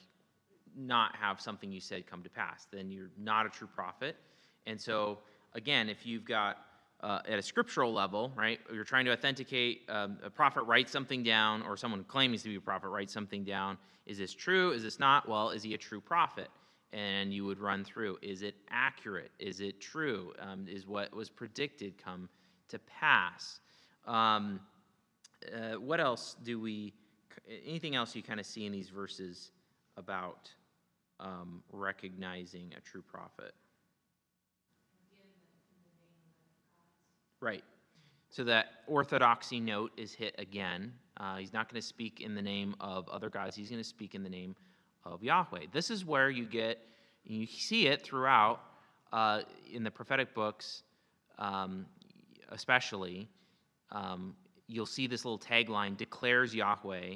not 0.77 1.15
have 1.15 1.41
something 1.41 1.71
you 1.71 1.79
said 1.79 2.07
come 2.07 2.23
to 2.23 2.29
pass. 2.29 2.67
Then 2.71 2.91
you're 2.91 3.09
not 3.17 3.45
a 3.45 3.49
true 3.49 3.67
prophet. 3.67 4.15
And 4.65 4.79
so, 4.79 5.19
again, 5.53 5.89
if 5.89 6.05
you've 6.05 6.25
got 6.25 6.57
uh, 7.01 7.19
at 7.27 7.39
a 7.39 7.41
scriptural 7.41 7.93
level, 7.93 8.31
right, 8.35 8.59
you're 8.73 8.83
trying 8.83 9.05
to 9.05 9.11
authenticate 9.11 9.81
um, 9.89 10.17
a 10.23 10.29
prophet 10.29 10.63
writes 10.63 10.91
something 10.91 11.23
down, 11.23 11.61
or 11.63 11.77
someone 11.77 12.03
claiming 12.03 12.39
to 12.39 12.49
be 12.49 12.55
a 12.55 12.61
prophet 12.61 12.89
writes 12.89 13.13
something 13.13 13.43
down. 13.43 13.77
Is 14.05 14.17
this 14.17 14.33
true? 14.33 14.71
Is 14.71 14.83
this 14.83 14.99
not? 14.99 15.27
Well, 15.27 15.49
is 15.49 15.63
he 15.63 15.73
a 15.73 15.77
true 15.77 16.01
prophet? 16.01 16.49
And 16.93 17.33
you 17.33 17.45
would 17.45 17.59
run 17.59 17.83
through 17.83 18.17
is 18.21 18.41
it 18.41 18.55
accurate? 18.69 19.31
Is 19.39 19.59
it 19.59 19.81
true? 19.81 20.33
Um, 20.39 20.65
is 20.69 20.87
what 20.87 21.13
was 21.13 21.29
predicted 21.29 22.01
come 22.01 22.29
to 22.69 22.79
pass? 22.79 23.59
Um, 24.05 24.61
uh, 25.53 25.79
what 25.79 25.99
else 25.99 26.35
do 26.43 26.59
we, 26.59 26.93
anything 27.65 27.95
else 27.95 28.15
you 28.15 28.23
kind 28.23 28.39
of 28.39 28.45
see 28.45 28.65
in 28.65 28.71
these 28.71 28.89
verses 28.89 29.51
about 29.97 30.49
um, 31.19 31.63
recognizing 31.71 32.73
a 32.77 32.81
true 32.81 33.01
prophet? 33.01 33.53
Right. 37.39 37.63
So 38.29 38.43
that 38.43 38.67
orthodoxy 38.87 39.59
note 39.59 39.91
is 39.97 40.13
hit 40.13 40.35
again. 40.37 40.93
Uh, 41.17 41.37
he's 41.37 41.53
not 41.53 41.71
going 41.71 41.81
to 41.81 41.87
speak 41.87 42.21
in 42.21 42.35
the 42.35 42.41
name 42.41 42.75
of 42.79 43.07
other 43.09 43.29
gods. 43.29 43.55
He's 43.55 43.69
going 43.69 43.81
to 43.81 43.87
speak 43.87 44.15
in 44.15 44.23
the 44.23 44.29
name 44.29 44.55
of 45.05 45.23
Yahweh. 45.23 45.67
This 45.71 45.89
is 45.89 46.05
where 46.05 46.29
you 46.29 46.45
get, 46.45 46.79
you 47.23 47.45
see 47.45 47.87
it 47.87 48.03
throughout 48.03 48.61
uh, 49.13 49.41
in 49.71 49.83
the 49.83 49.91
prophetic 49.91 50.33
books, 50.33 50.83
um, 51.39 51.85
especially. 52.49 53.29
Um, 53.91 54.35
you'll 54.67 54.85
see 54.85 55.07
this 55.07 55.23
little 55.23 55.39
tagline 55.39 55.95
declares 55.95 56.53
Yahweh, 56.53 57.15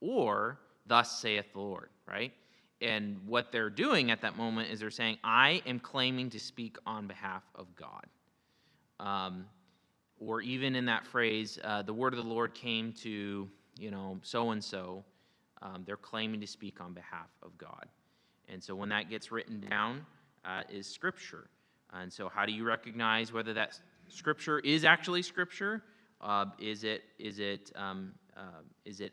or 0.00 0.58
thus 0.86 1.20
saith 1.20 1.52
the 1.52 1.60
Lord, 1.60 1.88
right? 2.06 2.32
And 2.84 3.18
what 3.26 3.50
they're 3.50 3.70
doing 3.70 4.10
at 4.10 4.20
that 4.20 4.36
moment 4.36 4.70
is 4.70 4.80
they're 4.80 4.90
saying, 4.90 5.18
I 5.24 5.62
am 5.66 5.80
claiming 5.80 6.30
to 6.30 6.38
speak 6.38 6.76
on 6.86 7.06
behalf 7.06 7.42
of 7.54 7.66
God. 7.74 8.06
Um, 9.00 9.46
or 10.18 10.40
even 10.40 10.76
in 10.76 10.84
that 10.86 11.06
phrase, 11.06 11.58
uh, 11.64 11.82
the 11.82 11.94
word 11.94 12.12
of 12.12 12.22
the 12.22 12.28
Lord 12.28 12.54
came 12.54 12.92
to, 13.02 13.48
you 13.78 13.90
know, 13.90 14.18
so 14.22 14.50
and 14.50 14.62
so, 14.62 15.04
they're 15.86 15.96
claiming 15.96 16.42
to 16.42 16.46
speak 16.46 16.78
on 16.82 16.92
behalf 16.92 17.30
of 17.42 17.56
God. 17.56 17.86
And 18.48 18.62
so 18.62 18.74
when 18.74 18.90
that 18.90 19.08
gets 19.08 19.32
written 19.32 19.60
down, 19.60 20.04
uh, 20.44 20.62
is 20.68 20.86
Scripture. 20.86 21.48
And 21.92 22.12
so, 22.12 22.28
how 22.28 22.44
do 22.44 22.52
you 22.52 22.64
recognize 22.64 23.32
whether 23.32 23.54
that 23.54 23.78
Scripture 24.08 24.58
is 24.60 24.84
actually 24.84 25.22
Scripture? 25.22 25.82
Uh, 26.20 26.46
is 26.58 26.84
it 26.84 27.02
is 27.18 27.38
it 27.38 27.72
um, 27.76 28.12
uh, 28.36 28.62
is 28.84 29.00
it 29.00 29.12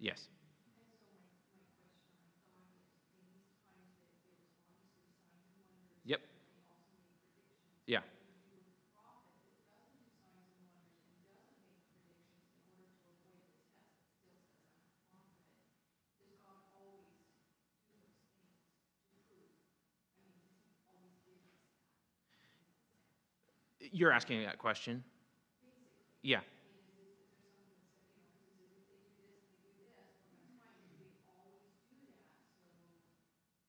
Yes. 0.00 0.28
Yep. 6.04 6.20
Yeah. 7.86 8.00
You're 23.80 24.12
asking 24.12 24.42
that 24.44 24.58
question? 24.58 25.04
Yeah. 26.22 26.40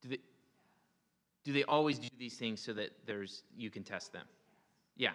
Do 0.02 0.10
they, 0.10 0.20
do 1.50 1.54
they 1.54 1.64
always 1.64 1.97
do 1.97 2.08
these 2.20 2.36
things 2.36 2.62
so 2.62 2.74
that 2.74 2.91
there's 3.08 3.41
you 3.58 3.72
can 3.72 3.84
test 3.84 4.14
them? 4.14 4.26
Yeah. 4.95 5.14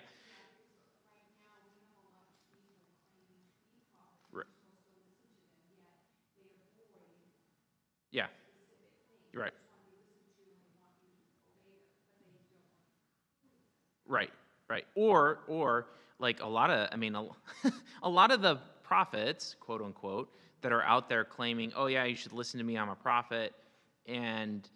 Right. 4.32 4.46
Yeah. 8.10 8.26
Right. 9.32 9.52
Right, 14.08 14.30
right. 14.68 14.86
Or, 14.96 15.38
or 15.46 15.86
like 16.18 16.42
a 16.42 16.48
lot 16.48 16.70
of, 16.70 16.88
I 16.90 16.96
mean, 16.96 17.14
a, 17.14 17.28
a 18.02 18.08
lot 18.08 18.32
of 18.32 18.42
the 18.42 18.56
prophets, 18.82 19.54
quote 19.60 19.82
unquote, 19.82 20.32
that 20.62 20.72
are 20.72 20.82
out 20.82 21.08
there 21.08 21.24
claiming, 21.24 21.72
oh 21.76 21.86
yeah, 21.86 22.02
you 22.02 22.16
should 22.16 22.32
listen 22.32 22.58
to 22.58 22.64
me, 22.64 22.76
I'm 22.76 22.88
a 22.88 22.96
prophet, 22.96 23.54
and 24.08 24.68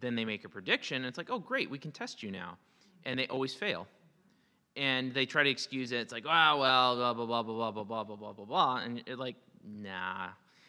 then 0.00 0.14
they 0.14 0.24
make 0.24 0.44
a 0.44 0.48
prediction, 0.48 0.96
and 0.96 1.06
it's 1.06 1.18
like, 1.18 1.30
oh 1.30 1.38
great, 1.38 1.70
we 1.70 1.78
can 1.78 1.92
test 1.92 2.22
you 2.22 2.30
now, 2.30 2.58
and 3.04 3.18
they 3.18 3.26
always 3.28 3.54
fail, 3.54 3.86
and 4.76 5.12
they 5.14 5.26
try 5.26 5.42
to 5.42 5.50
excuse 5.50 5.92
it. 5.92 6.00
It's 6.00 6.12
like, 6.12 6.24
oh 6.26 6.58
well, 6.58 6.96
blah 6.96 7.14
blah 7.14 7.26
blah 7.26 7.42
blah 7.42 7.70
blah 7.70 7.70
blah 7.70 7.84
blah 7.84 8.04
blah 8.04 8.16
blah 8.16 8.32
blah 8.32 8.44
blah, 8.44 8.76
and 8.78 9.02
it 9.06 9.18
like, 9.18 9.36
nah. 9.64 10.28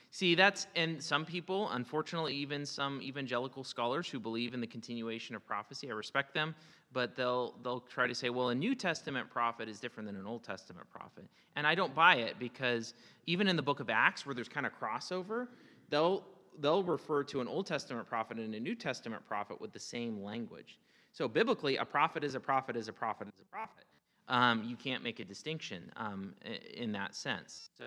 See, 0.09 0.36
that's 0.36 0.68
and 0.76 1.03
some 1.03 1.26
people, 1.26 1.70
unfortunately, 1.72 2.34
even 2.36 2.65
some 2.65 3.01
evangelical 3.01 3.63
scholars 3.63 4.09
who 4.09 4.20
believe 4.20 4.53
in 4.53 4.61
the 4.61 4.68
continuation 4.68 5.36
of 5.36 5.45
prophecy, 5.45 5.89
I 5.91 5.93
respect 5.93 6.34
them, 6.34 6.55
but 6.93 7.15
they'll 7.15 7.55
they'll 7.63 7.82
try 7.82 8.07
to 8.07 8.15
say, 8.15 8.30
well, 8.30 8.49
a 8.49 8.55
New 8.55 8.74
Testament 8.74 9.30
prophet 9.30 9.68
is 9.68 9.80
different 9.80 10.07
than 10.07 10.15
an 10.15 10.26
Old 10.26 10.43
Testament 10.43 10.89
prophet, 10.89 11.26
and 11.55 11.68
I 11.68 11.76
don't 11.76 11.93
buy 11.93 12.15
it 12.15 12.39
because 12.39 12.93
even 13.26 13.47
in 13.47 13.57
the 13.57 13.61
Book 13.61 13.82
of 13.82 13.89
Acts, 13.89 14.26
where 14.26 14.34
there's 14.34 14.47
kind 14.47 14.65
of 14.65 14.72
crossover, 14.80 15.47
they'll 15.89 16.24
they'll 16.60 16.84
refer 16.84 17.24
to 17.26 17.41
an 17.41 17.47
Old 17.47 17.68
Testament 17.68 18.08
prophet 18.08 18.38
and 18.38 18.53
a 18.53 18.60
New 18.60 18.76
Testament 18.76 19.26
prophet 19.28 19.60
with 19.60 19.74
the 19.74 19.80
same 19.80 20.24
language. 20.24 20.78
So 21.14 21.28
biblically, 21.28 21.78
a 21.78 21.86
prophet 21.86 22.24
is 22.24 22.36
a 22.36 22.39
prophet 22.39 22.76
is 22.76 22.88
a 22.88 22.93
prophet 22.93 23.28
is 23.28 23.34
a 23.41 23.51
prophet. 23.51 23.86
Um, 24.28 24.64
you 24.64 24.76
can't 24.76 25.03
make 25.03 25.20
a 25.20 25.26
distinction 25.26 25.91
um, 25.95 26.34
in 26.74 26.91
that 26.91 27.16
sense. 27.16 27.70
So, 27.78 27.86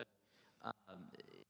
um, 0.64 0.72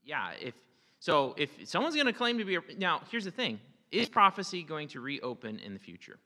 yeah, 0.05 0.33
if 0.41 0.55
so, 0.99 1.35
if 1.39 1.51
someone's 1.67 1.95
going 1.95 2.07
to 2.07 2.13
claim 2.13 2.37
to 2.39 2.45
be 2.45 2.57
a, 2.57 2.61
now, 2.77 3.01
here's 3.11 3.25
the 3.25 3.31
thing: 3.31 3.61
is 3.91 4.09
prophecy 4.09 4.63
going 4.63 4.89
to 4.89 5.01
reopen 5.01 5.59
in 5.61 5.73
the 5.73 5.79
future? 5.79 6.19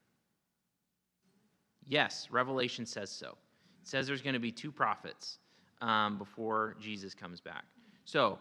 Yes, 1.87 2.29
Revelation 2.31 2.87
says 2.87 3.11
so. 3.11 3.37
It 3.83 3.89
says 3.89 4.07
there's 4.07 4.23
going 4.23 4.35
to 4.35 4.41
be 4.41 4.51
two 4.51 4.73
prophets 4.73 5.39
um, 5.83 6.17
before 6.17 6.77
Jesus 6.81 7.15
comes 7.15 7.41
back. 7.41 7.65
So, 8.07 8.39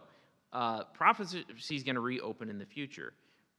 uh, 0.54 0.84
prophecy 0.84 1.44
is 1.70 1.82
going 1.82 1.96
to 1.96 2.00
reopen 2.00 2.48
in 2.48 2.58
the 2.58 2.66
future. 2.66 3.12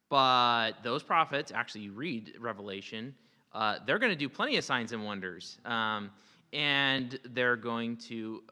But 0.10 0.84
those 0.84 1.04
prophets, 1.04 1.52
actually, 1.54 1.82
you 1.82 1.92
read 1.92 2.34
Revelation, 2.40 3.14
uh, 3.54 3.80
they're 3.86 4.00
going 4.00 4.12
to 4.12 4.18
do 4.18 4.30
plenty 4.30 4.58
of 4.58 4.64
signs 4.64 4.92
and 4.92 5.04
wonders. 5.04 5.58
Um, 5.66 6.12
and 6.54 7.20
they're 7.34 7.58
going 7.58 7.98
to 7.98 8.44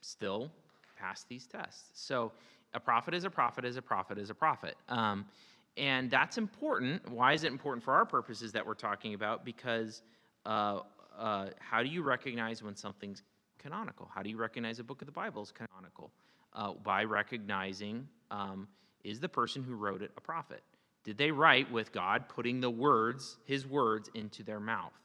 still 0.00 0.50
pass 0.98 1.24
these 1.28 1.46
tests. 1.46 1.90
So, 1.94 2.32
a 2.74 2.80
prophet 2.80 3.14
is 3.14 3.24
a 3.24 3.30
prophet 3.30 3.64
is 3.64 3.76
a 3.76 3.82
prophet 3.82 4.18
is 4.18 4.28
a 4.28 4.34
prophet. 4.34 4.76
Um, 4.90 5.24
and 5.78 6.10
that's 6.10 6.36
important. 6.36 7.08
Why 7.08 7.32
is 7.32 7.44
it 7.44 7.52
important 7.52 7.82
for 7.82 7.94
our 7.94 8.04
purposes 8.04 8.52
that 8.52 8.66
we're 8.66 8.74
talking 8.74 9.14
about? 9.14 9.44
Because 9.44 10.02
uh, 10.44 10.80
uh, 11.18 11.46
how 11.60 11.82
do 11.82 11.88
you 11.88 12.02
recognize 12.02 12.62
when 12.62 12.76
something's 12.76 13.22
canonical? 13.58 14.10
How 14.14 14.22
do 14.22 14.28
you 14.28 14.36
recognize 14.36 14.80
a 14.80 14.84
book 14.84 15.00
of 15.00 15.06
the 15.06 15.12
Bible 15.12 15.42
is 15.42 15.52
canonical? 15.52 16.10
Uh, 16.58 16.72
by 16.82 17.04
recognizing 17.04 18.08
um, 18.32 18.66
is 19.04 19.20
the 19.20 19.28
person 19.28 19.62
who 19.62 19.76
wrote 19.76 20.02
it 20.02 20.10
a 20.16 20.20
prophet? 20.20 20.60
Did 21.04 21.16
they 21.16 21.30
write 21.30 21.70
with 21.70 21.92
God 21.92 22.28
putting 22.28 22.60
the 22.60 22.68
words, 22.68 23.36
his 23.44 23.64
words, 23.64 24.10
into 24.14 24.42
their 24.42 24.58
mouth? 24.58 24.98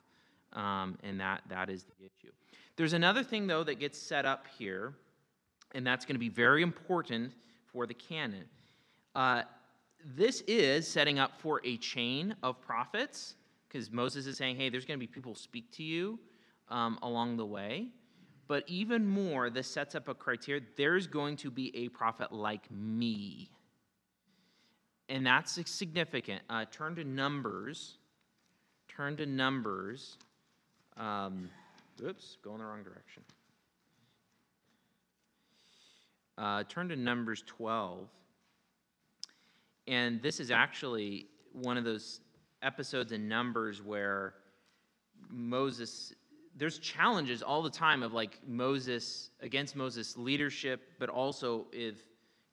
Um, 0.53 0.97
and 1.03 1.19
that, 1.19 1.43
that 1.49 1.69
is 1.69 1.83
the 1.83 2.05
issue. 2.05 2.33
There's 2.75 2.93
another 2.93 3.23
thing, 3.23 3.45
though, 3.45 3.63
that 3.65 3.79
gets 3.79 3.99
set 3.99 4.25
up 4.25 4.47
here, 4.57 4.95
and 5.75 5.85
that's 5.85 6.05
going 6.05 6.15
to 6.15 6.19
be 6.19 6.29
very 6.29 6.63
important 6.63 7.33
for 7.71 7.85
the 7.85 7.93
canon. 7.93 8.45
Uh, 9.13 9.43
this 10.03 10.41
is 10.47 10.87
setting 10.87 11.19
up 11.19 11.39
for 11.39 11.61
a 11.63 11.77
chain 11.77 12.35
of 12.41 12.59
prophets, 12.61 13.35
because 13.67 13.91
Moses 13.91 14.25
is 14.25 14.37
saying, 14.37 14.55
hey, 14.55 14.69
there's 14.69 14.85
going 14.85 14.99
to 14.99 15.07
be 15.07 15.11
people 15.13 15.35
speak 15.35 15.71
to 15.73 15.83
you 15.83 16.19
um, 16.69 16.97
along 17.03 17.37
the 17.37 17.45
way. 17.45 17.89
But 18.47 18.63
even 18.67 19.07
more, 19.07 19.49
this 19.49 19.67
sets 19.67 19.95
up 19.95 20.07
a 20.07 20.13
criteria 20.13 20.61
there's 20.75 21.07
going 21.07 21.37
to 21.37 21.51
be 21.51 21.75
a 21.75 21.89
prophet 21.89 22.31
like 22.31 22.69
me. 22.71 23.49
And 25.09 25.25
that's 25.25 25.59
significant. 25.69 26.41
Uh, 26.49 26.65
turn 26.71 26.95
to 26.95 27.03
Numbers. 27.03 27.97
Turn 28.87 29.15
to 29.17 29.25
Numbers. 29.25 30.17
Um, 30.97 31.49
oops, 32.01 32.37
going 32.43 32.59
the 32.59 32.65
wrong 32.65 32.83
direction. 32.83 33.23
Uh, 36.37 36.63
turn 36.67 36.89
to 36.89 36.95
Numbers 36.95 37.43
12. 37.45 38.07
And 39.87 40.21
this 40.21 40.39
is 40.39 40.51
actually 40.51 41.27
one 41.51 41.77
of 41.77 41.83
those 41.83 42.21
episodes 42.61 43.11
in 43.11 43.27
Numbers 43.27 43.81
where 43.81 44.35
Moses, 45.29 46.13
there's 46.55 46.79
challenges 46.79 47.41
all 47.41 47.61
the 47.61 47.69
time 47.69 48.03
of 48.03 48.13
like 48.13 48.39
Moses, 48.47 49.29
against 49.41 49.75
Moses' 49.75 50.17
leadership, 50.17 50.81
but 50.99 51.09
also 51.09 51.65
if 51.71 51.95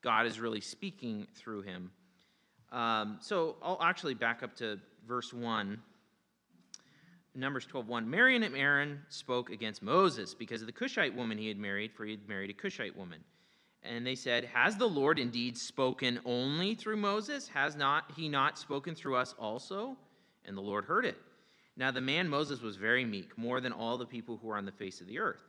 God 0.02 0.26
is 0.26 0.40
really 0.40 0.60
speaking 0.60 1.26
through 1.34 1.62
him. 1.62 1.90
Um, 2.72 3.18
so 3.20 3.56
I'll 3.62 3.82
actually 3.82 4.14
back 4.14 4.42
up 4.42 4.54
to 4.56 4.78
verse 5.06 5.32
1. 5.32 5.80
Numbers 7.34 7.66
12:1 7.66 8.06
Miriam 8.06 8.42
and 8.42 8.56
Aaron 8.56 9.00
spoke 9.08 9.50
against 9.50 9.82
Moses 9.82 10.34
because 10.34 10.62
of 10.62 10.66
the 10.66 10.72
Cushite 10.72 11.14
woman 11.14 11.38
he 11.38 11.46
had 11.46 11.58
married, 11.58 11.92
for 11.92 12.04
he 12.04 12.12
had 12.12 12.28
married 12.28 12.50
a 12.50 12.54
Cushite 12.54 12.96
woman. 12.96 13.22
And 13.82 14.06
they 14.06 14.14
said, 14.14 14.44
Has 14.46 14.76
the 14.76 14.88
Lord 14.88 15.18
indeed 15.18 15.56
spoken 15.56 16.20
only 16.24 16.74
through 16.74 16.96
Moses? 16.96 17.48
Has 17.48 17.76
not 17.76 18.12
he 18.16 18.28
not 18.28 18.58
spoken 18.58 18.94
through 18.94 19.16
us 19.16 19.34
also? 19.38 19.96
And 20.44 20.56
the 20.56 20.60
Lord 20.60 20.84
heard 20.84 21.04
it. 21.04 21.16
Now 21.80 21.90
the 21.90 22.02
man 22.02 22.28
Moses 22.28 22.60
was 22.60 22.76
very 22.76 23.06
meek, 23.06 23.38
more 23.38 23.58
than 23.58 23.72
all 23.72 23.96
the 23.96 24.04
people 24.04 24.36
who 24.36 24.50
are 24.50 24.58
on 24.58 24.66
the 24.66 24.70
face 24.70 25.00
of 25.00 25.06
the 25.06 25.18
earth. 25.18 25.40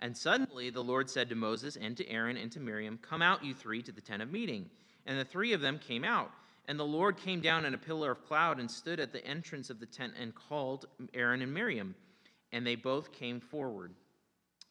And 0.00 0.16
suddenly 0.16 0.70
the 0.70 0.84
Lord 0.84 1.10
said 1.10 1.28
to 1.28 1.34
Moses 1.34 1.74
and 1.74 1.96
to 1.96 2.08
Aaron 2.08 2.36
and 2.36 2.52
to 2.52 2.60
Miriam, 2.60 2.96
Come 3.02 3.22
out, 3.22 3.44
you 3.44 3.54
three, 3.54 3.82
to 3.82 3.90
the 3.90 4.00
tent 4.00 4.22
of 4.22 4.30
meeting. 4.30 4.70
And 5.04 5.18
the 5.18 5.24
three 5.24 5.52
of 5.52 5.60
them 5.60 5.80
came 5.80 6.04
out. 6.04 6.30
And 6.68 6.78
the 6.78 6.84
Lord 6.84 7.16
came 7.16 7.40
down 7.40 7.64
in 7.64 7.74
a 7.74 7.78
pillar 7.78 8.12
of 8.12 8.24
cloud 8.24 8.60
and 8.60 8.70
stood 8.70 9.00
at 9.00 9.12
the 9.12 9.26
entrance 9.26 9.68
of 9.68 9.80
the 9.80 9.86
tent 9.86 10.12
and 10.16 10.32
called 10.32 10.86
Aaron 11.12 11.42
and 11.42 11.52
Miriam. 11.52 11.96
And 12.52 12.64
they 12.64 12.76
both 12.76 13.10
came 13.10 13.40
forward. 13.40 13.92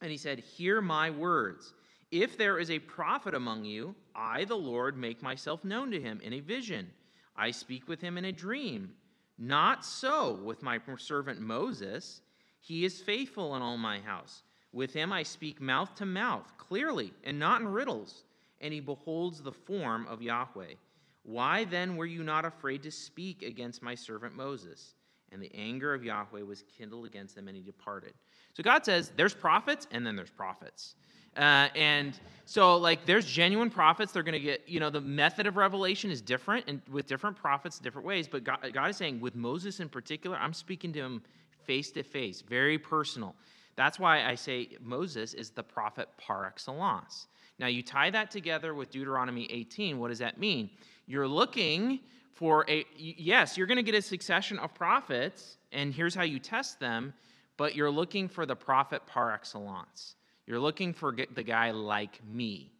And 0.00 0.10
he 0.10 0.16
said, 0.16 0.38
Hear 0.38 0.80
my 0.80 1.10
words. 1.10 1.74
If 2.10 2.38
there 2.38 2.58
is 2.58 2.70
a 2.70 2.78
prophet 2.78 3.34
among 3.34 3.66
you, 3.66 3.94
I, 4.14 4.46
the 4.46 4.56
Lord, 4.56 4.96
make 4.96 5.22
myself 5.22 5.64
known 5.64 5.90
to 5.90 6.00
him 6.00 6.22
in 6.24 6.32
a 6.32 6.40
vision. 6.40 6.88
I 7.36 7.50
speak 7.50 7.88
with 7.88 8.00
him 8.00 8.16
in 8.16 8.24
a 8.24 8.32
dream. 8.32 8.94
Not 9.42 9.86
so 9.86 10.34
with 10.44 10.62
my 10.62 10.78
servant 10.98 11.40
Moses. 11.40 12.20
He 12.60 12.84
is 12.84 13.00
faithful 13.00 13.56
in 13.56 13.62
all 13.62 13.78
my 13.78 13.98
house. 13.98 14.42
With 14.70 14.92
him 14.92 15.12
I 15.14 15.22
speak 15.22 15.62
mouth 15.62 15.94
to 15.96 16.04
mouth, 16.04 16.52
clearly, 16.58 17.14
and 17.24 17.38
not 17.38 17.62
in 17.62 17.68
riddles. 17.68 18.24
And 18.60 18.74
he 18.74 18.80
beholds 18.80 19.40
the 19.40 19.50
form 19.50 20.06
of 20.08 20.20
Yahweh. 20.20 20.74
Why 21.22 21.64
then 21.64 21.96
were 21.96 22.06
you 22.06 22.22
not 22.22 22.44
afraid 22.44 22.82
to 22.82 22.90
speak 22.90 23.42
against 23.42 23.82
my 23.82 23.94
servant 23.94 24.36
Moses? 24.36 24.94
And 25.32 25.42
the 25.42 25.50
anger 25.54 25.94
of 25.94 26.02
Yahweh 26.04 26.42
was 26.42 26.64
kindled 26.76 27.06
against 27.06 27.34
them, 27.36 27.48
and 27.48 27.56
he 27.56 27.62
departed. 27.62 28.14
So 28.54 28.62
God 28.62 28.84
says 28.84 29.12
there's 29.16 29.34
prophets, 29.34 29.86
and 29.92 30.04
then 30.06 30.16
there's 30.16 30.30
prophets. 30.30 30.94
Uh, 31.36 31.68
and 31.76 32.18
so, 32.44 32.76
like, 32.76 33.06
there's 33.06 33.24
genuine 33.24 33.70
prophets. 33.70 34.10
They're 34.10 34.24
going 34.24 34.32
to 34.32 34.40
get, 34.40 34.68
you 34.68 34.80
know, 34.80 34.90
the 34.90 35.00
method 35.00 35.46
of 35.46 35.56
revelation 35.56 36.10
is 36.10 36.20
different 36.20 36.64
and 36.66 36.82
with 36.90 37.06
different 37.06 37.36
prophets, 37.36 37.78
different 37.78 38.06
ways. 38.06 38.26
But 38.26 38.42
God, 38.42 38.58
God 38.72 38.90
is 38.90 38.96
saying, 38.96 39.20
with 39.20 39.36
Moses 39.36 39.78
in 39.78 39.88
particular, 39.88 40.36
I'm 40.36 40.52
speaking 40.52 40.92
to 40.94 41.00
him 41.00 41.22
face 41.64 41.92
to 41.92 42.02
face, 42.02 42.40
very 42.40 42.78
personal. 42.78 43.36
That's 43.76 43.98
why 43.98 44.24
I 44.24 44.34
say 44.34 44.70
Moses 44.82 45.34
is 45.34 45.50
the 45.50 45.62
prophet 45.62 46.08
par 46.18 46.46
excellence. 46.46 47.28
Now, 47.60 47.68
you 47.68 47.82
tie 47.82 48.10
that 48.10 48.30
together 48.30 48.74
with 48.74 48.90
Deuteronomy 48.90 49.46
18. 49.50 49.98
What 49.98 50.08
does 50.08 50.18
that 50.18 50.38
mean? 50.38 50.70
You're 51.06 51.28
looking 51.28 52.00
for 52.32 52.64
a, 52.68 52.84
yes, 52.96 53.56
you're 53.56 53.66
going 53.66 53.76
to 53.76 53.82
get 53.82 53.94
a 53.94 54.02
succession 54.02 54.58
of 54.58 54.74
prophets, 54.74 55.58
and 55.72 55.92
here's 55.92 56.14
how 56.14 56.22
you 56.22 56.38
test 56.38 56.80
them, 56.80 57.12
but 57.56 57.74
you're 57.74 57.90
looking 57.90 58.28
for 58.28 58.46
the 58.46 58.56
prophet 58.56 59.06
par 59.06 59.32
excellence. 59.32 60.14
You're 60.46 60.58
looking 60.58 60.92
for 60.92 61.14
the 61.34 61.42
guy 61.42 61.70
like 61.70 62.18
me. 62.26 62.72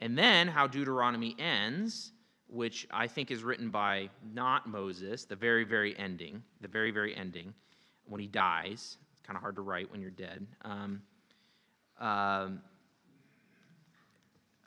And 0.00 0.16
then 0.16 0.48
how 0.48 0.66
Deuteronomy 0.66 1.36
ends, 1.38 2.12
which 2.48 2.86
I 2.90 3.06
think 3.06 3.30
is 3.30 3.42
written 3.42 3.70
by 3.70 4.10
not 4.34 4.68
Moses, 4.68 5.24
the 5.24 5.36
very, 5.36 5.64
very 5.64 5.96
ending, 5.98 6.42
the 6.60 6.68
very, 6.68 6.90
very 6.90 7.14
ending, 7.14 7.54
when 8.06 8.20
he 8.20 8.26
dies. 8.26 8.98
It's 9.12 9.22
kind 9.26 9.36
of 9.36 9.42
hard 9.42 9.56
to 9.56 9.62
write 9.62 9.90
when 9.90 10.00
you're 10.00 10.10
dead. 10.10 10.46
Um, 10.62 11.02
um, 11.98 12.60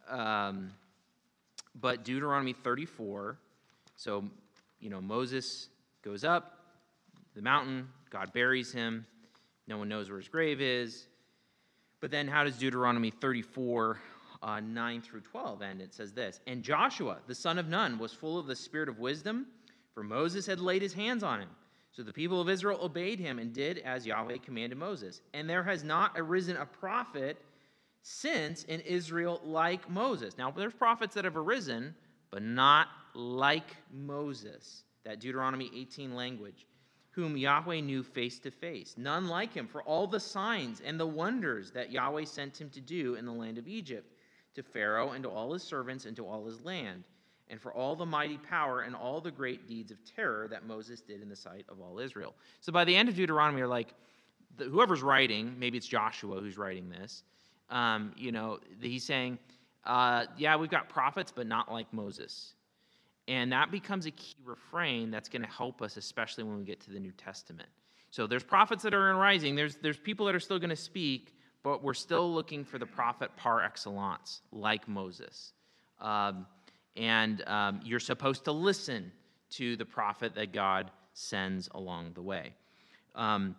um, 0.09 0.71
but 1.79 2.03
Deuteronomy 2.03 2.53
34, 2.53 3.37
so, 3.99 4.23
you 4.79 4.89
know, 4.89 5.01
Moses 5.01 5.67
goes 6.03 6.23
up 6.23 6.55
the 7.35 7.41
mountain, 7.41 7.89
God 8.09 8.31
buries 8.31 8.71
him, 8.71 9.05
no 9.67 9.77
one 9.77 9.89
knows 9.89 10.09
where 10.09 10.19
his 10.19 10.29
grave 10.29 10.61
is. 10.61 11.07
But 11.99 12.09
then 12.09 12.25
how 12.25 12.45
does 12.45 12.57
Deuteronomy 12.57 13.11
34, 13.11 13.99
uh, 14.41 14.61
9 14.61 15.01
through 15.01 15.19
12 15.19 15.61
end? 15.61 15.81
It 15.81 15.93
says 15.93 16.13
this 16.13 16.39
And 16.47 16.63
Joshua, 16.63 17.17
the 17.27 17.35
son 17.35 17.59
of 17.59 17.67
Nun, 17.67 17.99
was 17.99 18.13
full 18.13 18.39
of 18.39 18.47
the 18.47 18.55
spirit 18.55 18.87
of 18.87 18.99
wisdom, 18.99 19.47
for 19.93 20.01
Moses 20.01 20.45
had 20.45 20.61
laid 20.61 20.81
his 20.81 20.93
hands 20.93 21.21
on 21.21 21.41
him. 21.41 21.49
So 21.91 22.01
the 22.01 22.13
people 22.13 22.39
of 22.39 22.47
Israel 22.47 22.79
obeyed 22.81 23.19
him 23.19 23.37
and 23.37 23.51
did 23.51 23.79
as 23.79 24.05
Yahweh 24.05 24.37
commanded 24.37 24.77
Moses. 24.77 25.19
And 25.33 25.49
there 25.49 25.63
has 25.63 25.83
not 25.83 26.13
arisen 26.15 26.55
a 26.55 26.65
prophet 26.65 27.37
since 28.01 28.63
in 28.63 28.79
Israel 28.79 29.41
like 29.43 29.89
Moses. 29.89 30.37
Now, 30.37 30.51
there's 30.51 30.73
prophets 30.73 31.15
that 31.15 31.25
have 31.25 31.35
arisen, 31.35 31.93
but 32.31 32.41
not 32.41 32.87
like 33.19 33.75
Moses. 33.91 34.83
That 35.05 35.19
Deuteronomy 35.19 35.71
18 35.73 36.13
language 36.13 36.65
whom 37.11 37.35
Yahweh 37.35 37.81
knew 37.81 38.03
face 38.03 38.39
to 38.39 38.51
face. 38.51 38.95
None 38.97 39.27
like 39.27 39.53
him 39.53 39.67
for 39.67 39.81
all 39.83 40.07
the 40.07 40.19
signs 40.19 40.81
and 40.85 40.99
the 40.99 41.05
wonders 41.05 41.71
that 41.71 41.91
Yahweh 41.91 42.23
sent 42.23 42.59
him 42.59 42.69
to 42.69 42.79
do 42.79 43.15
in 43.15 43.25
the 43.25 43.31
land 43.31 43.57
of 43.57 43.67
Egypt, 43.67 44.13
to 44.55 44.63
Pharaoh 44.63 45.11
and 45.11 45.23
to 45.23 45.29
all 45.29 45.51
his 45.51 45.63
servants 45.63 46.05
and 46.05 46.15
to 46.15 46.25
all 46.25 46.45
his 46.45 46.61
land, 46.61 47.03
and 47.49 47.59
for 47.59 47.73
all 47.73 47.95
the 47.95 48.05
mighty 48.05 48.37
power 48.37 48.81
and 48.81 48.95
all 48.95 49.19
the 49.19 49.31
great 49.31 49.67
deeds 49.67 49.91
of 49.91 49.97
terror 50.05 50.47
that 50.47 50.65
Moses 50.65 51.01
did 51.01 51.21
in 51.21 51.29
the 51.29 51.35
sight 51.35 51.65
of 51.67 51.81
all 51.81 51.99
Israel. 51.99 52.35
So 52.61 52.71
by 52.71 52.85
the 52.85 52.95
end 52.95 53.09
of 53.09 53.15
Deuteronomy, 53.15 53.59
you're 53.59 53.67
like, 53.67 53.93
whoever's 54.57 55.01
writing, 55.01 55.55
maybe 55.57 55.77
it's 55.77 55.87
Joshua 55.87 56.39
who's 56.39 56.57
writing 56.57 56.89
this, 56.89 57.23
um, 57.69 58.13
you 58.17 58.31
know, 58.31 58.59
he's 58.81 59.03
saying, 59.03 59.39
uh, 59.85 60.25
yeah, 60.37 60.55
we've 60.55 60.69
got 60.69 60.89
prophets, 60.89 61.33
but 61.35 61.47
not 61.47 61.71
like 61.71 61.91
Moses. 61.93 62.53
And 63.29 63.51
that 63.51 63.69
becomes 63.69 64.07
a 64.07 64.11
key 64.11 64.33
refrain 64.43 65.11
that's 65.11 65.29
going 65.29 65.43
to 65.43 65.47
help 65.47 65.83
us, 65.83 65.97
especially 65.97 66.43
when 66.43 66.57
we 66.57 66.63
get 66.63 66.79
to 66.81 66.91
the 66.91 66.99
New 66.99 67.11
Testament. 67.11 67.69
So 68.09 68.25
there's 68.25 68.43
prophets 68.43 68.81
that 68.81 68.95
are 68.95 69.11
in 69.11 69.17
rising, 69.17 69.55
there's, 69.55 69.75
there's 69.75 69.99
people 69.99 70.25
that 70.25 70.33
are 70.33 70.39
still 70.39 70.57
going 70.57 70.71
to 70.71 70.75
speak, 70.75 71.35
but 71.61 71.83
we're 71.83 71.93
still 71.93 72.33
looking 72.33 72.65
for 72.65 72.79
the 72.79 72.87
prophet 72.87 73.29
par 73.37 73.63
excellence, 73.63 74.41
like 74.51 74.87
Moses. 74.87 75.53
Um, 76.01 76.47
and 76.97 77.47
um, 77.47 77.81
you're 77.83 77.99
supposed 77.99 78.45
to 78.45 78.51
listen 78.51 79.11
to 79.51 79.75
the 79.75 79.85
prophet 79.85 80.33
that 80.33 80.51
God 80.51 80.89
sends 81.13 81.69
along 81.75 82.13
the 82.15 82.23
way. 82.23 82.55
Um, 83.13 83.55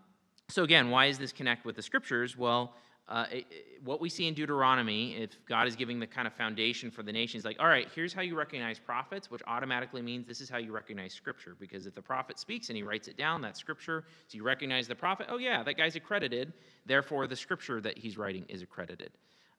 so, 0.49 0.65
again, 0.65 0.91
why 0.91 1.07
does 1.07 1.19
this 1.19 1.31
connect 1.31 1.65
with 1.65 1.77
the 1.77 1.83
scriptures? 1.83 2.37
Well, 2.37 2.75
uh, 3.11 3.27
it- 3.31 3.47
what 3.83 4.01
we 4.01 4.09
see 4.09 4.27
in 4.29 4.35
Deuteronomy, 4.35 5.17
if 5.17 5.45
God 5.47 5.67
is 5.67 5.75
giving 5.75 5.99
the 5.99 6.07
kind 6.07 6.27
of 6.27 6.35
foundation 6.35 6.91
for 6.91 7.03
the 7.03 7.13
nations, 7.13 7.45
like, 7.45 7.59
all 7.59 7.67
right, 7.67 7.89
here's 7.95 8.13
how 8.13 8.23
you 8.23 8.37
recognize 8.37 8.79
prophets, 8.79 9.31
which 9.31 9.43
automatically 9.47 10.01
means 10.03 10.27
this 10.27 10.41
is 10.41 10.49
how 10.49 10.59
you 10.59 10.71
recognize 10.71 11.13
scripture. 11.13 11.57
Because 11.59 11.87
if 11.87 11.95
the 11.95 12.03
prophet 12.03 12.39
speaks 12.39 12.69
and 12.69 12.77
he 12.77 12.83
writes 12.83 13.09
it 13.09 13.17
down, 13.17 13.41
that's 13.41 13.59
scripture. 13.59 14.05
So 14.29 14.37
you 14.37 14.45
recognize 14.45 14.87
the 14.87 14.95
prophet, 14.95 15.27
oh, 15.29 15.39
yeah, 15.39 15.63
that 15.63 15.77
guy's 15.77 15.97
accredited. 15.97 16.53
Therefore, 16.87 17.27
the 17.27 17.37
scripture 17.37 17.81
that 17.81 17.99
he's 17.99 18.17
writing 18.17 18.45
is 18.49 18.63
accredited. 18.63 19.11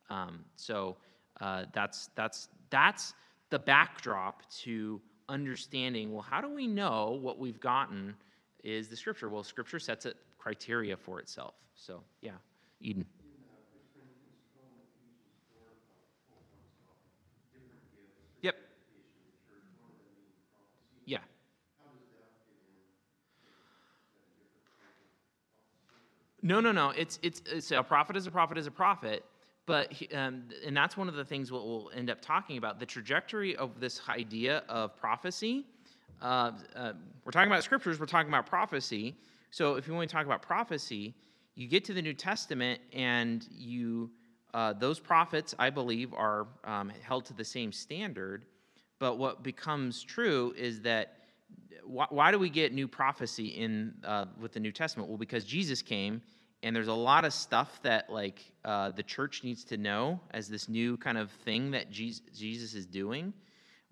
Um, 0.09 0.45
so 0.55 0.97
uh, 1.41 1.65
that's, 1.73 2.09
that's, 2.15 2.47
that's 2.69 3.13
the 3.49 3.59
backdrop 3.59 4.49
to 4.61 5.01
understanding 5.29 6.13
well, 6.13 6.21
how 6.21 6.41
do 6.41 6.49
we 6.53 6.67
know 6.67 7.17
what 7.21 7.39
we've 7.39 7.59
gotten 7.59 8.13
is 8.63 8.87
the 8.87 8.95
scripture? 8.95 9.29
Well, 9.29 9.43
scripture 9.43 9.79
sets 9.79 10.05
a 10.05 10.13
criteria 10.37 10.95
for 10.95 11.19
itself. 11.19 11.55
So, 11.75 12.03
yeah, 12.21 12.31
Eden. 12.81 13.05
Yep. 18.41 18.55
Yeah. 21.05 21.19
No, 26.51 26.59
no, 26.59 26.73
no. 26.73 26.89
It's 26.89 27.17
it's 27.21 27.41
it's 27.49 27.71
a 27.71 27.81
prophet 27.81 28.17
is 28.17 28.27
a 28.27 28.31
prophet 28.31 28.57
is 28.57 28.67
a 28.67 28.71
prophet. 28.71 29.23
But 29.65 29.93
um, 30.13 30.49
and 30.65 30.75
that's 30.75 30.97
one 30.97 31.07
of 31.07 31.15
the 31.15 31.23
things 31.23 31.49
we'll 31.49 31.89
end 31.95 32.09
up 32.09 32.19
talking 32.19 32.57
about 32.57 32.77
the 32.77 32.85
trajectory 32.85 33.55
of 33.55 33.79
this 33.79 34.01
idea 34.09 34.63
of 34.67 34.93
prophecy. 34.97 35.65
Uh, 36.21 36.51
uh, 36.75 36.91
we're 37.23 37.31
talking 37.31 37.49
about 37.49 37.63
scriptures. 37.63 38.01
We're 38.01 38.05
talking 38.05 38.27
about 38.27 38.47
prophecy. 38.47 39.15
So 39.51 39.75
if 39.75 39.87
you 39.87 39.93
want 39.93 40.09
to 40.09 40.13
talk 40.13 40.25
about 40.25 40.41
prophecy, 40.41 41.15
you 41.55 41.69
get 41.69 41.85
to 41.85 41.93
the 41.93 42.01
New 42.01 42.13
Testament 42.13 42.81
and 42.91 43.47
you 43.49 44.11
uh, 44.53 44.73
those 44.73 44.99
prophets, 44.99 45.55
I 45.57 45.69
believe, 45.69 46.13
are 46.13 46.47
um, 46.65 46.91
held 47.01 47.23
to 47.27 47.33
the 47.33 47.45
same 47.45 47.71
standard. 47.71 48.43
But 48.99 49.17
what 49.17 49.41
becomes 49.41 50.03
true 50.03 50.53
is 50.57 50.81
that 50.81 51.15
why, 51.85 52.07
why 52.09 52.29
do 52.29 52.37
we 52.37 52.49
get 52.49 52.73
new 52.73 52.89
prophecy 52.89 53.47
in 53.47 53.93
uh, 54.03 54.25
with 54.37 54.51
the 54.51 54.59
New 54.59 54.73
Testament? 54.73 55.07
Well, 55.07 55.17
because 55.17 55.45
Jesus 55.45 55.81
came, 55.81 56.21
and 56.63 56.75
there's 56.75 56.87
a 56.87 56.93
lot 56.93 57.25
of 57.25 57.33
stuff 57.33 57.81
that 57.83 58.09
like 58.09 58.39
uh, 58.63 58.91
the 58.91 59.03
church 59.03 59.43
needs 59.43 59.63
to 59.65 59.77
know 59.77 60.19
as 60.31 60.47
this 60.47 60.69
new 60.69 60.97
kind 60.97 61.17
of 61.17 61.31
thing 61.31 61.71
that 61.71 61.91
Jesus, 61.91 62.21
Jesus 62.35 62.73
is 62.73 62.85
doing. 62.85 63.33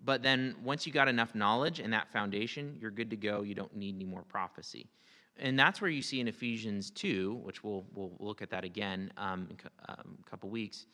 But 0.04 0.24
then 0.24 0.56
once 0.64 0.88
you 0.88 0.94
got 0.94 1.08
enough 1.08 1.36
knowledge 1.36 1.80
and 1.80 1.92
that 1.94 2.10
foundation, 2.12 2.78
you're 2.80 2.92
good 2.92 3.10
to 3.10 3.18
go. 3.18 3.42
You 3.42 3.56
don't 3.56 3.76
need 3.76 3.96
any 3.96 4.06
more 4.06 4.24
prophecy. 4.24 4.88
And 5.38 5.58
that's 5.58 5.82
where 5.82 5.90
you 5.90 6.02
see 6.02 6.20
in 6.20 6.28
Ephesians 6.28 6.92
2, 6.92 7.42
which 7.44 7.64
we'll, 7.64 7.86
we'll 7.94 8.12
look 8.20 8.42
at 8.42 8.50
that 8.52 8.64
again 8.64 9.12
um, 9.18 9.48
in 9.50 9.58
a 9.88 9.92
um, 9.92 10.18
couple 10.30 10.50
weeks, 10.50 10.86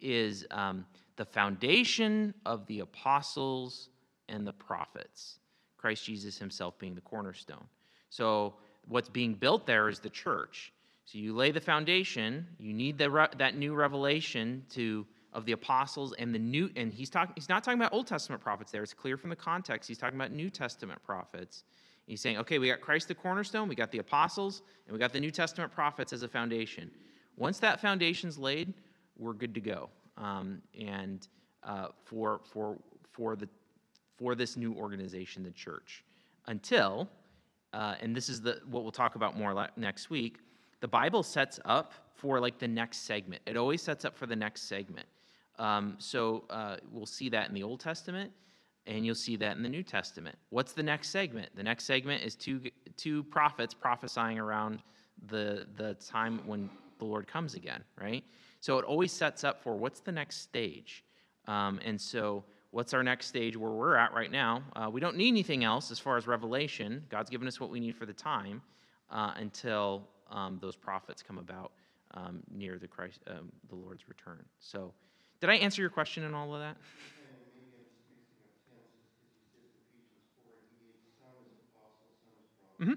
is 0.00 0.46
um, 0.50 0.84
the 1.16 1.24
foundation 1.24 2.34
of 2.44 2.66
the 2.66 2.80
apostles 2.80 3.88
and 4.28 4.46
the 4.46 4.52
prophets, 4.52 5.38
Christ 5.76 6.04
Jesus 6.04 6.38
himself 6.38 6.78
being 6.78 6.94
the 6.94 7.00
cornerstone. 7.00 7.64
So 8.10 8.54
what's 8.88 9.08
being 9.08 9.34
built 9.34 9.66
there 9.66 9.88
is 9.88 10.00
the 10.00 10.10
church. 10.10 10.72
So 11.04 11.18
you 11.18 11.34
lay 11.34 11.50
the 11.50 11.60
foundation, 11.60 12.46
you 12.58 12.72
need 12.72 12.98
the 12.98 13.28
that 13.38 13.56
new 13.56 13.74
revelation 13.74 14.64
to 14.70 15.06
of 15.32 15.44
the 15.44 15.52
apostles 15.52 16.14
and 16.18 16.34
the 16.34 16.38
new 16.38 16.70
and 16.76 16.92
he's 16.92 17.10
talking 17.10 17.34
he's 17.34 17.48
not 17.48 17.62
talking 17.62 17.78
about 17.78 17.92
Old 17.92 18.06
Testament 18.06 18.40
prophets 18.40 18.70
there. 18.70 18.82
It's 18.82 18.94
clear 18.94 19.16
from 19.16 19.30
the 19.30 19.36
context. 19.36 19.88
He's 19.88 19.98
talking 19.98 20.16
about 20.16 20.32
New 20.32 20.48
Testament 20.48 21.02
prophets. 21.02 21.64
He's 22.06 22.20
saying, 22.20 22.38
okay, 22.38 22.58
we 22.58 22.68
got 22.68 22.80
Christ 22.80 23.08
the 23.08 23.14
cornerstone, 23.14 23.68
we 23.68 23.74
got 23.74 23.90
the 23.90 23.98
apostles, 23.98 24.62
and 24.86 24.92
we 24.92 24.98
got 24.98 25.12
the 25.12 25.20
New 25.20 25.30
Testament 25.30 25.72
prophets 25.72 26.12
as 26.12 26.22
a 26.22 26.28
foundation. 26.28 26.90
Once 27.36 27.58
that 27.60 27.80
foundation's 27.80 28.38
laid, 28.38 28.74
we're 29.16 29.32
good 29.32 29.54
to 29.54 29.60
go. 29.60 29.88
Um, 30.16 30.62
and 30.78 31.26
uh, 31.62 31.88
for 32.04 32.40
for 32.44 32.78
for 33.10 33.36
the 33.36 33.48
for 34.16 34.34
this 34.34 34.56
new 34.56 34.74
organization, 34.74 35.42
the 35.42 35.50
church, 35.50 36.04
until 36.46 37.08
uh, 37.72 37.96
and 38.00 38.14
this 38.14 38.28
is 38.28 38.40
the 38.40 38.60
what 38.70 38.82
we'll 38.82 38.92
talk 38.92 39.16
about 39.16 39.36
more 39.36 39.68
next 39.76 40.10
week. 40.10 40.38
The 40.84 40.88
Bible 40.88 41.22
sets 41.22 41.58
up 41.64 41.94
for 42.12 42.38
like 42.40 42.58
the 42.58 42.68
next 42.68 43.06
segment. 43.06 43.40
It 43.46 43.56
always 43.56 43.80
sets 43.80 44.04
up 44.04 44.14
for 44.14 44.26
the 44.26 44.36
next 44.36 44.68
segment. 44.68 45.06
Um, 45.58 45.96
so 45.96 46.44
uh, 46.50 46.76
we'll 46.92 47.06
see 47.06 47.30
that 47.30 47.48
in 47.48 47.54
the 47.54 47.62
Old 47.62 47.80
Testament, 47.80 48.30
and 48.86 49.06
you'll 49.06 49.14
see 49.14 49.36
that 49.36 49.56
in 49.56 49.62
the 49.62 49.68
New 49.70 49.82
Testament. 49.82 50.36
What's 50.50 50.72
the 50.74 50.82
next 50.82 51.08
segment? 51.08 51.48
The 51.56 51.62
next 51.62 51.84
segment 51.84 52.22
is 52.22 52.36
two 52.36 52.60
two 52.98 53.22
prophets 53.22 53.72
prophesying 53.72 54.38
around 54.38 54.82
the 55.28 55.66
the 55.76 55.94
time 55.94 56.42
when 56.44 56.68
the 56.98 57.06
Lord 57.06 57.26
comes 57.26 57.54
again, 57.54 57.82
right? 57.98 58.22
So 58.60 58.76
it 58.76 58.84
always 58.84 59.10
sets 59.10 59.42
up 59.42 59.62
for 59.62 59.76
what's 59.76 60.00
the 60.00 60.12
next 60.12 60.42
stage, 60.42 61.02
um, 61.48 61.80
and 61.82 61.98
so 61.98 62.44
what's 62.72 62.92
our 62.92 63.02
next 63.02 63.28
stage 63.28 63.56
where 63.56 63.70
we're 63.70 63.96
at 63.96 64.12
right 64.12 64.30
now? 64.30 64.62
Uh, 64.76 64.90
we 64.92 65.00
don't 65.00 65.16
need 65.16 65.28
anything 65.28 65.64
else 65.64 65.90
as 65.90 65.98
far 65.98 66.18
as 66.18 66.26
revelation. 66.26 67.02
God's 67.08 67.30
given 67.30 67.48
us 67.48 67.58
what 67.58 67.70
we 67.70 67.80
need 67.80 67.96
for 67.96 68.04
the 68.04 68.12
time 68.12 68.60
uh, 69.10 69.32
until 69.36 70.08
um, 70.34 70.58
those 70.60 70.76
prophets 70.76 71.22
come 71.22 71.38
about 71.38 71.72
um, 72.12 72.42
near 72.50 72.78
the 72.78 72.88
Christ, 72.88 73.20
um, 73.28 73.50
the 73.68 73.76
Lord's 73.76 74.08
return. 74.08 74.44
So, 74.60 74.92
did 75.40 75.50
I 75.50 75.54
answer 75.54 75.80
your 75.80 75.90
question 75.90 76.24
in 76.24 76.34
all 76.34 76.54
of 76.54 76.60
that? 76.60 76.76
Mm-hmm. 82.80 82.94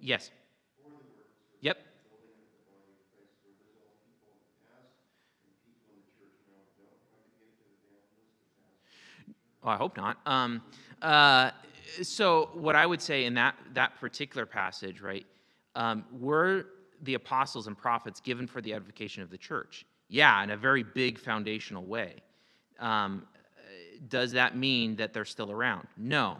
Yes. 0.00 0.30
Yep. 1.60 1.78
Oh, 9.64 9.68
I 9.68 9.76
hope 9.76 9.96
not. 9.96 10.18
Um, 10.26 10.62
uh, 11.02 11.50
so, 12.02 12.50
what 12.54 12.76
I 12.76 12.86
would 12.86 13.00
say 13.00 13.24
in 13.24 13.34
that 13.34 13.56
that 13.74 13.98
particular 14.00 14.46
passage, 14.46 15.00
right, 15.00 15.26
um, 15.74 16.04
were 16.12 16.66
the 17.02 17.14
apostles 17.14 17.66
and 17.66 17.76
prophets 17.76 18.20
given 18.20 18.46
for 18.46 18.60
the 18.60 18.74
edification 18.74 19.22
of 19.22 19.30
the 19.30 19.38
church? 19.38 19.84
Yeah, 20.08 20.42
in 20.42 20.50
a 20.50 20.56
very 20.56 20.82
big 20.82 21.18
foundational 21.18 21.84
way. 21.84 22.14
Um, 22.78 23.26
does 24.08 24.32
that 24.32 24.56
mean 24.56 24.96
that 24.96 25.12
they're 25.12 25.24
still 25.24 25.50
around? 25.50 25.86
No. 25.96 26.38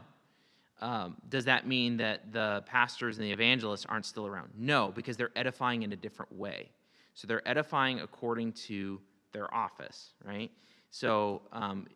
Um, 0.81 1.17
does 1.31 1.47
that 1.47 1.67
mean 1.67 1.97
that 1.97 2.33
the 2.33 2.63
pastors 2.67 3.17
and 3.17 3.27
the 3.27 3.33
evangelists 3.33 3.87
aren't 3.87 4.05
still 4.05 4.27
around? 4.27 4.51
No, 4.57 4.93
because 4.95 5.17
they're 5.17 5.31
edifying 5.37 5.83
in 5.83 5.93
a 5.93 5.97
different 5.97 6.33
way. 6.33 6.69
So 7.15 7.27
they're 7.27 7.47
edifying 7.49 8.01
according 8.01 8.53
to 8.53 9.01
their 9.33 9.53
office, 9.55 10.11
right? 10.23 10.51
So 10.91 11.41
um, 11.53 11.87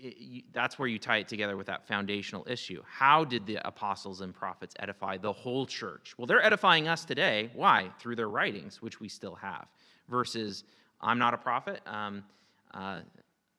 it, 0.00 0.16
you, 0.18 0.42
that's 0.52 0.78
where 0.78 0.88
you 0.88 0.98
tie 0.98 1.18
it 1.18 1.28
together 1.28 1.56
with 1.56 1.66
that 1.66 1.86
foundational 1.86 2.46
issue. 2.48 2.82
How 2.86 3.24
did 3.24 3.46
the 3.46 3.66
apostles 3.66 4.20
and 4.20 4.34
prophets 4.34 4.74
edify 4.78 5.18
the 5.18 5.32
whole 5.32 5.66
church? 5.66 6.14
Well, 6.16 6.26
they're 6.26 6.44
edifying 6.44 6.88
us 6.88 7.04
today. 7.04 7.50
Why? 7.54 7.90
Through 7.98 8.16
their 8.16 8.28
writings, 8.28 8.80
which 8.80 9.00
we 9.00 9.08
still 9.08 9.34
have, 9.36 9.66
versus 10.08 10.64
I'm 11.00 11.18
not 11.18 11.34
a 11.34 11.38
prophet. 11.38 11.80
Um, 11.86 12.24
uh, 12.72 13.00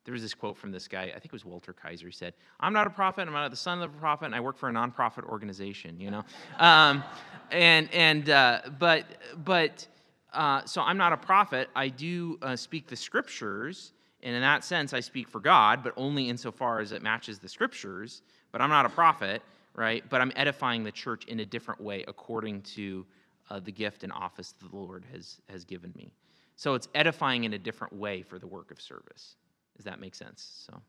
there 0.03 0.13
was 0.13 0.21
this 0.21 0.33
quote 0.33 0.57
from 0.57 0.71
this 0.71 0.87
guy, 0.87 1.03
I 1.03 1.11
think 1.11 1.25
it 1.25 1.33
was 1.33 1.45
Walter 1.45 1.73
Kaiser. 1.73 2.07
He 2.07 2.11
said, 2.11 2.33
I'm 2.59 2.73
not 2.73 2.87
a 2.87 2.89
prophet, 2.89 3.27
I'm 3.27 3.33
not 3.33 3.49
the 3.51 3.57
son 3.57 3.81
of 3.81 3.93
a 3.93 3.97
prophet, 3.97 4.25
and 4.25 4.35
I 4.35 4.39
work 4.39 4.57
for 4.57 4.69
a 4.69 4.73
nonprofit 4.73 5.23
organization, 5.25 5.99
you 5.99 6.09
know? 6.09 6.23
um, 6.59 7.03
and, 7.51 7.87
and, 7.93 8.29
uh, 8.29 8.61
but, 8.79 9.05
but, 9.45 9.87
uh, 10.33 10.65
so 10.65 10.81
I'm 10.81 10.97
not 10.97 11.13
a 11.13 11.17
prophet. 11.17 11.69
I 11.75 11.89
do 11.89 12.39
uh, 12.41 12.55
speak 12.55 12.87
the 12.87 12.95
scriptures, 12.95 13.93
and 14.23 14.35
in 14.35 14.41
that 14.41 14.63
sense, 14.63 14.93
I 14.93 14.99
speak 14.99 15.27
for 15.27 15.39
God, 15.39 15.83
but 15.83 15.93
only 15.97 16.29
insofar 16.29 16.79
as 16.79 16.91
it 16.91 17.01
matches 17.01 17.39
the 17.39 17.49
scriptures. 17.49 18.21
But 18.51 18.61
I'm 18.61 18.69
not 18.69 18.85
a 18.85 18.89
prophet, 18.89 19.41
right? 19.75 20.03
But 20.09 20.21
I'm 20.21 20.31
edifying 20.35 20.83
the 20.83 20.91
church 20.91 21.25
in 21.25 21.39
a 21.39 21.45
different 21.45 21.81
way 21.81 22.03
according 22.07 22.61
to 22.61 23.05
uh, 23.49 23.59
the 23.59 23.71
gift 23.71 24.03
and 24.03 24.11
office 24.13 24.53
that 24.53 24.69
the 24.69 24.75
Lord 24.75 25.05
has, 25.11 25.39
has 25.49 25.65
given 25.65 25.91
me. 25.95 26.11
So 26.55 26.75
it's 26.75 26.87
edifying 26.93 27.43
in 27.43 27.53
a 27.53 27.59
different 27.59 27.93
way 27.93 28.21
for 28.21 28.37
the 28.37 28.47
work 28.47 28.71
of 28.71 28.79
service. 28.79 29.35
Does 29.75 29.85
that 29.85 29.99
make 29.99 30.13
sense? 30.13 30.65
So. 30.67 30.81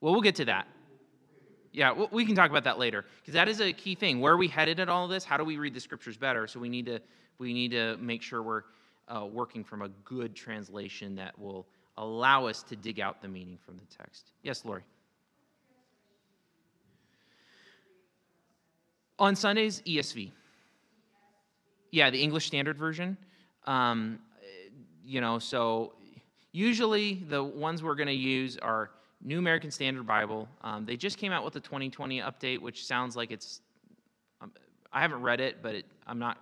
Well, 0.00 0.12
we'll 0.12 0.22
get 0.22 0.36
to 0.36 0.44
that. 0.44 0.68
Yeah, 1.72 1.92
we- 2.10 2.24
can 2.24 2.34
talk 2.34 2.50
about 2.50 2.64
that 2.64 2.78
later 2.78 3.04
because 3.20 3.34
that 3.34 3.48
is 3.48 3.60
a 3.60 3.72
key 3.72 3.94
thing. 3.94 4.20
Where 4.20 4.32
are 4.32 4.36
we 4.36 4.48
headed 4.48 4.80
at 4.80 4.88
all 4.88 5.04
of 5.04 5.10
this? 5.10 5.24
How 5.24 5.36
do 5.36 5.44
we 5.44 5.58
read 5.58 5.74
the 5.74 5.80
scriptures 5.80 6.16
better? 6.16 6.46
So 6.46 6.58
we 6.60 6.68
need 6.68 6.86
to 6.86 7.00
we 7.38 7.52
need 7.52 7.70
to 7.70 7.96
make 7.98 8.22
sure 8.22 8.42
we're 8.42 8.64
uh, 9.08 9.26
working 9.26 9.64
from 9.64 9.82
a 9.82 9.88
good 10.04 10.34
translation 10.34 11.14
that 11.16 11.38
will 11.38 11.66
allow 11.96 12.46
us 12.46 12.62
to 12.64 12.76
dig 12.76 13.00
out 13.00 13.20
the 13.20 13.28
meaning 13.28 13.58
from 13.64 13.76
the 13.76 13.84
text. 13.96 14.32
Yes, 14.42 14.64
Lori. 14.64 14.82
On 19.18 19.34
Sundays, 19.34 19.82
ESV. 19.82 20.30
Yeah, 21.90 22.10
the 22.10 22.22
English 22.22 22.46
Standard 22.46 22.78
Version. 22.78 23.16
Um, 23.66 24.20
you 25.04 25.20
know, 25.20 25.38
so 25.38 25.94
usually 26.52 27.14
the 27.28 27.42
ones 27.42 27.82
we're 27.82 27.94
going 27.94 28.08
to 28.08 28.12
use 28.12 28.56
are 28.58 28.90
New 29.22 29.38
American 29.38 29.70
Standard 29.70 30.06
Bible. 30.06 30.48
Um, 30.62 30.84
they 30.84 30.96
just 30.96 31.18
came 31.18 31.32
out 31.32 31.44
with 31.44 31.54
the 31.54 31.60
2020 31.60 32.20
update, 32.20 32.60
which 32.60 32.84
sounds 32.84 33.16
like 33.16 33.30
it's. 33.30 33.60
Um, 34.40 34.52
I 34.92 35.00
haven't 35.00 35.22
read 35.22 35.40
it, 35.40 35.62
but 35.62 35.74
it, 35.74 35.86
I'm 36.06 36.18
not. 36.18 36.38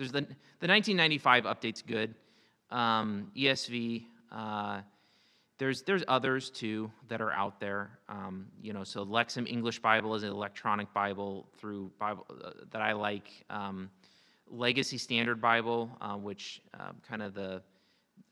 There's 0.00 0.12
the 0.12 0.22
the 0.22 0.66
1995 0.66 1.44
update's 1.44 1.82
good. 1.82 2.14
Um, 2.70 3.30
ESV. 3.36 4.06
Uh, 4.32 4.80
there's 5.58 5.82
there's 5.82 6.02
others 6.08 6.48
too 6.48 6.90
that 7.08 7.20
are 7.20 7.32
out 7.32 7.60
there. 7.60 7.98
Um, 8.08 8.46
you 8.62 8.72
know, 8.72 8.82
so 8.82 9.04
Lexham 9.04 9.46
English 9.46 9.80
Bible 9.80 10.14
is 10.14 10.22
an 10.22 10.30
electronic 10.30 10.90
Bible 10.94 11.50
through 11.58 11.92
Bible 11.98 12.24
uh, 12.30 12.52
that 12.70 12.80
I 12.80 12.92
like. 12.92 13.28
Um, 13.50 13.90
Legacy 14.48 14.96
Standard 14.96 15.38
Bible, 15.38 15.94
uh, 16.00 16.14
which 16.14 16.62
uh, 16.72 16.92
kind 17.06 17.20
of 17.20 17.34
the 17.34 17.60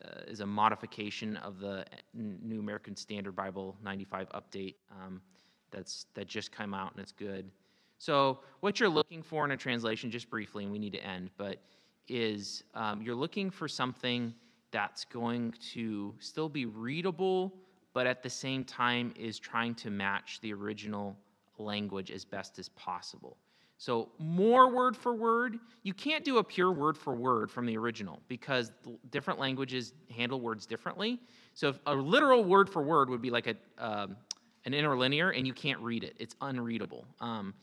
uh, 0.03 0.21
is 0.27 0.41
a 0.41 0.47
modification 0.47 1.37
of 1.37 1.61
the 1.61 1.85
New 2.15 2.61
American 2.61 2.97
Standard 2.97 3.37
Bible 3.37 3.77
95 3.85 4.31
update. 4.31 4.77
Um, 4.91 5.21
that's 5.71 6.07
that 6.15 6.29
just 6.29 6.51
came 6.51 6.73
out 6.73 6.93
and 6.93 7.03
it's 7.03 7.13
good. 7.13 7.51
So 7.99 8.39
what 8.61 8.81
you're 8.81 8.89
looking 8.89 9.23
for 9.23 9.45
in 9.45 9.51
a 9.51 9.57
translation, 9.57 10.11
just 10.11 10.31
briefly, 10.31 10.65
and 10.65 10.73
we 10.73 10.79
need 10.79 10.93
to 10.93 11.05
end, 11.05 11.31
but 11.37 11.59
is 12.09 12.65
um, 12.75 13.03
you're 13.03 13.15
looking 13.15 13.51
for 13.51 13.69
something 13.69 14.33
that's 14.71 15.05
going 15.05 15.53
to 15.73 16.15
still 16.19 16.49
be 16.49 16.67
readable, 16.67 17.55
but 17.93 18.07
at 18.07 18.23
the 18.23 18.31
same 18.31 18.65
time 18.65 19.13
is 19.19 19.39
trying 19.39 19.75
to 19.75 19.91
match 19.91 20.41
the 20.41 20.53
original 20.53 21.17
language 21.59 22.11
as 22.11 22.25
best 22.25 22.59
as 22.59 22.69
possible. 22.71 23.37
So, 23.81 24.09
more 24.19 24.75
word 24.75 24.97
for 24.97 25.15
word. 25.15 25.61
You 25.85 25.95
can't 25.95 26.25
do 26.25 26.39
a 26.39 26.45
pure 26.45 26.73
word 26.73 26.99
for 26.99 27.15
word 27.15 27.49
from 27.49 27.65
the 27.65 27.77
original 27.79 28.21
because 28.27 28.73
different 29.11 29.39
languages 29.39 29.93
handle 30.15 30.41
words 30.41 30.67
differently. 30.67 31.21
So, 31.55 31.75
a 31.87 31.95
literal 31.95 32.43
word 32.43 32.69
for 32.69 32.83
word 32.83 33.09
would 33.09 33.23
be 33.23 33.31
like 33.31 33.47
a, 33.47 33.55
um, 33.79 34.17
an 34.65 34.75
interlinear, 34.75 35.31
and 35.31 35.47
you 35.47 35.53
can't 35.55 35.81
read 35.81 36.03
it, 36.03 36.17
it's 36.19 36.35
unreadable. 36.41 37.07
Um, 37.21 37.55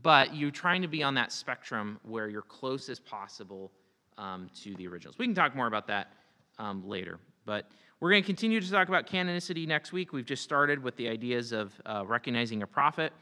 but 0.00 0.34
you're 0.34 0.50
trying 0.50 0.82
to 0.82 0.88
be 0.88 1.02
on 1.02 1.14
that 1.14 1.32
spectrum 1.32 2.00
where 2.02 2.28
you're 2.28 2.42
close 2.42 2.88
as 2.88 2.98
possible 2.98 3.72
um, 4.16 4.48
to 4.62 4.74
the 4.76 4.86
originals. 4.86 5.18
We 5.18 5.26
can 5.26 5.34
talk 5.34 5.54
more 5.54 5.66
about 5.66 5.86
that 5.88 6.12
um, 6.58 6.86
later. 6.88 7.18
But 7.44 7.66
we're 8.00 8.10
going 8.10 8.22
to 8.22 8.26
continue 8.26 8.60
to 8.60 8.70
talk 8.70 8.88
about 8.88 9.06
canonicity 9.06 9.66
next 9.66 9.92
week. 9.92 10.12
We've 10.12 10.24
just 10.24 10.42
started 10.42 10.82
with 10.82 10.96
the 10.96 11.08
ideas 11.08 11.52
of 11.52 11.72
uh, 11.84 12.04
recognizing 12.06 12.62
a 12.62 12.66
prophet. 12.66 13.12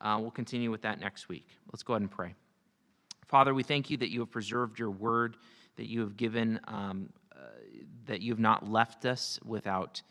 Uh, 0.00 0.18
we'll 0.20 0.30
continue 0.30 0.70
with 0.70 0.82
that 0.82 1.00
next 1.00 1.28
week. 1.28 1.46
Let's 1.72 1.82
go 1.82 1.94
ahead 1.94 2.02
and 2.02 2.10
pray. 2.10 2.34
Father, 3.26 3.54
we 3.54 3.62
thank 3.62 3.90
you 3.90 3.96
that 3.98 4.10
you 4.10 4.20
have 4.20 4.30
preserved 4.30 4.78
your 4.78 4.90
word, 4.90 5.36
that 5.76 5.88
you 5.88 6.00
have 6.00 6.16
given, 6.16 6.60
um, 6.68 7.10
uh, 7.32 7.38
that 8.06 8.20
you 8.20 8.32
have 8.32 8.40
not 8.40 8.68
left 8.68 9.04
us 9.04 9.38
without 9.44 10.02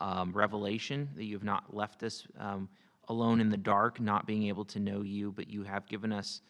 um, 0.00 0.32
revelation, 0.32 1.08
that 1.16 1.24
you 1.24 1.34
have 1.34 1.44
not 1.44 1.74
left 1.74 2.02
us 2.02 2.26
um, 2.38 2.68
alone 3.08 3.40
in 3.40 3.50
the 3.50 3.56
dark, 3.56 4.00
not 4.00 4.26
being 4.26 4.44
able 4.44 4.64
to 4.66 4.80
know 4.80 5.02
you, 5.02 5.32
but 5.32 5.48
you 5.48 5.62
have 5.64 5.86
given 5.86 6.12
us 6.12 6.40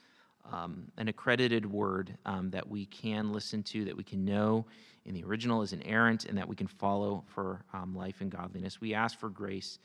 um, 0.51 0.91
an 0.97 1.09
accredited 1.09 1.65
word 1.65 2.17
um, 2.27 2.51
that 2.51 2.69
we 2.69 2.87
can 2.87 3.33
listen 3.33 3.63
to, 3.63 3.85
that 3.85 3.97
we 3.97 4.05
can 4.05 4.25
know 4.25 4.67
in 5.05 5.15
the 5.15 5.25
original 5.25 5.63
as 5.63 5.73
an 5.73 5.83
inerrant, 5.83 6.27
and 6.27 6.37
that 6.39 6.49
we 6.49 6.57
can 6.57 6.67
follow 6.67 7.25
for 7.27 7.65
um, 7.73 7.95
life 7.95 8.21
and 8.21 8.31
godliness. 8.31 8.81
We 8.81 8.95
ask 8.95 9.19
for 9.19 9.29
grace 9.29 9.79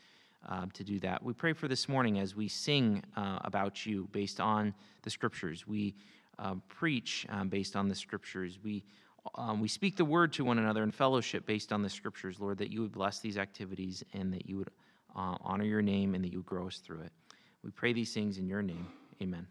uh, 0.48 0.66
to 0.72 0.84
do 0.84 1.00
that. 1.00 1.22
We 1.22 1.32
pray 1.32 1.52
for 1.52 1.68
this 1.68 1.88
morning 1.88 2.18
as 2.18 2.36
we 2.36 2.48
sing 2.48 3.02
uh, 3.16 3.38
about 3.42 3.84
you 3.84 4.08
based 4.12 4.40
on 4.40 4.74
the 5.02 5.10
scriptures. 5.10 5.66
We 5.66 5.94
uh, 6.38 6.54
preach 6.68 7.26
um, 7.30 7.48
based 7.48 7.74
on 7.74 7.88
the 7.88 7.94
scriptures. 7.94 8.58
We 8.62 8.84
um, 9.34 9.60
we 9.60 9.68
speak 9.68 9.96
the 9.96 10.04
word 10.04 10.32
to 10.34 10.44
one 10.44 10.58
another 10.58 10.82
in 10.82 10.90
fellowship 10.90 11.44
based 11.44 11.72
on 11.72 11.82
the 11.82 11.90
scriptures, 11.90 12.38
Lord, 12.40 12.56
that 12.58 12.70
you 12.70 12.80
would 12.80 12.92
bless 12.92 13.18
these 13.18 13.36
activities 13.36 14.02
and 14.14 14.32
that 14.32 14.48
you 14.48 14.56
would 14.56 14.70
uh, 15.16 15.36
honor 15.40 15.64
your 15.64 15.82
name 15.82 16.14
and 16.14 16.24
that 16.24 16.32
you 16.32 16.42
grow 16.42 16.66
us 16.66 16.78
through 16.78 17.00
it. 17.00 17.12
We 17.62 17.70
pray 17.70 17.92
these 17.92 18.12
things 18.14 18.38
in 18.38 18.46
your 18.46 18.62
name. 18.62 18.86
Amen. 19.20 19.46